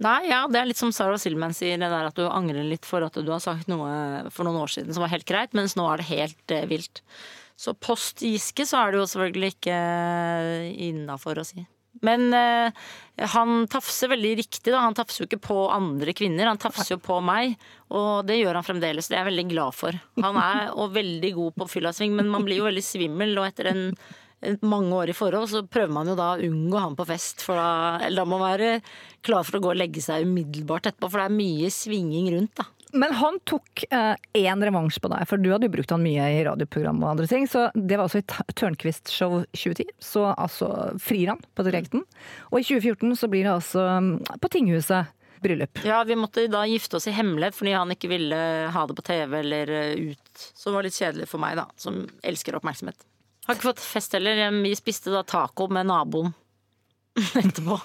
Nei, 0.00 0.30
ja, 0.30 0.46
det 0.48 0.56
er 0.56 0.68
litt 0.70 0.80
som 0.80 0.94
Sarah 0.96 1.20
Silman 1.20 1.52
sier, 1.52 1.76
det 1.76 1.90
der 1.92 2.08
at 2.08 2.16
du 2.16 2.24
angrer 2.24 2.64
litt 2.64 2.86
for 2.88 3.04
at 3.04 3.18
du 3.20 3.28
har 3.28 3.42
sagt 3.44 3.68
noe 3.68 4.30
for 4.32 4.48
noen 4.48 4.62
år 4.62 4.72
siden 4.72 4.96
som 4.96 5.04
var 5.04 5.12
helt 5.12 5.28
greit, 5.28 5.52
mens 5.56 5.76
nå 5.76 5.84
er 5.90 6.00
det 6.00 6.08
helt 6.08 6.54
eh, 6.56 6.64
vilt. 6.70 7.02
Så 7.60 7.74
post 7.76 8.22
Giske 8.24 8.64
så 8.64 8.80
er 8.80 8.94
det 8.94 9.02
jo 9.02 9.10
selvfølgelig 9.10 9.52
ikke 9.58 9.76
innafor 10.88 11.42
å 11.42 11.44
si. 11.44 11.66
Men 12.06 12.30
eh, 12.32 12.72
han 13.34 13.66
tafser 13.68 14.12
veldig 14.14 14.30
riktig, 14.38 14.70
da. 14.70 14.86
Han 14.86 14.96
tafser 14.96 15.24
jo 15.24 15.28
ikke 15.28 15.42
på 15.50 15.58
andre 15.74 16.14
kvinner, 16.16 16.48
han 16.48 16.60
tafser 16.62 16.94
jo 16.94 17.00
på 17.02 17.18
meg. 17.24 17.58
Og 17.92 18.24
det 18.24 18.38
gjør 18.38 18.56
han 18.56 18.66
fremdeles, 18.66 19.10
det 19.10 19.18
er 19.18 19.24
jeg 19.24 19.32
veldig 19.32 19.46
glad 19.52 19.76
for. 19.76 20.00
Han 20.22 20.40
er 20.40 20.72
og 20.72 20.94
veldig 20.96 21.34
god 21.36 21.60
på 21.60 21.68
fyllasving, 21.74 22.16
men 22.16 22.30
man 22.32 22.46
blir 22.46 22.62
jo 22.62 22.68
veldig 22.70 22.86
svimmel, 22.86 23.36
og 23.36 23.50
etter 23.50 23.72
en 23.74 23.84
mange 24.64 24.96
år 24.96 25.12
i 25.12 25.16
forhold, 25.16 25.48
så 25.52 25.62
prøver 25.68 25.92
man 25.92 26.08
jo 26.10 26.16
da 26.18 26.32
å 26.34 26.42
unngå 26.46 26.80
han 26.80 26.96
på 26.98 27.06
fest. 27.08 27.42
For 27.44 27.58
da, 27.58 27.98
eller 28.06 28.22
da 28.22 28.28
må 28.28 28.38
man 28.40 28.52
være 28.54 28.74
klar 29.26 29.44
for 29.46 29.58
å 29.58 29.62
gå 29.66 29.72
og 29.74 29.80
legge 29.80 30.02
seg 30.04 30.24
umiddelbart 30.28 30.88
etterpå, 30.90 31.10
for 31.12 31.20
det 31.20 31.28
er 31.28 31.38
mye 31.40 31.72
svinging 31.74 32.30
rundt, 32.36 32.54
da. 32.60 32.68
Men 32.90 33.12
han 33.14 33.36
tok 33.46 33.84
én 33.94 34.62
revansj 34.66 34.96
på 34.98 35.10
deg, 35.12 35.22
for 35.30 35.38
du 35.38 35.52
hadde 35.52 35.68
jo 35.68 35.74
brukt 35.76 35.92
han 35.94 36.02
mye 36.02 36.24
i 36.34 36.40
radioprogram 36.42 36.98
og 37.04 37.12
andre 37.12 37.28
ting. 37.30 37.44
Så 37.46 37.68
det 37.76 37.94
var 37.94 38.08
altså 38.08 38.18
i 38.18 38.26
Ta- 38.26 38.42
Tørnquist 38.58 39.12
Show 39.14 39.44
2010. 39.54 39.92
Så 40.02 40.24
altså 40.32 40.72
frir 40.98 41.30
han 41.30 41.38
på 41.54 41.62
direkten. 41.68 42.02
Og 42.50 42.58
i 42.58 42.66
2014 42.66 43.14
så 43.20 43.28
blir 43.30 43.46
det 43.46 43.52
altså 43.52 43.84
mm, 44.02 44.10
på 44.42 44.50
Tinghuset 44.56 45.12
bryllup. 45.40 45.84
Ja, 45.86 46.00
vi 46.04 46.18
måtte 46.18 46.48
da 46.50 46.64
gifte 46.66 46.98
oss 46.98 47.06
i 47.06 47.14
hemmelighet 47.14 47.54
fordi 47.56 47.76
han 47.78 47.94
ikke 47.94 48.10
ville 48.10 48.40
ha 48.74 48.82
det 48.90 48.98
på 48.98 49.06
TV 49.06 49.38
eller 49.38 49.70
eh, 49.70 50.10
ut. 50.10 50.34
Så 50.50 50.72
det 50.72 50.74
var 50.80 50.88
litt 50.90 50.98
kjedelig 50.98 51.30
for 51.30 51.40
meg, 51.46 51.60
da, 51.62 51.68
som 51.80 52.02
elsker 52.26 52.58
oppmerksomhet. 52.58 53.06
Har 53.50 53.56
ikke 53.58 53.72
fått 53.72 53.80
fest 53.82 54.12
heller. 54.14 54.38
Vi 54.62 54.70
spiste 54.78 55.10
da 55.10 55.24
taco 55.26 55.66
med 55.74 55.88
naboen 55.90 56.30
etterpå. 57.40 57.80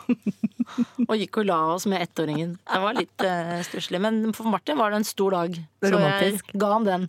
Og 1.09 1.15
gikk 1.17 1.39
og 1.41 1.47
la 1.49 1.57
oss 1.73 1.87
med 1.89 2.03
ettåringen. 2.05 2.51
Det 2.69 2.81
var 2.83 2.97
litt 2.97 3.23
uh, 3.25 3.57
stusslig. 3.65 3.97
Men 4.01 4.19
for 4.37 4.49
Martin 4.53 4.77
var 4.77 4.93
det 4.93 4.99
en 5.01 5.07
stor 5.07 5.33
dag. 5.33 5.57
Så 5.81 6.01
jeg 6.03 6.37
ga 6.53 6.69
han 6.69 6.85
den. 6.85 7.07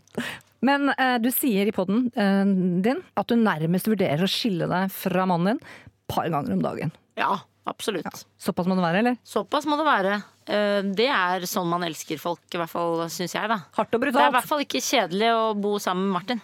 Men 0.64 0.88
uh, 0.94 1.18
du 1.20 1.28
sier 1.34 1.68
i 1.68 1.74
poden 1.76 2.06
uh, 2.16 2.48
din 2.84 3.02
at 3.12 3.28
du 3.28 3.36
nærmest 3.36 3.92
vurderer 3.92 4.24
å 4.24 4.30
skille 4.30 4.68
deg 4.72 4.92
fra 4.94 5.28
mannen 5.28 5.56
din 5.56 5.60
et 5.60 5.92
par 6.08 6.32
ganger 6.32 6.56
om 6.56 6.64
dagen. 6.64 6.94
Ja, 7.20 7.34
absolutt. 7.68 8.24
Såpass 8.40 8.72
må 8.72 8.78
det 8.80 8.86
være, 8.88 9.04
eller? 9.04 9.20
Såpass 9.26 9.68
må 9.68 9.76
det 9.80 9.88
være. 9.88 10.20
Eh, 10.46 10.82
Det 10.96 11.08
er 11.10 11.46
sånn 11.48 11.66
man 11.68 11.82
elsker 11.86 12.18
folk, 12.22 12.42
i 12.54 12.60
hvert 12.60 12.70
fall 12.70 13.00
syns 13.10 13.34
jeg, 13.34 13.48
da. 13.50 13.60
Hardt 13.76 13.94
og 13.94 14.00
Det 14.06 14.12
er 14.14 14.28
i 14.30 14.36
hvert 14.36 14.46
fall 14.48 14.62
ikke 14.62 14.82
kjedelig 14.84 15.32
å 15.34 15.42
bo 15.58 15.76
sammen 15.82 16.06
med 16.06 16.14
Martin. 16.20 16.42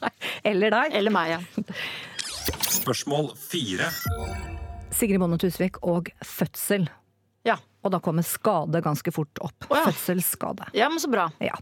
Eller 0.50 0.72
deg. 0.72 0.94
Eller 0.96 1.12
meg, 1.14 1.34
ja. 1.36 1.66
Spørsmål 2.72 3.32
fire. 3.38 3.90
Sigrid 4.92 5.20
Bonde 5.22 5.38
Tusvik 5.40 5.78
og 5.88 6.10
fødsel. 6.24 6.88
Ja. 7.46 7.56
Og 7.82 7.90
da 7.94 7.98
kommer 8.02 8.24
skade 8.26 8.80
ganske 8.84 9.12
fort 9.14 9.40
opp. 9.42 9.66
Oh, 9.70 9.76
ja. 9.76 9.86
Fødselsskade. 9.90 10.68
ja, 10.76 10.88
men 10.92 11.00
så 11.02 11.10
bra. 11.10 11.28
Ja. 11.42 11.56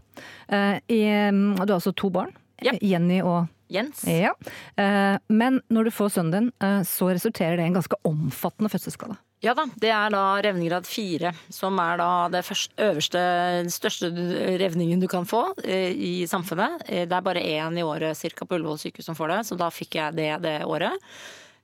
Eh, 0.47 0.77
i, 0.91 1.01
mm, 1.31 1.55
du 1.55 1.63
har 1.65 1.77
altså 1.79 1.93
to 1.95 2.11
barn. 2.13 2.33
Ja. 2.61 2.75
Jenny 2.81 3.21
og 3.25 3.47
Jens. 3.71 4.03
Ja. 4.05 4.33
Eh, 4.77 5.15
men 5.31 5.61
når 5.71 5.87
du 5.87 5.91
får 5.95 6.11
sønnen 6.17 6.51
din, 6.51 6.83
så 6.85 7.07
resulterer 7.09 7.55
det 7.57 7.63
i 7.65 7.71
en 7.71 7.77
ganske 7.79 7.97
omfattende 8.05 8.69
fødselsskade. 8.69 9.15
Ja 9.41 9.55
da, 9.57 9.63
det 9.81 9.89
er 9.89 10.11
da 10.13 10.21
revnegrad 10.45 10.85
4, 10.85 11.31
som 11.49 11.79
er 11.81 11.97
da 11.97 12.09
det 12.29 12.43
første, 12.45 12.75
øverste, 12.85 13.21
den 13.63 13.71
største 13.73 14.11
revningen 14.61 15.01
du 15.01 15.07
kan 15.09 15.25
få 15.25 15.39
eh, 15.65 15.89
i 15.97 16.11
samfunnet. 16.29 16.83
Eh, 16.85 17.07
Det 17.09 17.17
er 17.17 17.25
bare 17.25 17.41
én 17.41 17.79
i 17.79 17.85
året 17.85 18.13
cirka 18.19 18.45
på 18.45 18.59
Ullevål 18.59 18.77
sykehus 18.83 19.09
som 19.09 19.17
får 19.17 19.33
det, 19.33 19.39
så 19.49 19.57
da 19.57 19.71
fikk 19.73 19.97
jeg 19.97 20.13
det 20.19 20.27
det 20.45 20.53
året. 20.69 20.93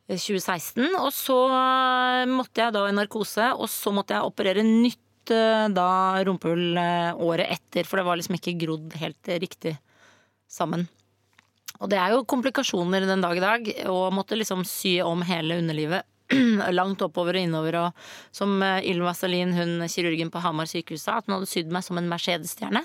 eh, 0.09 0.17
2016. 0.17 0.89
Og 1.03 1.11
så 1.13 1.37
eh, 1.53 2.25
måtte 2.33 2.65
jeg 2.65 2.73
da 2.73 2.87
i 2.89 2.97
narkose, 2.97 3.51
og 3.53 3.69
så 3.69 3.93
måtte 3.93 4.17
jeg 4.17 4.25
operere 4.25 4.65
nytt 4.65 5.29
eh, 5.37 5.69
da 5.69 5.87
rumpehull 6.25 6.81
eh, 6.81 7.13
året 7.29 7.59
etter, 7.59 7.85
for 7.85 8.01
det 8.01 8.07
var 8.09 8.17
liksom 8.17 8.39
ikke 8.41 8.57
grodd 8.57 8.97
helt 8.97 9.29
eh, 9.29 9.37
riktig 9.45 9.77
sammen. 10.49 10.87
Og 11.77 11.91
det 11.93 12.01
er 12.01 12.17
jo 12.17 12.25
komplikasjoner 12.25 13.05
den 13.05 13.21
dag 13.21 13.37
i 13.37 13.45
dag, 13.45 13.73
og 13.93 14.15
måtte 14.17 14.33
liksom 14.33 14.65
sy 14.65 14.97
om 15.05 15.21
hele 15.29 15.61
underlivet. 15.61 16.09
Langt 16.79 17.01
oppover 17.05 17.37
og 17.37 17.45
innover, 17.47 17.77
og 17.79 18.35
som 18.35 18.57
eh, 18.65 18.89
Ylva 18.91 19.13
Salin, 19.15 19.53
hun 19.55 19.85
kirurgen 19.91 20.31
på 20.33 20.41
Hamar 20.43 20.69
sykehus 20.69 21.05
sa, 21.07 21.19
at 21.19 21.29
hun 21.29 21.37
hadde 21.37 21.49
sydd 21.51 21.71
meg 21.73 21.85
som 21.85 21.99
en 21.99 22.09
Mercedes-stjerne. 22.11 22.83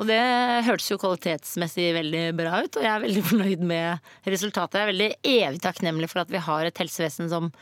Og 0.00 0.08
det 0.10 0.20
hørtes 0.66 0.90
jo 0.90 0.98
kvalitetsmessig 1.02 1.92
veldig 1.98 2.24
bra 2.38 2.62
ut, 2.64 2.76
og 2.76 2.86
jeg 2.86 2.92
er 2.92 3.06
veldig 3.06 3.24
fornøyd 3.30 3.64
med 3.72 4.12
resultatet. 4.26 4.80
Jeg 4.80 4.86
er 4.86 4.92
veldig 4.92 5.10
evig 5.36 5.64
takknemlig 5.64 6.10
for 6.12 6.24
at 6.24 6.34
vi 6.34 6.42
har 6.42 6.68
et 6.68 6.82
helsevesen 6.84 7.30
som 7.32 7.52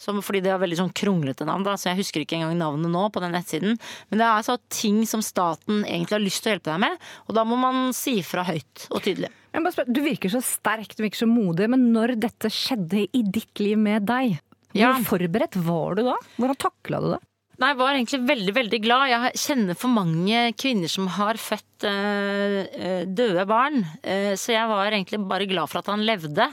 Som, 0.00 0.22
fordi 0.24 0.40
det 0.46 0.48
har 0.54 0.60
veldig 0.62 0.78
sånn 0.78 0.92
kronglete 0.96 1.44
navn, 1.44 1.66
da, 1.66 1.74
så 1.76 1.90
jeg 1.90 1.98
husker 2.00 2.22
ikke 2.24 2.38
engang 2.38 2.56
navnet 2.56 2.88
nå 2.94 3.02
på 3.12 3.20
den 3.20 3.34
nettsiden. 3.36 3.74
Men 4.08 4.22
det 4.22 4.24
er 4.24 4.38
altså 4.38 4.54
ting 4.72 5.02
som 5.10 5.20
staten 5.20 5.82
egentlig 5.84 6.16
har 6.16 6.22
lyst 6.24 6.40
til 6.40 6.48
å 6.50 6.54
hjelpe 6.56 6.70
deg 6.72 6.80
med, 6.86 6.96
og 7.28 7.36
da 7.36 7.44
må 7.44 7.58
man 7.60 7.90
si 7.96 8.14
fra 8.24 8.46
høyt 8.48 8.86
og 8.88 9.02
tydelig. 9.04 9.28
Spør, 9.52 9.88
du 9.92 10.00
virker 10.00 10.32
så 10.32 10.40
sterk, 10.46 10.94
du 10.96 11.02
virker 11.04 11.20
så 11.20 11.28
modig, 11.28 11.68
men 11.68 11.90
når 11.92 12.14
dette 12.22 12.48
skjedde 12.54 13.04
i 13.12 13.22
ditt 13.28 13.60
liv 13.60 13.76
med 13.76 14.06
deg, 14.08 14.38
hvor 14.70 14.80
Ja. 14.80 14.94
forberedt 15.04 15.56
var 15.66 15.98
du 15.98 16.04
da? 16.06 16.14
Hvordan 16.38 16.56
takla 16.64 17.00
du 17.04 17.08
det? 17.16 17.20
Nei, 17.60 17.74
jeg 17.74 17.76
var 17.82 17.92
egentlig 17.92 18.20
veldig, 18.24 18.52
veldig 18.56 18.78
glad. 18.80 19.08
Jeg 19.10 19.32
kjenner 19.42 19.76
for 19.76 19.92
mange 19.92 20.44
kvinner 20.56 20.88
som 20.88 21.10
har 21.18 21.36
født 21.36 21.84
eh, 21.84 23.02
døde 23.04 23.44
barn. 23.50 23.82
Eh, 24.00 24.32
så 24.40 24.54
jeg 24.54 24.70
var 24.70 24.88
egentlig 24.94 25.20
bare 25.28 25.44
glad 25.50 25.68
for 25.68 25.82
at 25.82 25.90
han 25.92 26.06
levde. 26.08 26.46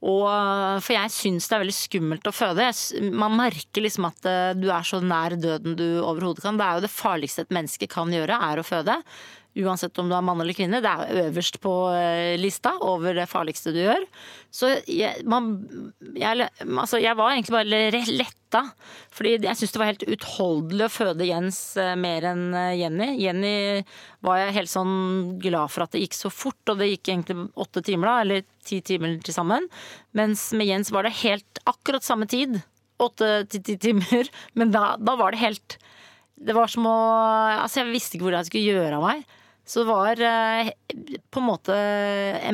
Og, 0.00 0.28
for 0.80 0.94
jeg 0.94 1.12
syns 1.12 1.48
det 1.48 1.56
er 1.56 1.62
veldig 1.64 1.76
skummelt 1.76 2.28
å 2.30 2.32
føde. 2.32 2.70
Man 3.12 3.36
merker 3.36 3.84
liksom 3.84 4.06
at 4.08 4.28
eh, 4.28 4.52
du 4.56 4.70
er 4.72 4.86
så 4.86 5.02
nær 5.04 5.36
døden 5.36 5.76
du 5.76 5.84
overhodet 6.00 6.44
kan. 6.44 6.56
Det 6.56 6.64
er 6.64 6.78
jo 6.78 6.86
det 6.86 6.94
farligste 6.94 7.44
et 7.44 7.52
menneske 7.52 7.88
kan 7.90 8.12
gjøre, 8.14 8.38
er 8.48 8.62
å 8.62 8.64
føde. 8.64 8.96
Uansett 9.58 9.98
om 9.98 10.06
du 10.06 10.14
er 10.14 10.22
mann 10.22 10.38
eller 10.38 10.54
kvinne. 10.54 10.78
Det 10.78 10.90
er 10.90 11.24
øverst 11.24 11.56
på 11.62 11.70
eh, 11.90 12.36
lista 12.38 12.70
over 12.86 13.16
det 13.18 13.24
farligste 13.26 13.72
du 13.74 13.80
gjør. 13.82 14.04
Så 14.54 14.68
jeg, 14.86 15.24
man, 15.26 15.48
jeg, 16.14 16.46
altså 16.70 17.00
jeg 17.02 17.18
var 17.18 17.32
egentlig 17.34 17.56
bare 17.56 17.80
re- 17.90 18.14
letta. 18.14 18.60
Fordi 19.10 19.32
jeg 19.42 19.58
syntes 19.58 19.74
det 19.74 19.80
var 19.82 19.90
helt 19.90 20.06
utholdelig 20.14 20.86
å 20.86 20.92
føde 20.94 21.26
Jens 21.26 21.58
eh, 21.82 21.96
mer 21.98 22.28
enn 22.30 22.44
eh, 22.54 22.76
Jenny. 22.78 23.08
Jenny 23.24 23.52
var 24.26 24.38
jeg 24.44 24.54
helt 24.60 24.70
sånn 24.72 24.94
glad 25.42 25.74
for 25.74 25.82
at 25.88 25.96
det 25.96 26.04
gikk 26.04 26.14
så 26.20 26.30
fort, 26.30 26.62
og 26.70 26.78
det 26.78 26.92
gikk 26.92 27.10
egentlig 27.10 27.48
åtte 27.58 27.82
timer 27.90 28.12
da, 28.12 28.14
eller 28.22 28.46
ti 28.70 28.78
timer 28.86 29.18
til 29.26 29.34
sammen. 29.34 29.66
Mens 30.14 30.48
med 30.54 30.70
Jens 30.70 30.94
var 30.94 31.06
det 31.10 31.16
helt 31.24 31.62
akkurat 31.66 32.06
samme 32.06 32.30
tid. 32.30 32.60
Åtte 33.02 33.32
til 33.50 33.66
ti 33.66 33.76
timer. 33.88 34.30
Men 34.58 34.70
da, 34.74 34.92
da 35.00 35.18
var 35.18 35.34
det 35.34 35.42
helt 35.42 35.78
Det 36.40 36.54
var 36.56 36.70
som 36.72 36.86
å 36.88 36.96
Altså, 37.60 37.80
jeg 37.82 37.90
visste 37.94 38.16
ikke 38.16 38.28
hvordan 38.30 38.44
jeg 38.44 38.50
skulle 38.52 38.78
gjøre 38.78 38.98
av 39.02 39.06
meg. 39.10 39.26
Så 39.70 39.84
det 39.84 39.86
var 39.86 40.20
eh, 40.26 40.70
på 41.30 41.40
en 41.40 41.46
måte 41.46 41.74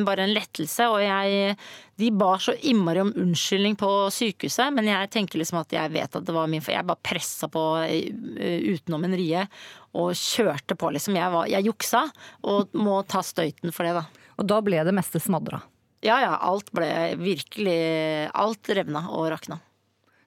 bare 0.05 0.25
en 0.27 0.33
lettelse, 0.35 0.85
og 0.91 0.99
jeg 1.01 1.55
De 1.97 2.11
ba 2.13 2.35
så 2.37 2.53
innmari 2.69 3.01
om 3.01 3.09
unnskyldning 3.09 3.73
på 3.79 3.89
sykehuset, 4.13 4.69
men 4.75 4.85
jeg 4.91 5.09
tenker 5.15 5.41
liksom 5.41 5.57
at 5.63 5.73
jeg 5.73 5.89
vet 5.95 6.13
at 6.19 6.27
det 6.27 6.35
var 6.35 6.49
min 6.51 6.61
feil. 6.61 6.75
Jeg 6.77 6.85
bare 6.85 7.01
pressa 7.09 7.49
på 7.49 7.63
eh, 7.87 8.11
utenom 8.69 9.07
en 9.07 9.17
rie 9.17 9.47
og 9.97 10.11
kjørte 10.13 10.77
på, 10.77 10.91
liksom. 10.93 11.17
Jeg, 11.17 11.33
var, 11.33 11.49
jeg 11.49 11.65
juksa, 11.65 12.03
og 12.45 12.77
må 12.77 12.99
ta 13.09 13.23
støyten 13.25 13.73
for 13.73 13.87
det, 13.87 13.95
da. 13.97 14.27
Og 14.37 14.45
da 14.53 14.61
ble 14.61 14.83
det 14.85 14.93
meste 14.93 15.21
smadra. 15.23 15.63
Ja 16.05 16.19
ja, 16.21 16.35
alt 16.45 16.69
ble 16.77 16.91
virkelig 17.17 17.79
Alt 18.37 18.69
revna 18.77 19.07
og 19.09 19.31
rakna. 19.33 19.57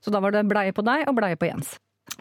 Så 0.03 0.11
da 0.11 0.18
var 0.18 0.34
det 0.34 0.43
bleie 0.51 0.74
på 0.74 0.82
deg 0.82 1.07
og 1.07 1.14
bleie 1.20 1.38
på 1.38 1.53
Jens. 1.53 1.76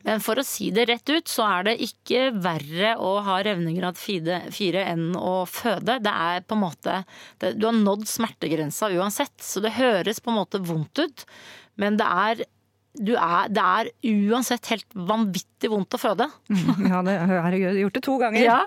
Men 0.06 0.22
for 0.24 0.40
å 0.40 0.46
si 0.48 0.70
det 0.74 0.88
rett 0.90 1.12
ut, 1.12 1.28
så 1.30 1.46
er 1.48 1.68
det 1.70 1.80
ikke 1.86 2.30
verre 2.42 2.94
å 3.04 3.18
ha 3.26 3.40
revnegrad 3.46 4.00
4 4.00 4.84
enn 4.86 5.10
å 5.18 5.44
føde. 5.50 6.00
Det 6.04 6.14
er 6.14 6.46
på 6.46 6.58
en 6.58 6.64
måte 6.64 7.02
det, 7.42 7.56
Du 7.60 7.68
har 7.68 7.76
nådd 7.76 8.08
smertegrensa 8.10 8.92
uansett, 8.96 9.36
så 9.44 9.64
det 9.64 9.76
høres 9.78 10.22
på 10.24 10.32
en 10.32 10.40
måte 10.40 10.62
vondt 10.64 11.04
ut. 11.04 11.26
Men 11.80 12.00
det 12.00 12.08
er, 12.08 12.46
du 13.00 13.14
er, 13.16 13.52
det 13.52 13.66
er 13.66 13.92
uansett 14.32 14.72
helt 14.74 14.88
vanvittig 14.96 15.72
vondt 15.72 15.98
å 15.98 16.02
føde. 16.02 16.30
Ja, 16.90 17.04
det, 17.06 17.20
herregud, 17.30 17.70
jeg 17.74 17.86
gjort 17.86 18.00
det 18.00 18.06
to 18.08 18.18
ganger. 18.24 18.42
Ja. 18.46 18.64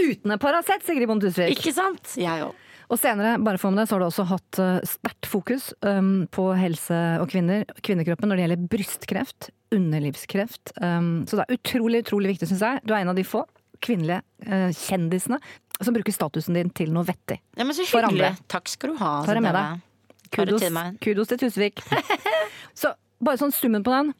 Uten 0.00 0.36
Paracet, 0.40 0.84
Sigrid 0.86 1.10
Bonde 1.10 1.28
Tusvik. 1.28 1.58
Ikke 1.58 1.76
sant? 1.76 2.16
Jeg 2.20 2.48
òg. 2.48 2.66
Og 2.90 2.98
senere, 2.98 3.36
bare 3.38 3.58
for 3.62 3.70
med 3.70 3.84
det, 3.84 3.86
så 3.86 3.94
har 3.94 4.02
du 4.02 4.08
også 4.08 4.24
hatt 4.26 4.58
eh, 4.58 4.80
sterkt 4.88 5.28
fokus 5.30 5.68
um, 5.86 6.24
på 6.34 6.48
helse 6.58 6.96
og 7.22 7.30
kvinner, 7.30 7.62
kvinnekroppen 7.86 8.26
når 8.26 8.40
det 8.40 8.44
gjelder 8.44 8.64
brystkreft, 8.72 9.50
underlivskreft. 9.74 10.72
Um, 10.82 11.26
så 11.28 11.38
det 11.38 11.46
er 11.46 11.58
utrolig, 11.58 12.04
utrolig 12.06 12.34
viktig, 12.34 12.50
syns 12.50 12.64
jeg. 12.66 12.82
Du 12.84 12.94
er 12.94 13.04
en 13.04 13.12
av 13.12 13.18
de 13.18 13.26
få 13.26 13.44
kvinnelige 13.80 14.20
eh, 14.44 14.70
kjendisene 14.76 15.38
som 15.80 15.96
bruker 15.96 16.12
statusen 16.12 16.56
din 16.58 16.72
til 16.76 16.90
noe 16.92 17.06
vettig. 17.08 17.38
Ja, 17.56 17.64
men 17.64 17.76
så 17.76 17.86
hyggelig. 17.88 18.34
Takk 18.52 18.68
skal 18.68 18.92
du 18.92 18.98
ha. 19.00 19.12
Tar 19.24 19.38
det 19.38 19.44
med 19.46 19.56
deg. 19.56 19.86
Kudos, 20.30 20.66
kudos 21.02 21.30
til 21.32 21.40
Tusvik. 21.40 21.80
så 22.80 22.92
bare 23.24 23.40
sånn 23.40 23.54
summen 23.54 23.86
på 23.86 23.94
den. 23.94 24.12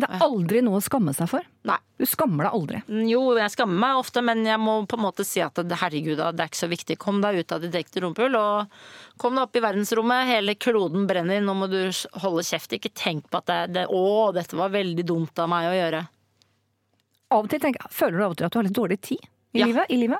Det 0.00 0.08
er 0.08 0.22
aldri 0.24 0.60
noe 0.64 0.78
å 0.78 0.82
skamme 0.84 1.12
seg 1.16 1.28
for. 1.28 1.44
Nei. 1.68 1.76
Du 2.00 2.06
skammer 2.08 2.46
deg 2.48 2.54
aldri. 2.56 2.78
Jo, 3.10 3.20
jeg 3.38 3.52
skammer 3.52 3.78
meg 3.82 3.98
ofte, 4.00 4.22
men 4.24 4.40
jeg 4.46 4.58
må 4.58 4.78
på 4.90 4.96
en 4.98 5.04
måte 5.04 5.24
si 5.26 5.42
at 5.44 5.58
herregud, 5.58 6.16
det 6.18 6.40
er 6.42 6.48
ikke 6.50 6.60
så 6.62 6.68
viktig. 6.70 6.96
Kom 6.98 7.20
deg 7.22 7.38
ut 7.42 7.52
av 7.54 7.60
ditt 7.62 7.76
ekte 7.78 8.02
rumpehull, 8.02 8.34
og 8.40 8.72
kom 9.22 9.36
deg 9.36 9.44
opp 9.44 9.58
i 9.60 9.62
verdensrommet. 9.62 10.26
Hele 10.32 10.54
kloden 10.56 11.04
brenner, 11.10 11.40
nå 11.44 11.54
må 11.54 11.68
du 11.70 11.78
holde 12.24 12.42
kjeft. 12.48 12.72
Ikke 12.78 12.90
tenk 12.96 13.28
på 13.30 13.42
at 13.42 13.46
det, 13.52 13.60
det 13.76 13.86
Å, 13.92 14.02
dette 14.34 14.58
var 14.58 14.72
veldig 14.74 15.04
dumt 15.06 15.38
av 15.44 15.50
meg 15.52 15.68
å 15.70 15.76
gjøre. 15.76 16.02
Av 17.32 17.44
og 17.46 17.50
til 17.52 17.62
tenker, 17.62 17.86
Føler 17.92 18.18
du 18.18 18.24
av 18.26 18.34
og 18.34 18.40
til 18.40 18.48
at 18.48 18.52
du 18.52 18.58
har 18.60 18.66
litt 18.68 18.76
dårlig 18.80 19.00
tid 19.00 19.22
i, 19.22 19.60
Ja. 19.60 19.66
livet, 19.68 19.90
i 19.92 19.96
livet? 20.00 20.18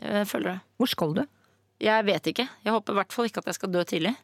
Jeg 0.00 0.28
føler 0.28 0.52
det. 0.52 0.58
Hvor 0.78 0.90
skal 0.90 1.14
du? 1.16 1.24
Jeg 1.84 2.04
vet 2.06 2.30
ikke. 2.30 2.48
Jeg 2.64 2.72
håper 2.72 2.92
i 2.94 2.98
hvert 3.00 3.12
fall 3.12 3.26
ikke 3.28 3.42
at 3.42 3.50
jeg 3.50 3.58
skal 3.58 3.72
dø 3.74 3.82
tidlig. 3.88 4.14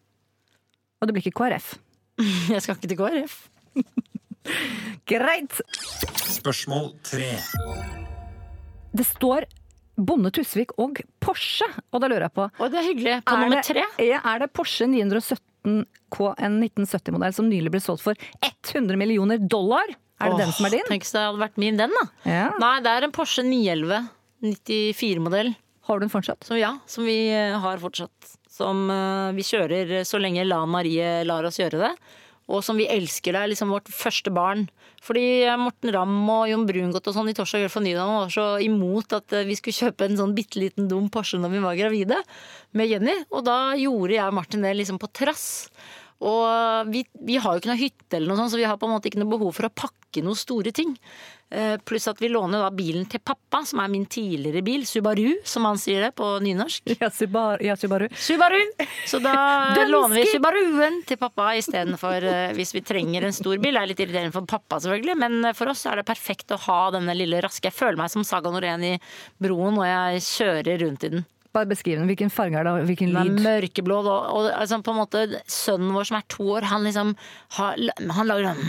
Og 1.00 1.08
det 1.08 1.14
blir 1.16 1.24
ikke 1.26 1.36
KrF. 1.40 1.74
Jeg 2.52 2.60
skal 2.62 2.76
ikke 2.76 2.88
til 2.92 2.98
KrF. 3.00 3.36
Greit! 5.10 5.60
Spørsmål 6.30 6.92
tre. 7.06 7.32
Det 8.96 9.06
står 9.06 9.46
Bonde 10.00 10.30
Tusvik 10.34 10.72
og 10.80 11.00
Porsche, 11.22 11.66
og 11.92 12.02
da 12.02 12.08
lurer 12.08 12.26
jeg 12.28 12.34
på 12.38 12.46
Og 12.48 12.70
det 12.72 12.80
er 12.80 12.86
hyggelig. 12.88 13.16
På 13.26 13.36
er 13.36 13.42
nummer 13.44 13.60
det, 13.60 13.64
tre. 13.68 13.86
Det, 13.98 14.12
er 14.16 14.42
det 14.42 14.50
Porsche 14.56 14.88
917 14.90 15.82
K, 16.10 16.30
en 16.40 16.60
1970-modell 16.64 17.34
som 17.36 17.50
nylig 17.50 17.72
ble 17.74 17.82
solgt 17.84 18.04
for 18.06 18.30
100 18.40 18.96
millioner 18.98 19.42
dollar? 19.42 19.92
Er 20.20 20.32
det 20.32 20.44
den 20.44 20.54
som 20.56 20.68
er 20.68 20.76
din? 20.76 20.86
Tenk 20.88 21.04
hvis 21.04 21.14
det 21.14 21.24
hadde 21.24 21.40
vært 21.40 21.60
min, 21.60 21.78
den, 21.80 21.92
da. 21.96 22.06
Ja. 22.28 22.46
Nei, 22.60 22.76
det 22.84 22.92
er 22.92 23.06
en 23.06 23.14
Porsche 23.14 23.44
911 23.46 24.08
94-modell. 24.40 25.52
Har 25.88 25.98
du 25.98 26.04
den 26.04 26.12
fortsatt? 26.12 26.44
Som, 26.46 26.58
ja, 26.60 26.74
som 26.88 27.06
vi 27.08 27.16
eh, 27.32 27.56
har 27.60 27.80
fortsatt. 27.82 28.34
Som 28.50 28.88
uh, 28.92 29.32
vi 29.36 29.44
kjører 29.46 30.00
så 30.08 30.20
lenge 30.20 30.44
Lan 30.46 30.70
Marie 30.72 31.20
lar 31.28 31.46
oss 31.48 31.60
gjøre 31.60 31.80
det. 31.80 31.92
Og 32.50 32.64
som 32.66 32.78
vi 32.80 32.88
elsker. 32.90 33.36
Er 33.38 33.50
liksom 33.50 33.70
vårt 33.70 33.90
første 33.94 34.32
barn. 34.34 34.66
Fordi 35.00 35.24
eh, 35.46 35.58
Morten 35.60 35.92
Ramm 35.94 36.18
og 36.28 36.48
Jon 36.50 36.66
Brungot 36.68 37.06
og 37.08 37.16
sånn 37.16 37.30
i 37.30 37.34
Torsdag 37.36 37.64
kveld 37.64 37.72
for 37.72 37.84
Nydalen 37.84 38.18
var 38.18 38.34
så 38.34 38.46
imot 38.64 39.14
at 39.16 39.36
eh, 39.36 39.46
vi 39.48 39.56
skulle 39.56 39.86
kjøpe 39.86 40.08
en 40.08 40.18
sånn 40.18 40.34
bitte 40.36 40.60
liten 40.60 40.90
dum 40.90 41.08
Porsche 41.12 41.40
når 41.40 41.54
vi 41.54 41.62
var 41.64 41.78
gravide 41.78 42.20
med 42.76 42.90
Jenny. 42.90 43.16
Og 43.30 43.46
da 43.46 43.58
gjorde 43.80 44.18
jeg 44.18 44.36
Martin 44.36 44.66
det 44.66 44.74
liksom 44.76 45.00
på 45.00 45.08
trass. 45.16 45.46
Og 46.20 46.90
vi, 46.92 47.04
vi 47.24 47.38
har 47.40 47.54
jo 47.54 47.62
ikke 47.62 47.70
noe 47.72 47.80
hytte, 47.80 48.16
eller 48.16 48.28
noe 48.28 48.42
sånt, 48.42 48.52
så 48.52 48.60
vi 48.60 48.68
har 48.68 48.76
på 48.80 48.88
en 48.88 48.92
måte 48.92 49.08
ikke 49.08 49.22
noe 49.22 49.32
behov 49.32 49.54
for 49.56 49.68
å 49.70 49.72
pakke 49.72 50.20
noen 50.24 50.36
store 50.36 50.72
ting. 50.74 50.92
Eh, 51.50 51.78
Pluss 51.82 52.06
at 52.08 52.20
vi 52.22 52.28
låner 52.28 52.60
da 52.62 52.68
bilen 52.70 53.06
til 53.10 53.22
pappa, 53.24 53.62
som 53.66 53.80
er 53.80 53.88
min 53.90 54.04
tidligere 54.06 54.60
bil. 54.62 54.84
Subaru, 54.86 55.40
som 55.48 55.64
han 55.66 55.80
sier 55.80 56.04
det 56.04 56.12
på 56.18 56.28
nynorsk. 56.44 56.92
Ja, 57.00 57.08
Subaru. 57.10 57.64
Ja, 57.64 57.78
Subaru. 57.80 58.06
Subaru! 58.14 58.60
Så 59.08 59.18
da 59.24 59.34
låner 59.88 60.20
vi 60.20 60.26
Subaruen 60.30 61.00
til 61.08 61.18
pappa 61.20 61.54
istedenfor 61.58 62.28
uh, 62.28 62.52
hvis 62.58 62.74
vi 62.76 62.84
trenger 62.84 63.26
en 63.26 63.34
stor 63.34 63.56
bil. 63.56 63.74
Det 63.74 63.82
er 63.82 63.90
litt 63.94 64.04
irriterende 64.04 64.36
for 64.36 64.46
pappa, 64.50 64.78
selvfølgelig, 64.84 65.16
men 65.24 65.40
eh, 65.50 65.56
for 65.56 65.72
oss 65.72 65.86
er 65.88 66.02
det 66.02 66.06
perfekt 66.10 66.52
å 66.54 66.60
ha 66.68 66.80
denne 66.94 67.16
lille 67.16 67.40
raske. 67.42 67.70
Jeg 67.70 67.78
føler 67.80 67.98
meg 67.98 68.12
som 68.12 68.26
Saga 68.26 68.52
Norén 68.52 68.86
i 68.92 68.94
Broen 69.42 69.80
når 69.80 69.90
jeg 69.90 70.26
kjører 70.28 70.84
rundt 70.84 71.08
i 71.08 71.14
den. 71.16 71.28
Bare 71.50 71.66
beskriv 71.66 71.98
den. 71.98 72.06
Hvilken 72.06 72.30
farge 72.30 72.60
er 72.60 72.66
det, 72.66 72.72
og 72.72 72.86
hvilken 72.86 73.10
Den 73.10 73.32
er 73.40 73.42
mørkeblå. 73.42 73.96
Og, 74.04 74.08
og 74.08 74.50
altså, 74.54 74.78
på 74.86 74.92
en 74.94 75.00
måte, 75.00 75.24
sønnen 75.50 75.90
vår 75.96 76.06
som 76.06 76.20
er 76.20 76.26
to 76.30 76.46
år, 76.54 76.68
han 76.70 76.86
liksom 76.86 77.10
har, 77.56 77.80
Han 78.14 78.30
lager 78.30 78.52
sånn 78.52 78.60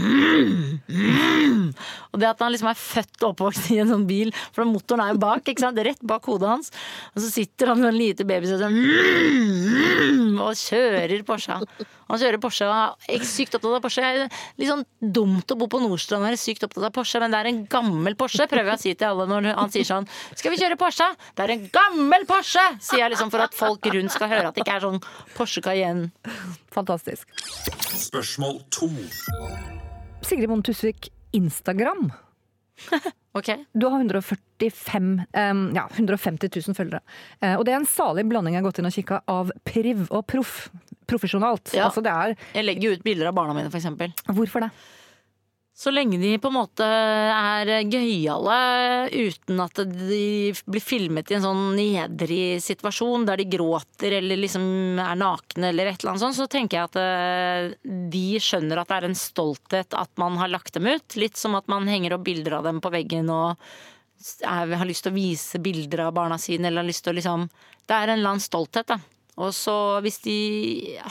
mm. 0.89 1.67
Og 2.11 2.19
det 2.21 2.29
at 2.31 2.41
han 2.41 2.51
liksom 2.53 2.71
er 2.71 2.79
født 2.79 3.21
og 3.21 3.29
oppvokst 3.31 3.69
i 3.75 3.79
en 3.83 3.91
sånn 3.91 4.07
bil, 4.09 4.33
for 4.55 4.67
motoren 4.67 5.05
er 5.05 5.13
jo 5.13 5.21
bak, 5.21 5.45
ikke 5.47 5.63
sant? 5.63 5.79
rett 5.81 6.01
bak 6.05 6.25
hodet 6.27 6.49
hans, 6.49 6.71
og 7.13 7.23
så 7.23 7.29
sitter 7.31 7.71
han 7.71 7.79
med 7.81 7.93
en 7.93 7.97
lite 7.97 8.25
baby 8.27 8.49
sånn 8.49 8.75
mm, 8.75 10.41
og 10.41 10.57
kjører 10.59 11.23
Porsche. 11.27 11.57
Han 12.11 12.19
kjører 12.19 12.41
Porsche 12.43 12.67
og 12.67 13.07
er 13.07 13.25
sykt 13.27 13.55
opptatt 13.55 13.77
av 13.77 13.83
Porsche. 13.85 14.03
Det 14.03 14.25
er 14.25 14.41
Litt 14.59 14.71
sånn 14.71 14.83
dumt 14.99 15.53
å 15.53 15.57
bo 15.59 15.69
på 15.71 15.79
Nordstrand 15.81 16.25
og 16.25 16.27
være 16.27 16.41
sykt 16.41 16.65
opptatt 16.67 16.89
av 16.89 16.93
Porsche, 16.95 17.21
men 17.23 17.33
det 17.33 17.39
er 17.39 17.51
en 17.53 17.63
gammel 17.71 18.17
Porsche, 18.19 18.49
prøver 18.51 18.73
jeg 18.73 18.81
å 18.81 18.83
si 18.83 18.95
til 18.95 19.13
alle 19.13 19.29
når 19.29 19.51
han 19.55 19.71
sier 19.73 19.87
sånn 19.87 20.09
Skal 20.35 20.53
vi 20.53 20.59
kjøre 20.59 20.79
Porsche? 20.81 21.07
Det 21.37 21.45
er 21.45 21.55
en 21.55 21.67
gammel 21.71 22.27
Porsche! 22.29 22.65
Sier 22.79 23.03
jeg 23.03 23.13
liksom 23.13 23.31
for 23.33 23.43
at 23.43 23.55
folk 23.57 23.85
rundt 23.93 24.13
skal 24.13 24.31
høre 24.31 24.51
at 24.51 24.57
det 24.57 24.65
ikke 24.65 24.77
er 24.79 24.85
sånn 24.85 24.99
Porsche 25.35 25.63
Cayenne. 25.65 26.11
Fantastisk. 26.71 27.29
Spørsmål 27.91 28.61
to. 28.73 28.91
Sigrid 30.25 30.51
Bonde 30.51 30.69
Tusvik, 30.69 31.11
Instagram. 31.35 32.11
Ok? 33.31 33.47
Du 33.71 33.85
har 33.87 34.01
145, 34.01 35.21
um, 35.33 35.59
ja, 35.75 35.85
150 35.95 36.49
000 36.67 36.75
følgere. 36.75 36.99
Uh, 37.39 37.53
og 37.55 37.63
det 37.63 37.71
er 37.71 37.77
en 37.79 37.87
salig 37.87 38.25
blanding 38.27 38.57
jeg 38.57 38.59
har 38.59 38.65
gått 38.65 38.81
inn 38.81 38.89
og 38.89 38.95
kikka 38.97 39.21
av 39.31 39.53
priv 39.63 40.01
og 40.09 40.25
proff. 40.27 40.65
Profesjonalt. 41.07 41.71
Ja. 41.75 41.85
Altså 41.87 42.03
det 42.03 42.11
er 42.11 42.35
Jeg 42.57 42.65
legger 42.67 42.89
jo 42.89 42.97
ut 42.97 43.05
bilder 43.07 43.31
av 43.31 43.37
barna 43.39 43.55
mine, 43.55 43.71
for 43.71 43.79
eksempel. 43.79 44.11
Hvorfor 44.27 44.65
det? 44.65 44.71
Så 45.81 45.89
lenge 45.89 46.19
de 46.21 46.35
på 46.37 46.51
en 46.51 46.57
måte 46.59 46.85
er 46.85 47.69
gøyale 47.89 48.57
uten 49.09 49.61
at 49.63 49.79
de 49.89 50.51
blir 50.69 50.83
filmet 50.83 51.31
i 51.31 51.39
en 51.39 51.45
sånn 51.47 51.63
nedrig 51.73 52.59
situasjon 52.61 53.25
der 53.25 53.41
de 53.41 53.47
gråter 53.49 54.13
eller 54.19 54.37
liksom 54.43 54.99
er 55.01 55.17
nakne 55.17 55.71
eller 55.71 55.89
et 55.89 56.03
eller 56.03 56.13
annet 56.13 56.25
sånt, 56.27 56.37
så 56.37 56.45
tenker 56.51 56.77
jeg 56.77 56.91
at 56.91 56.99
eh, 57.01 57.95
de 58.13 58.27
skjønner 58.37 58.77
at 58.77 58.91
det 58.91 58.99
er 58.99 59.07
en 59.09 59.17
stolthet 59.17 59.97
at 59.97 60.11
man 60.21 60.37
har 60.37 60.51
lagt 60.53 60.77
dem 60.77 60.85
ut. 60.85 61.17
Litt 61.17 61.39
som 61.41 61.57
at 61.57 61.71
man 61.71 61.89
henger 61.89 62.13
opp 62.13 62.27
bilder 62.29 62.59
av 62.59 62.69
dem 62.69 62.83
på 62.83 62.93
veggen 62.93 63.31
og 63.33 63.57
har 64.45 64.85
lyst 64.85 65.07
til 65.07 65.15
å 65.15 65.17
vise 65.17 65.63
bilder 65.65 66.05
av 66.05 66.13
barna 66.13 66.37
sine 66.37 66.69
eller 66.69 66.83
har 66.83 66.91
lyst 66.91 67.07
til 67.07 67.15
å 67.15 67.17
liksom 67.17 67.49
Det 67.89 67.97
er 67.97 68.11
en 68.11 68.19
eller 68.19 68.35
annen 68.35 68.43
stolthet, 68.43 68.93
da. 68.93 68.99
Og 69.41 69.53
så 69.55 69.75
hvis 70.03 70.19
de 70.25 70.37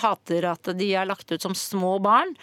hater 0.03 0.47
at 0.51 0.71
de 0.77 0.91
er 0.95 1.09
lagt 1.09 1.31
ut 1.33 1.43
som 1.43 1.57
små 1.57 1.97
barn, 2.05 2.35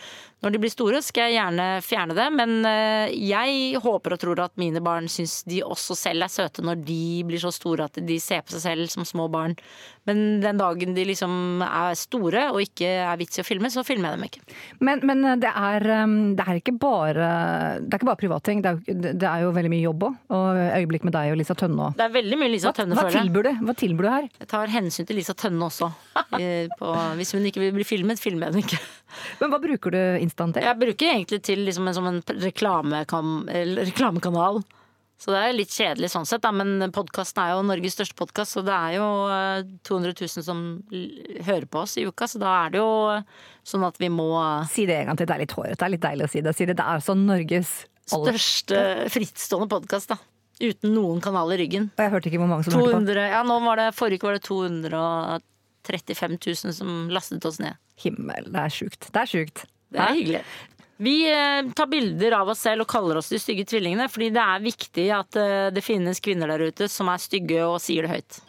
Når 0.45 0.53
de 0.53 0.59
blir 0.61 0.69
store, 0.69 0.99
skal 1.01 1.31
jeg 1.31 1.39
gjerne 1.39 1.65
fjerne 1.81 2.13
det, 2.13 2.27
men 2.37 2.51
eh, 2.69 3.13
jeg 3.25 3.79
håper 3.81 4.13
og 4.13 4.19
tror 4.21 4.41
at 4.43 4.53
mine 4.61 4.81
barn 4.85 5.07
syns 5.09 5.39
de 5.49 5.63
også 5.65 5.95
selv 5.97 6.27
er 6.27 6.29
søte 6.29 6.61
når 6.61 6.83
de 6.85 7.23
blir 7.25 7.41
så 7.41 7.49
store 7.53 7.87
at 7.89 7.97
de 8.05 8.19
ser 8.21 8.43
på 8.45 8.53
seg 8.53 8.61
selv 8.67 8.91
som 8.93 9.07
små 9.07 9.25
barn. 9.33 9.55
Men 10.05 10.37
den 10.43 10.59
dagen 10.61 10.93
de 10.93 11.07
liksom 11.09 11.63
er 11.65 11.97
store 11.97 12.45
og 12.51 12.61
ikke 12.63 12.91
er 13.07 13.17
vits 13.19 13.39
i 13.39 13.43
å 13.43 13.47
filme, 13.47 13.71
så 13.73 13.81
filmer 13.83 14.13
jeg 14.13 14.19
dem 14.19 14.27
ikke. 14.27 14.43
Men, 14.77 15.01
men 15.09 15.25
det, 15.41 15.49
er, 15.49 15.87
um, 16.05 16.15
det 16.37 16.45
er 16.45 16.61
ikke 16.61 16.75
bare 16.79 17.31
Det 17.81 17.97
er 17.97 17.99
ikke 17.99 18.11
bare 18.11 18.21
privatting. 18.21 18.61
Det, 18.63 18.75
det 19.17 19.27
er 19.27 19.43
jo 19.43 19.51
veldig 19.57 19.73
mye 19.73 19.83
jobb 19.83 20.05
òg. 20.07 20.21
Og 20.37 20.61
øyeblikk 20.77 21.09
med 21.09 21.17
deg 21.17 21.33
og 21.33 21.41
Lisa 21.41 21.57
Tønne 21.57 21.89
òg. 21.89 21.97
Det 21.97 22.05
er 22.05 22.13
veldig 22.13 22.39
mye 22.39 22.53
Lisa 22.53 22.69
Hva, 22.69 22.77
Tønne, 22.77 22.95
hva 22.95 23.07
føler 23.09 23.51
jeg. 23.51 23.59
Hva 23.65 23.77
tilbyr 23.81 24.07
du 24.07 24.11
her? 24.13 24.29
Jeg 24.37 24.51
tar 24.53 24.75
hensyn 24.77 25.09
til 25.09 25.19
Lisa 25.19 25.35
Tønne 25.35 25.67
også. 25.67 25.89
På, 26.79 26.93
hvis 27.17 27.33
hun 27.33 27.49
ikke 27.49 27.65
vil 27.65 27.75
bli 27.75 27.87
filmet, 27.87 28.21
filmer 28.21 28.47
jeg 28.47 28.59
henne 28.59 28.67
ikke. 28.69 28.79
Men 29.41 29.53
hva 29.53 29.59
bruker 29.63 29.93
du 29.93 30.01
Instaen 30.21 30.55
til? 30.55 30.65
Jeg 30.67 30.79
bruker 30.81 31.13
egentlig 31.13 31.41
til 31.45 31.63
liksom 31.67 31.87
en, 31.89 31.97
som 31.97 32.09
en 32.09 32.19
reklamekam, 32.43 33.37
reklamekanal. 33.83 34.63
Så 35.17 35.33
det 35.33 35.39
er 35.41 35.55
litt 35.55 35.73
kjedelig 35.73 36.11
sånn 36.13 36.27
sett, 36.29 36.43
da. 36.43 36.51
men 36.53 36.91
podkasten 36.93 37.41
er 37.41 37.55
jo 37.55 37.63
Norges 37.65 37.95
største 37.97 38.13
podkast, 38.19 38.53
så 38.53 38.61
det 38.65 38.75
er 38.75 38.97
jo 38.99 39.07
eh, 39.33 39.63
200 39.89 40.13
000 40.13 40.45
som 40.45 40.59
hører 41.47 41.65
på 41.65 41.81
oss 41.81 41.95
i 41.97 42.05
uka, 42.05 42.27
så 42.29 42.41
da 42.41 42.51
er 42.59 42.75
det 42.75 42.83
jo 42.83 42.91
sånn 43.65 43.85
at 43.87 43.97
vi 43.97 44.11
må 44.13 44.29
Si 44.69 44.85
det 44.85 44.99
en 44.99 45.09
gang 45.09 45.17
til, 45.17 45.29
det 45.29 45.33
er 45.39 45.41
litt 45.41 45.57
hårete. 45.57 45.79
Det 45.79 45.87
er 45.87 45.93
litt 45.95 46.05
deilig 46.05 46.27
å 46.27 46.31
si 46.35 46.43
det. 46.45 46.53
Si 46.53 46.69
det. 46.69 46.77
Det 46.77 46.85
er 46.85 46.99
altså 47.01 47.17
Norges 47.17 47.73
aller 48.13 48.37
Største 48.37 49.09
frittstående 49.15 49.71
podkast, 49.73 50.13
da. 50.13 50.21
Uten 50.61 50.93
noen 50.93 51.19
kanal 51.21 51.49
i 51.53 51.59
ryggen. 51.63 51.89
Og 51.97 52.05
jeg 52.05 52.13
hørte 52.13 52.29
ikke 52.29 52.41
hvor 52.41 52.53
mange 52.53 52.65
som 52.65 52.77
hørte 52.77 52.93
på. 52.93 53.01
200, 53.01 53.27
ja, 53.33 53.41
nå 53.45 53.57
var 53.65 53.81
det, 53.81 53.91
Forrige 53.97 54.21
uke 54.21 54.29
var 54.29 54.37
det 54.37 54.45
235 55.85 56.39
000 56.65 56.73
som 56.79 56.95
lastet 57.13 57.45
oss 57.45 57.59
ned. 57.61 57.77
Himmel, 58.01 58.49
det 58.53 58.63
er 58.63 58.73
sjukt. 58.73 59.11
Det 59.11 59.21
er 59.21 59.31
sjukt. 59.31 59.63
Det 59.93 60.01
er 60.03 60.17
hyggelig. 60.17 60.41
Vi 60.97 61.15
eh, 61.29 61.61
tar 61.77 61.89
bilder 61.91 62.39
av 62.39 62.49
oss 62.49 62.63
selv 62.65 62.87
og 62.87 62.89
kaller 62.89 63.19
oss 63.19 63.29
de 63.29 63.37
stygge 63.41 63.67
tvillingene, 63.69 64.07
fordi 64.09 64.31
det 64.33 64.41
er 64.41 64.63
viktig 64.63 65.05
at 65.13 65.37
eh, 65.37 65.67
det 65.73 65.83
finnes 65.85 66.21
kvinner 66.23 66.49
der 66.49 66.71
ute 66.71 66.87
som 66.89 67.11
er 67.13 67.21
stygge 67.21 67.61
og 67.67 67.77
sier 67.83 68.07
det 68.07 68.15
høyt. 68.15 68.39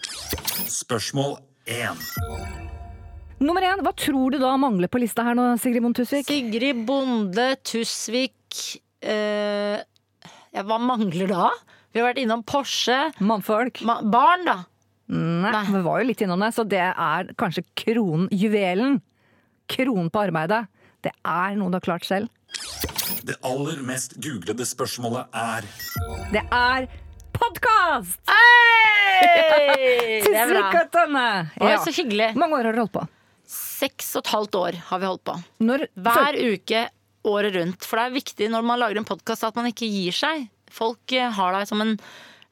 Spørsmål 0.72 1.36
1. 1.68 2.00
Nummer 3.44 3.62
én, 3.62 3.84
hva 3.84 3.92
tror 3.94 4.32
du 4.34 4.40
da 4.40 4.56
mangler 4.58 4.90
på 4.90 4.98
lista 4.98 5.22
her 5.28 5.36
nå, 5.38 5.44
Sigrid 5.60 5.84
Bonde 5.84 6.00
Tusvik? 6.00 6.26
Sigrid 6.26 6.80
Bonde 6.88 7.50
Tusvik 7.62 8.64
eh, 9.04 9.76
ja, 10.56 10.64
Hva 10.64 10.80
mangler 10.82 11.30
da? 11.30 11.52
Vi 11.92 12.00
har 12.00 12.08
vært 12.08 12.22
innom 12.24 12.42
Porsche. 12.48 13.12
Mannfolk? 13.20 13.84
Ma 13.86 14.00
barn, 14.02 14.48
da. 14.48 14.56
Nei, 15.08 15.52
Nei. 15.52 15.64
vi 15.72 15.80
var 15.86 16.02
jo 16.02 16.08
litt 16.10 16.22
innom 16.24 16.42
det, 16.44 16.50
så 16.52 16.64
det 16.68 16.82
er 16.84 17.30
kanskje 17.40 17.64
kronen, 17.78 18.28
juvelen. 18.34 18.98
Kronen 19.68 20.10
på 20.12 20.20
arbeidet. 20.26 20.66
Det 21.04 21.12
er 21.24 21.56
noe 21.56 21.72
du 21.72 21.78
har 21.78 21.84
klart 21.84 22.04
selv. 22.08 22.28
Det 23.24 23.36
aller 23.46 23.80
mest 23.84 24.16
googlede 24.20 24.64
spørsmålet 24.68 25.28
er 25.36 25.66
Det 26.32 26.42
er 26.44 26.88
podkast! 27.36 28.20
Hey! 28.28 30.20
Det 30.28 30.34
er 30.36 30.52
bra. 30.52 30.68
Tusvik 30.68 30.92
Tønne! 30.94 31.26
Så 31.84 31.94
hyggelig. 31.96 32.30
Hvor 32.34 32.42
mange 32.44 32.58
år 32.58 32.68
har 32.68 32.76
dere 32.76 32.84
holdt 32.84 32.96
på? 32.98 33.06
Seks 33.48 34.12
og 34.18 34.24
et 34.24 34.32
halvt 34.34 34.58
år 34.60 34.78
har 34.90 35.00
vi 35.00 35.08
holdt 35.08 35.24
på. 35.28 35.36
Når, 35.64 35.86
Hver 35.96 36.38
uke 36.52 36.84
året 37.28 37.56
rundt. 37.56 37.86
For 37.88 37.98
det 37.98 38.06
er 38.06 38.16
viktig 38.16 38.48
når 38.52 38.66
man 38.66 38.80
lager 38.82 39.00
en 39.00 39.08
podkast 39.08 39.46
at 39.48 39.56
man 39.58 39.70
ikke 39.70 39.88
gir 39.88 40.16
seg. 40.16 40.48
Folk 40.72 41.16
eh, 41.16 41.30
har 41.32 41.56
deg 41.56 41.68
som 41.70 41.82
en 41.84 41.96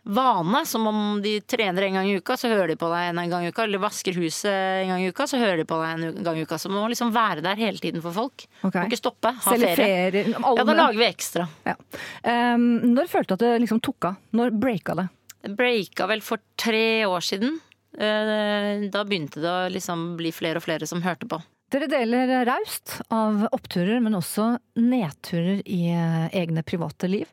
vane. 0.06 0.62
Som 0.66 0.86
om 0.86 1.00
de 1.22 1.34
trener 1.42 1.86
en 1.88 1.98
gang 1.98 2.08
i 2.10 2.16
uka, 2.20 2.36
så 2.38 2.48
hører 2.52 2.72
de 2.72 2.78
på 2.80 2.88
deg 2.92 3.10
en 3.10 3.20
gang 3.32 3.44
i 3.46 3.50
uka. 3.52 3.66
Eller 3.66 3.82
vasker 3.82 4.16
huset 4.20 4.48
en 4.52 4.92
gang 4.94 5.02
i 5.04 5.10
uka, 5.10 5.26
så 5.30 5.40
hører 5.42 5.60
de 5.62 5.66
på 5.68 5.78
deg 5.82 6.06
en 6.06 6.24
gang 6.26 6.38
i 6.40 6.46
uka. 6.46 6.58
Så 6.62 6.70
man 6.72 6.84
må 6.84 6.90
liksom 6.92 7.12
være 7.14 7.44
der 7.44 7.58
hele 7.60 7.82
tiden 7.82 8.02
for 8.04 8.14
folk. 8.16 8.46
Okay. 8.62 8.80
Må 8.84 8.90
ikke 8.90 9.00
stoppe. 9.02 9.34
Ha 9.34 9.52
Selv 9.56 9.68
ferie. 9.72 9.76
ferier 10.12 10.32
Ja, 10.36 10.64
da 10.64 10.78
lager 10.78 11.00
vi 11.02 11.08
ekstra. 11.10 11.48
Ja. 11.66 11.76
Um, 12.54 12.66
når 12.94 13.10
følte 13.12 13.34
du 13.34 13.38
at 13.40 13.44
det 13.46 13.54
liksom 13.66 13.82
tok 13.84 14.10
av? 14.12 14.20
Når 14.36 14.54
breaka 14.60 14.96
det? 14.98 15.08
Det 15.46 15.54
breaka 15.58 16.06
vel 16.10 16.22
for 16.26 16.42
tre 16.58 17.04
år 17.06 17.22
siden. 17.22 17.58
Eh, 17.96 18.86
Da 18.92 19.04
begynte 19.08 19.40
det 19.40 19.48
å 19.50 19.68
liksom 19.72 20.16
bli 20.18 20.32
flere 20.34 20.60
og 20.60 20.66
flere 20.66 20.86
som 20.88 21.02
hørte 21.04 21.28
på. 21.30 21.38
Dere 21.72 21.88
deler 21.90 22.44
raust 22.46 23.00
av 23.10 23.48
oppturer, 23.50 23.98
men 24.02 24.14
også 24.14 24.52
nedturer 24.78 25.62
i 25.66 25.80
eh, 25.90 26.28
egne 26.36 26.62
private 26.62 27.08
liv. 27.10 27.26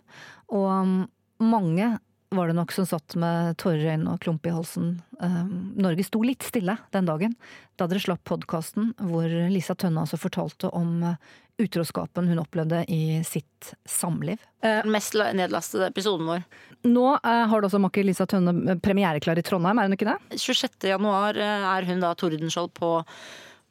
Og 0.49 0.65
um, 0.71 0.95
mange 1.43 1.91
var 2.35 2.49
det 2.49 2.55
nok 2.57 2.71
som 2.75 2.85
satt 2.89 3.15
med 3.19 3.55
tårer 3.61 3.83
i 3.83 3.91
øynene 3.93 4.15
og 4.15 4.21
klump 4.23 4.45
i 4.49 4.53
halsen. 4.53 4.95
Um, 5.19 5.73
Norge 5.79 6.05
sto 6.07 6.21
litt 6.25 6.43
stille 6.47 6.75
den 6.95 7.07
dagen 7.09 7.35
da 7.79 7.87
dere 7.89 8.01
slapp 8.03 8.23
podkasten 8.27 8.91
hvor 9.09 9.29
Lisa 9.51 9.75
Tønne 9.75 10.03
altså 10.03 10.19
fortalte 10.21 10.69
om 10.75 10.99
eh, 11.07 11.15
utroskapen 11.63 12.27
hun 12.29 12.41
opplevde 12.41 12.83
i 12.91 13.21
sitt 13.25 13.73
samliv. 13.89 14.41
Eh, 14.65 14.81
Den 14.83 14.93
mest 14.93 15.15
nedlastede 15.15 15.87
episoden 15.91 16.27
vår. 16.29 16.43
nå 16.85 17.05
eh, 17.15 17.45
har 17.49 17.61
du 17.61 17.67
også 17.69 17.81
makker 17.81 18.05
Lisa 18.05 18.25
Tønne 18.29 18.77
premiereklar 18.81 19.37
i 19.41 19.45
Trondheim, 19.45 19.79
er 19.81 19.89
hun 19.89 19.97
ikke 19.97 20.09
det? 20.09 20.39
26. 20.41 20.89
januar 20.93 21.37
eh, 21.37 21.67
er 21.77 21.89
hun 21.89 22.01
da 22.03 22.13
Tordenskjold 22.17 22.73
på, 22.77 22.91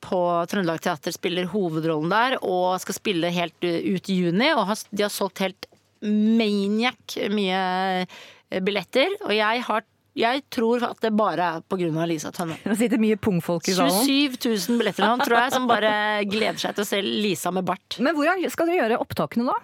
på 0.03 0.21
Trøndelag 0.51 0.83
Teater, 0.83 1.15
spiller 1.15 1.51
hovedrollen 1.53 2.11
der 2.15 2.39
og 2.43 2.79
skal 2.83 2.99
spille 2.99 3.35
helt 3.35 3.59
ut 3.63 4.11
i 4.11 4.19
juni. 4.25 4.51
Og 4.59 4.71
de 4.91 5.07
har 5.07 5.15
solgt 5.15 5.43
helt 5.43 5.71
maniac 6.03 7.19
mye 7.31 7.59
eh, 8.03 8.23
billetter. 8.61 9.17
Og 9.25 9.35
jeg, 9.37 9.65
har, 9.69 9.85
jeg 10.19 10.45
tror 10.53 10.85
at 10.91 11.03
det 11.05 11.13
bare 11.17 11.49
er 11.57 11.65
av 11.65 12.09
Lisa 12.11 12.33
Tønne. 12.35 12.59
Det 12.65 12.79
sitter 12.81 13.01
mye 13.03 13.17
pungfolk 13.17 13.69
i 13.73 13.77
salen. 13.79 14.05
27 14.05 14.69
000 14.69 14.81
billetter 14.83 15.07
nå, 15.09 15.17
tror 15.25 15.41
jeg, 15.41 15.57
som 15.57 15.69
bare 15.71 15.93
gleder 16.29 16.61
seg 16.61 16.77
til 16.77 16.85
å 16.85 16.91
se 16.93 17.03
Lisa 17.03 17.55
med 17.55 17.65
bart. 17.69 18.01
Men 18.03 18.19
hvordan 18.19 18.43
skal 18.53 18.69
dere 18.69 18.85
gjøre 18.85 19.05
opptakene 19.05 19.49
da? 19.49 19.61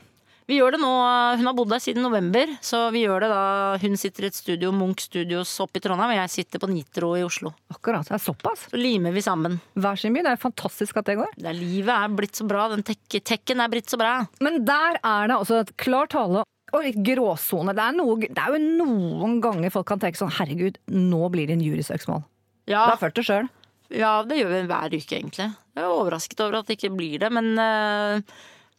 Vi 0.49 0.57
gjør 0.57 0.79
det 0.79 0.81
nå, 0.81 0.91
Hun 1.37 1.45
har 1.45 1.57
bodd 1.57 1.69
der 1.69 1.81
siden 1.85 2.07
november, 2.07 2.49
så 2.65 2.87
vi 2.95 3.03
gjør 3.03 3.27
det 3.27 3.29
da 3.35 3.43
hun 3.83 3.99
sitter 4.01 4.25
i 4.25 4.31
et 4.31 4.39
studio, 4.39 4.71
Munch 4.73 5.05
Studios 5.05 5.51
oppe 5.61 5.77
i 5.77 5.83
Trondheim, 5.85 6.15
og 6.15 6.21
jeg 6.23 6.33
sitter 6.39 6.63
på 6.63 6.71
Nitro 6.73 7.11
i 7.19 7.25
Oslo. 7.27 7.53
Akkurat, 7.75 8.09
det 8.09 8.17
er 8.17 8.23
såpass. 8.25 8.65
Så 8.73 8.81
limer 8.81 9.13
vi 9.13 9.21
sammen. 9.25 9.59
Hver 9.77 10.01
sin 10.01 10.17
by. 10.17 10.23
Det 10.25 10.33
er 10.33 10.41
fantastisk 10.41 10.97
at 10.97 11.11
det 11.11 11.19
går. 11.21 11.35
Det 11.37 11.51
er, 11.53 11.59
livet 11.59 11.93
er 11.93 12.17
blitt 12.17 12.41
så 12.41 12.49
bra. 12.49 12.65
Den 12.73 12.81
tekken 12.81 13.61
er 13.61 13.69
blitt 13.69 13.93
så 13.93 14.01
bra. 14.01 14.15
Men 14.41 14.63
der 14.65 14.97
er 15.03 15.29
det 15.29 15.37
altså 15.37 15.61
et 15.61 15.77
klar 15.77 16.09
tale 16.09 16.47
og 16.73 16.85
litt 16.85 16.99
gråsone. 17.05 17.75
Det, 17.77 17.85
er 17.85 18.27
det 18.29 18.43
er 18.43 18.55
jo 18.55 18.61
noen 18.83 19.39
ganger 19.45 19.73
folk 19.75 19.89
kan 19.89 20.03
tenke 20.03 20.21
sånn 20.21 20.35
herregud, 20.39 20.81
nå 20.93 21.29
blir 21.33 21.49
det 21.49 21.57
en 21.59 21.65
jurysøksmål. 21.65 22.25
Ja, 22.69 22.85
Du 22.85 22.95
har 22.95 23.01
følt 23.01 23.17
det 23.17 23.25
sjøl. 23.29 23.49
ja, 23.89 24.23
det 24.29 24.37
gjør 24.41 24.51
vi 24.53 24.65
hver 24.69 24.97
uke, 24.99 25.17
egentlig. 25.17 25.47
Jeg 25.49 25.85
er 25.85 25.93
overrasket 25.95 26.43
over 26.45 26.59
at 26.59 26.69
det 26.69 26.77
ikke 26.77 26.93
blir 26.97 27.23
det, 27.23 27.31
men 27.33 27.55
uh, 27.57 28.21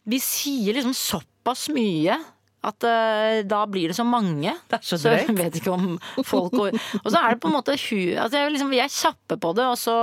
vi 0.06 0.20
sier 0.22 0.76
liksom 0.76 0.94
såpass 0.94 1.68
mye. 1.74 2.18
At 2.60 2.84
uh, 2.84 3.40
da 3.48 3.64
blir 3.66 3.88
det 3.90 3.96
så 3.96 4.04
mange. 4.04 4.52
Det 4.68 4.78
er 4.78 4.84
så 4.84 4.98
Så 5.00 5.14
jeg 5.16 5.34
vet 5.34 5.58
ikke 5.58 5.72
om 5.72 5.94
folk 6.28 6.58
Og 6.60 7.08
så 7.08 7.16
er 7.16 7.32
det 7.34 7.40
på 7.40 7.48
en 7.48 7.56
måte. 7.56 7.72
Altså 7.74 8.36
jeg, 8.36 8.52
liksom, 8.52 8.70
vi 8.70 8.82
er 8.84 8.92
kjappe 8.92 9.40
på 9.40 9.54
det, 9.56 9.64
og 9.64 9.78
så 9.80 9.96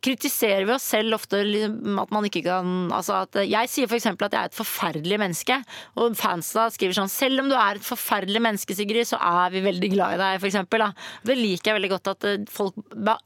kritiserer 0.00 0.64
vi 0.64 0.72
oss 0.72 0.86
selv 0.88 1.18
ofte 1.18 1.42
liksom, 1.44 1.98
at 2.00 2.12
man 2.14 2.24
ikke 2.26 2.42
kan 2.46 2.90
altså 2.94 3.18
at 3.22 3.36
Jeg 3.44 3.68
sier 3.68 3.90
f.eks. 3.90 4.06
at 4.08 4.22
jeg 4.22 4.38
er 4.38 4.48
et 4.48 4.56
forferdelig 4.56 5.18
menneske, 5.20 5.58
og 6.00 6.16
fansa 6.18 6.68
skriver 6.72 6.96
sånn 6.96 7.12
Selv 7.12 7.42
om 7.42 7.50
du 7.50 7.56
er 7.58 7.76
et 7.76 7.84
forferdelig 7.86 8.40
menneske, 8.42 8.76
Sigrid, 8.76 9.04
så 9.08 9.20
er 9.20 9.52
vi 9.52 9.64
veldig 9.64 9.90
glad 9.92 10.16
i 10.16 10.20
deg, 10.22 10.70
da. 10.82 10.88
Det 11.26 11.36
liker 11.36 11.70
jeg 11.70 11.78
veldig 11.78 11.90
godt 11.92 12.10
at 12.14 12.26
eh, 12.28 12.46
folk 12.50 12.78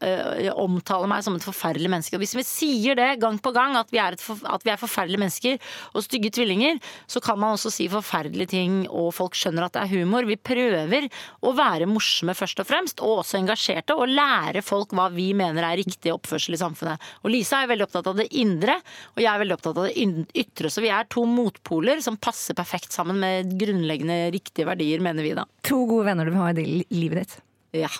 eh, 0.02 0.50
omtaler 0.52 1.10
meg 1.10 1.22
som 1.24 1.36
et 1.38 1.46
forferdelig 1.46 1.90
menneske. 1.92 2.16
Og 2.18 2.24
hvis 2.24 2.34
vi 2.36 2.44
sier 2.46 2.98
det 2.98 3.08
gang 3.22 3.38
på 3.42 3.52
gang, 3.54 3.76
at 3.78 3.92
vi, 3.94 4.00
er 4.02 4.18
for, 4.20 4.40
at 4.50 4.66
vi 4.66 4.72
er 4.74 4.80
forferdelige 4.80 5.22
mennesker 5.22 5.70
og 5.94 6.04
stygge 6.04 6.32
tvillinger, 6.34 6.80
så 7.10 7.22
kan 7.24 7.38
man 7.40 7.54
også 7.54 7.72
si 7.72 7.86
forferdelige 7.92 8.52
ting, 8.56 8.82
og 8.90 9.12
folk 9.16 9.38
skjønner 9.38 9.68
at 9.68 9.76
det 9.76 9.84
er 9.84 9.94
humor. 10.00 10.26
Vi 10.28 10.38
prøver 10.40 11.08
å 11.46 11.54
være 11.56 11.88
morsomme 11.90 12.34
først 12.36 12.60
og 12.62 12.68
fremst, 12.68 13.04
og 13.04 13.22
også 13.22 13.40
engasjerte, 13.40 13.96
og 13.96 14.10
lære 14.10 14.64
folk 14.66 14.94
hva 14.96 15.08
vi 15.14 15.30
mener 15.36 15.64
er 15.66 15.80
riktig 15.80 16.12
oppførsel 16.14 16.55
i 16.56 16.60
samfunnet. 16.60 17.06
Og 17.22 17.32
Lisa 17.32 17.62
er 17.62 17.70
veldig 17.70 17.86
opptatt 17.86 18.10
av 18.10 18.18
det 18.20 18.28
indre, 18.40 18.78
og 19.14 19.22
jeg 19.22 19.30
er 19.32 19.42
veldig 19.44 19.56
opptatt 19.58 19.80
av 19.82 19.88
det 19.88 20.26
ytre. 20.42 20.72
Så 20.72 20.84
vi 20.84 20.92
er 20.92 21.08
to 21.12 21.26
motpoler 21.28 22.02
som 22.04 22.18
passer 22.18 22.58
perfekt 22.58 22.96
sammen 22.96 23.20
med 23.22 23.54
grunnleggende 23.60 24.32
riktige 24.34 24.68
verdier, 24.68 25.04
mener 25.04 25.26
vi 25.26 25.36
da. 25.36 25.46
To 25.68 25.84
gode 25.88 26.10
venner 26.10 26.26
du 26.26 26.34
vil 26.34 26.42
ha 26.42 26.52
i 26.52 26.82
livet 26.96 27.22
ditt. 27.22 27.38
Ja. 27.84 27.92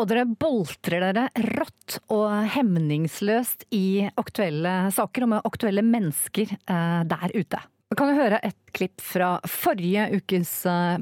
Og 0.00 0.08
dere 0.10 0.24
boltrer 0.26 1.04
dere 1.04 1.28
rått 1.54 2.00
og 2.10 2.26
hemningsløst 2.56 3.68
i 3.76 4.08
aktuelle 4.18 4.90
saker 4.94 5.26
og 5.26 5.30
med 5.36 5.46
aktuelle 5.46 5.84
mennesker 5.86 6.56
eh, 6.56 7.02
der 7.06 7.34
ute. 7.36 7.60
Kan 7.94 8.10
du 8.10 8.16
høre 8.18 8.40
et 8.42 8.56
klipp 8.74 9.02
fra 9.04 9.36
forrige 9.46 10.08
ukes 10.16 10.50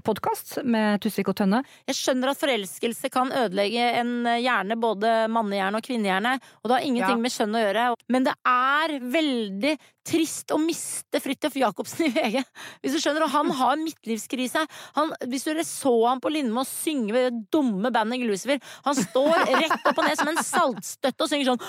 podkast 0.05 0.59
med 0.69 1.01
Tusvik 1.01 1.31
og 1.33 1.39
Tønne? 1.39 1.63
Jeg 1.89 1.97
skjønner 1.97 2.33
at 2.35 2.41
forelskelse 2.41 3.09
kan 3.13 3.33
ødelegge 3.33 3.87
en 4.03 4.13
hjerne, 4.29 4.77
både 4.81 5.15
mannehjerne 5.33 5.81
og 5.81 5.87
kvinnehjerne, 5.87 6.35
og 6.61 6.69
det 6.69 6.77
har 6.77 6.85
ingenting 6.85 7.17
Ja. 7.17 7.23
med 7.23 7.33
kjønn 7.33 7.57
å 7.57 7.65
gjøre. 7.65 7.87
Men 8.13 8.25
det 8.29 8.35
er 8.45 8.99
veldig 9.01 9.79
trist 10.03 10.51
å 10.51 10.59
miste 10.59 11.21
Fridtjof 11.23 11.55
Jacobsen 11.55 12.09
i 12.09 12.11
VG. 12.11 12.43
Hvis 12.83 12.97
du 12.97 13.01
skjønner, 13.01 13.23
og 13.25 13.31
han 13.31 13.51
har 13.61 13.77
midtlivskrise. 13.79 14.65
Han, 14.99 15.13
hvis 15.31 15.45
du 15.47 15.63
så 15.65 15.95
han 16.09 16.21
på 16.21 16.33
Lindmo 16.35 16.65
synge 16.67 17.15
med 17.15 17.23
det 17.29 17.47
dumme 17.55 17.93
bandet 17.95 18.21
Glucifer, 18.21 18.59
han 18.85 18.99
står 18.99 19.47
rett 19.47 19.87
opp 19.87 19.97
og 19.97 20.05
ned 20.05 20.19
som 20.19 20.29
en 20.33 20.43
saltstøtte 20.43 21.23
og 21.23 21.31
synger 21.31 21.53
sånn 21.53 21.63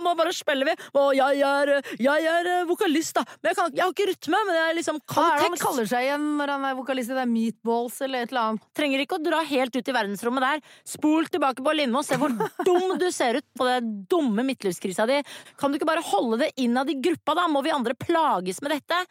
Må 0.00 0.14
bare 0.16 0.32
spiller 0.50 0.70
vi, 0.70 0.74
og 0.98 1.12
jeg 1.16 1.42
er, 1.46 1.72
jeg 2.02 2.26
er 2.30 2.50
eh, 2.50 2.66
vokalist, 2.68 3.14
da. 3.16 3.24
Men 3.40 3.50
jeg, 3.50 3.58
kan, 3.58 3.74
jeg 3.76 3.84
har 3.84 3.94
ikke 3.94 4.08
rytme, 4.10 4.40
men 4.48 4.58
jeg 4.58 4.66
er 4.66 4.76
liksom 4.80 5.00
Hva 5.10 5.26
er 5.26 5.38
det 5.38 5.46
han 5.46 5.62
kaller 5.62 5.90
seg 5.90 6.06
igjen 6.06 6.26
når 6.40 6.52
han 6.54 6.66
er 6.68 6.76
vokalist? 6.78 7.14
Det 7.14 7.22
er 7.22 7.30
Meatballs 7.30 8.00
eller 8.06 8.24
et 8.24 8.34
eller 8.34 8.42
annet. 8.50 8.66
Trenger 8.76 9.04
ikke 9.04 9.18
å 9.18 9.24
dra 9.24 9.40
helt 9.50 9.78
ut 9.78 9.90
i 9.92 9.96
verdensrommet 9.96 10.46
der. 10.46 10.64
Spol 10.94 11.30
tilbake 11.32 11.64
på 11.66 11.74
Lindmo, 11.76 12.02
se 12.06 12.18
hvor 12.20 12.34
dum 12.68 12.98
du 13.00 13.08
ser 13.14 13.40
ut 13.40 13.48
på 13.56 13.68
det 13.68 13.78
dumme 14.10 14.44
midtlivskrisa 14.50 15.08
di. 15.10 15.20
Kan 15.60 15.72
du 15.72 15.80
ikke 15.80 15.90
bare 15.90 16.04
holde 16.10 16.42
det 16.44 16.52
innad 16.62 16.90
i 16.92 16.98
gruppa, 17.02 17.38
da? 17.38 17.46
Må 17.50 17.64
vi 17.66 17.74
andre 17.74 17.96
plages 17.98 18.60
med 18.64 18.76
dette? 18.76 19.02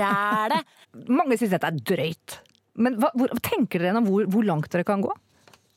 Ræle! 0.00 0.62
Mange 1.12 1.38
syns 1.38 1.54
dette 1.54 1.70
er 1.72 1.80
drøyt. 1.92 2.40
Men 2.80 2.98
hva, 3.00 3.12
hvor, 3.16 3.32
tenker 3.44 3.80
dere 3.80 3.92
gjennom 3.92 4.08
hvor, 4.10 4.28
hvor 4.32 4.44
langt 4.44 4.68
dere 4.72 4.84
kan 4.88 5.04
gå? 5.04 5.12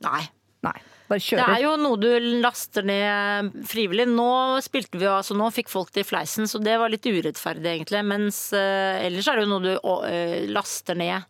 Nei. 0.04 0.24
Nei, 0.66 0.76
bare 1.10 1.40
Det 1.40 1.46
er 1.46 1.64
jo 1.64 1.74
noe 1.82 2.00
du 2.00 2.10
laster 2.44 2.86
ned 2.86 3.56
frivillig. 3.70 4.06
Nå 4.14 4.30
spilte 4.66 5.00
vi 5.00 5.08
jo, 5.08 5.16
altså 5.18 5.38
nå 5.38 5.50
fikk 5.56 5.72
folk 5.72 5.98
i 5.98 6.06
fleisen, 6.06 6.48
så 6.50 6.62
det 6.62 6.78
var 6.82 6.94
litt 6.94 7.08
urettferdig 7.08 7.74
egentlig. 7.74 8.04
Mens 8.06 8.42
eh, 8.54 9.02
ellers 9.08 9.30
er 9.30 9.40
det 9.40 9.48
jo 9.48 9.52
noe 9.56 9.66
du 9.66 9.74
eh, 10.10 10.48
laster 10.54 10.98
ned. 11.00 11.26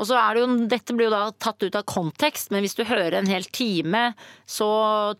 Og 0.00 0.08
så 0.08 0.16
er 0.18 0.34
det 0.34 0.42
jo, 0.44 0.48
Dette 0.72 0.94
blir 0.96 1.08
jo 1.08 1.14
da 1.14 1.26
tatt 1.42 1.62
ut 1.62 1.76
av 1.78 1.84
kontekst, 1.88 2.50
men 2.52 2.64
hvis 2.64 2.76
du 2.78 2.84
hører 2.88 3.18
en 3.18 3.28
hel 3.28 3.44
time, 3.52 4.12
så 4.48 4.68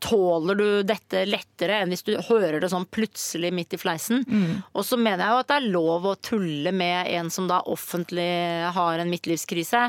tåler 0.02 0.58
du 0.58 0.66
dette 0.86 1.24
lettere 1.28 1.82
enn 1.82 1.92
hvis 1.92 2.06
du 2.06 2.14
hører 2.28 2.60
det 2.62 2.70
sånn 2.72 2.88
plutselig 2.92 3.52
midt 3.54 3.76
i 3.76 3.80
fleisen. 3.80 4.24
Og 4.72 4.86
så 4.86 4.98
mener 5.00 5.24
jeg 5.24 5.34
jo 5.34 5.42
at 5.42 5.50
det 5.52 5.58
er 5.58 5.70
lov 5.76 6.08
å 6.08 6.16
tulle 6.22 6.72
med 6.72 7.10
en 7.12 7.30
som 7.32 7.48
da 7.50 7.60
offentlig 7.70 8.30
har 8.74 9.02
en 9.02 9.12
midtlivskrise, 9.12 9.84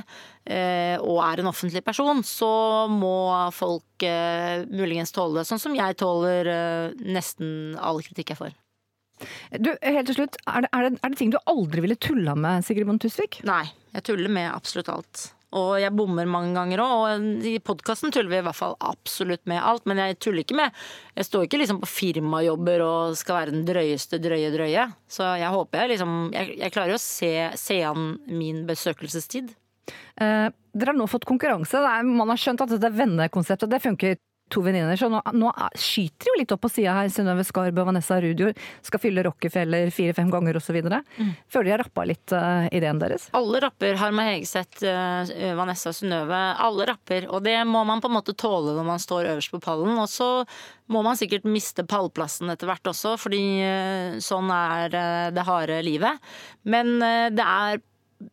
eh, 0.45 0.97
og 0.99 1.21
er 1.23 1.43
en 1.43 1.51
offentlig 1.51 1.83
person, 1.85 2.23
så 2.23 2.51
må 2.91 3.15
folk 3.55 4.03
eh, 4.07 4.65
muligens 4.69 5.15
tåle 5.15 5.41
det. 5.41 5.47
Sånn 5.49 5.61
som 5.61 5.77
jeg 5.77 5.99
tåler 6.01 6.49
eh, 6.51 7.05
nesten 7.07 7.77
all 7.79 8.03
kritikk 8.03 8.33
jeg 8.33 8.41
får. 8.41 8.59
Du, 9.61 9.69
helt 9.77 10.09
til 10.09 10.17
slutt, 10.17 10.39
er 10.49 10.65
det, 10.65 10.69
er, 10.73 10.89
det, 10.89 10.99
er 11.03 11.13
det 11.13 11.19
ting 11.19 11.31
du 11.33 11.39
aldri 11.49 11.83
ville 11.83 11.99
tulla 12.01 12.33
med, 12.33 12.65
Sigrid 12.65 12.87
Bonde 12.89 13.05
Tusvik? 13.05 13.41
Nei, 13.45 13.67
jeg 13.93 14.07
tuller 14.07 14.31
med 14.33 14.49
absolutt 14.49 14.89
alt. 14.89 15.27
Og 15.53 15.75
jeg 15.77 15.93
bommer 15.93 16.25
mange 16.29 16.55
ganger 16.55 16.81
òg, 16.81 17.01
og 17.03 17.45
i 17.45 17.59
podkasten 17.61 18.13
tuller 18.13 18.31
vi 18.31 18.39
i 18.41 18.45
hvert 18.47 18.57
fall 18.57 18.73
absolutt 18.81 19.43
med 19.49 19.61
alt. 19.61 19.85
Men 19.89 20.01
jeg 20.01 20.17
tuller 20.23 20.41
ikke 20.41 20.57
med 20.57 20.73
Jeg 21.13 21.27
står 21.27 21.45
ikke 21.45 21.59
liksom 21.61 21.81
på 21.83 21.91
firmajobber 21.91 22.81
og 22.81 23.17
skal 23.19 23.37
være 23.37 23.53
den 23.53 23.67
drøyeste 23.67 24.17
drøye 24.23 24.49
drøye. 24.55 24.87
Så 25.05 25.27
jeg 25.37 25.53
håper 25.53 25.83
jeg 25.83 25.93
liksom 25.93 26.15
Jeg, 26.33 26.57
jeg 26.57 26.73
klarer 26.73 26.97
å 26.97 27.03
se, 27.03 27.33
se 27.59 27.79
an 27.85 28.15
min 28.33 28.63
besøkelsestid. 28.69 29.53
Eh, 29.93 30.47
dere 30.49 30.93
har 30.93 30.97
nå 30.97 31.05
fått 31.11 31.29
konkurranse. 31.29 31.81
Man 32.09 32.33
har 32.33 32.41
skjønt 32.41 32.65
at 32.65 32.73
dette 32.73 32.93
vennekonseptet 32.97 33.69
det 33.69 33.83
funker 33.83 34.17
to 34.51 34.61
venninner. 34.65 34.97
Så 34.99 35.09
nå, 35.09 35.21
nå 35.33 35.49
er- 35.53 35.77
skyter 35.79 36.25
det 36.27 36.31
jo 36.31 36.39
litt 36.41 36.51
opp 36.55 36.61
på 36.65 36.71
sida 36.71 36.93
her. 36.97 37.11
Synnøve 37.13 37.45
Skarb 37.47 37.79
og 37.79 37.87
Vanessa 37.89 38.19
Rudior 38.21 38.53
skal 38.85 39.01
fylle 39.01 39.23
Rockefeller 39.25 39.91
fire-fem 39.93 40.29
ganger 40.33 40.59
osv. 40.59 40.77
Mm. 40.83 41.31
Føler 41.51 41.69
de 41.69 41.73
har 41.75 41.83
rappa 41.85 42.05
litt 42.09 42.35
uh, 42.35 42.67
ideen 42.75 42.99
deres? 43.01 43.29
Alle 43.37 43.63
rapper. 43.63 43.95
Harma 44.01 44.27
Hegeseth, 44.29 44.83
uh, 44.83 45.55
Vanessa 45.57 45.93
Synnøve. 45.95 46.41
Alle 46.59 46.89
rapper. 46.91 47.29
Og 47.31 47.43
det 47.45 47.57
må 47.69 47.83
man 47.87 48.03
på 48.03 48.11
en 48.11 48.17
måte 48.19 48.35
tåle 48.37 48.75
når 48.77 48.87
man 48.93 49.01
står 49.01 49.31
øverst 49.33 49.53
på 49.53 49.61
pallen. 49.63 49.95
Og 49.97 50.09
så 50.11 50.29
må 50.91 51.01
man 51.05 51.17
sikkert 51.17 51.47
miste 51.47 51.85
pallplassen 51.87 52.51
etter 52.53 52.69
hvert 52.69 52.91
også, 52.91 53.15
fordi 53.21 53.41
uh, 53.63 54.19
sånn 54.23 54.51
er 54.53 54.93
eh, 54.99 55.31
det 55.33 55.45
harde 55.47 55.79
livet. 55.85 56.19
Men 56.67 56.95
eh, 57.01 57.29
det 57.33 57.43
er 57.45 57.81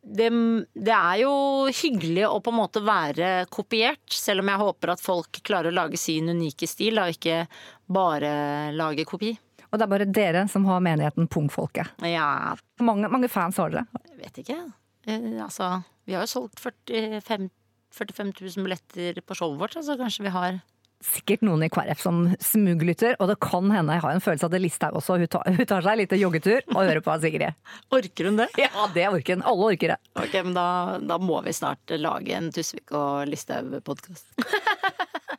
det, 0.03 0.28
det 0.74 0.95
er 0.97 1.20
jo 1.22 1.32
hyggelig 1.74 2.24
å 2.28 2.38
på 2.45 2.53
en 2.53 2.59
måte 2.61 2.82
være 2.84 3.30
kopiert, 3.53 4.03
selv 4.12 4.45
om 4.45 4.51
jeg 4.53 4.62
håper 4.62 4.93
at 4.95 5.03
folk 5.05 5.41
klarer 5.47 5.70
å 5.72 5.76
lage 5.76 6.01
sin 6.01 6.28
unike 6.32 6.68
stil, 6.70 6.99
og 7.03 7.14
ikke 7.14 7.45
bare 7.91 8.32
lage 8.76 9.07
kopi. 9.09 9.32
Og 9.70 9.78
det 9.78 9.86
er 9.86 9.93
bare 9.93 10.09
dere 10.11 10.43
som 10.51 10.64
har 10.66 10.82
menigheten 10.82 11.28
Pungfolket. 11.30 11.93
Ja, 12.03 12.57
Hvor 12.78 12.88
mange, 12.88 13.11
mange 13.12 13.28
fans 13.30 13.59
har 13.62 13.70
dere? 13.70 13.86
jeg 14.11 14.18
vet 14.24 14.41
ikke. 14.43 14.59
Eh, 15.07 15.28
altså, 15.45 15.82
vi 16.07 16.16
har 16.16 16.26
jo 16.26 16.32
solgt 16.32 16.59
45, 16.61 17.49
45 17.95 18.32
000 18.41 18.66
billetter 18.66 19.22
på 19.22 19.36
showet 19.38 19.61
vårt, 19.62 19.76
altså 19.78 19.97
kanskje 20.01 20.26
vi 20.26 20.34
har 20.34 20.59
Sikkert 21.01 21.41
noen 21.47 21.63
i 21.65 21.71
KrF 21.73 22.03
som 22.03 22.19
smuglytter, 22.45 23.15
og 23.23 23.31
det 23.31 23.39
kan 23.41 23.71
hende 23.73 23.95
jeg 23.97 24.05
har 24.05 24.13
en 24.13 24.21
følelse 24.21 24.45
av 24.45 24.57
at 24.57 24.61
Listhaug 24.61 24.99
også. 25.01 25.17
Hun 25.23 25.31
tar, 25.33 25.47
hun 25.49 25.69
tar 25.71 25.87
seg 25.87 25.95
en 25.95 26.01
liten 26.03 26.21
joggetur 26.21 26.61
og 26.75 26.83
hører 26.83 27.01
på 27.07 27.15
Sigrid. 27.23 27.57
Orker 27.97 28.29
hun 28.29 28.41
det? 28.43 28.51
Ja, 28.61 28.87
det 28.93 29.07
orker 29.09 29.39
hun. 29.39 29.47
Alle 29.49 29.71
orker 29.73 29.95
det. 29.95 29.99
Ok, 30.21 30.37
men 30.45 30.57
da, 30.59 30.67
da 31.01 31.17
må 31.23 31.41
vi 31.47 31.57
snart 31.57 31.97
lage 31.97 32.37
en 32.37 32.53
Tusvik 32.53 32.93
og 32.93 33.25
Listhaug-podkast. 33.33 34.29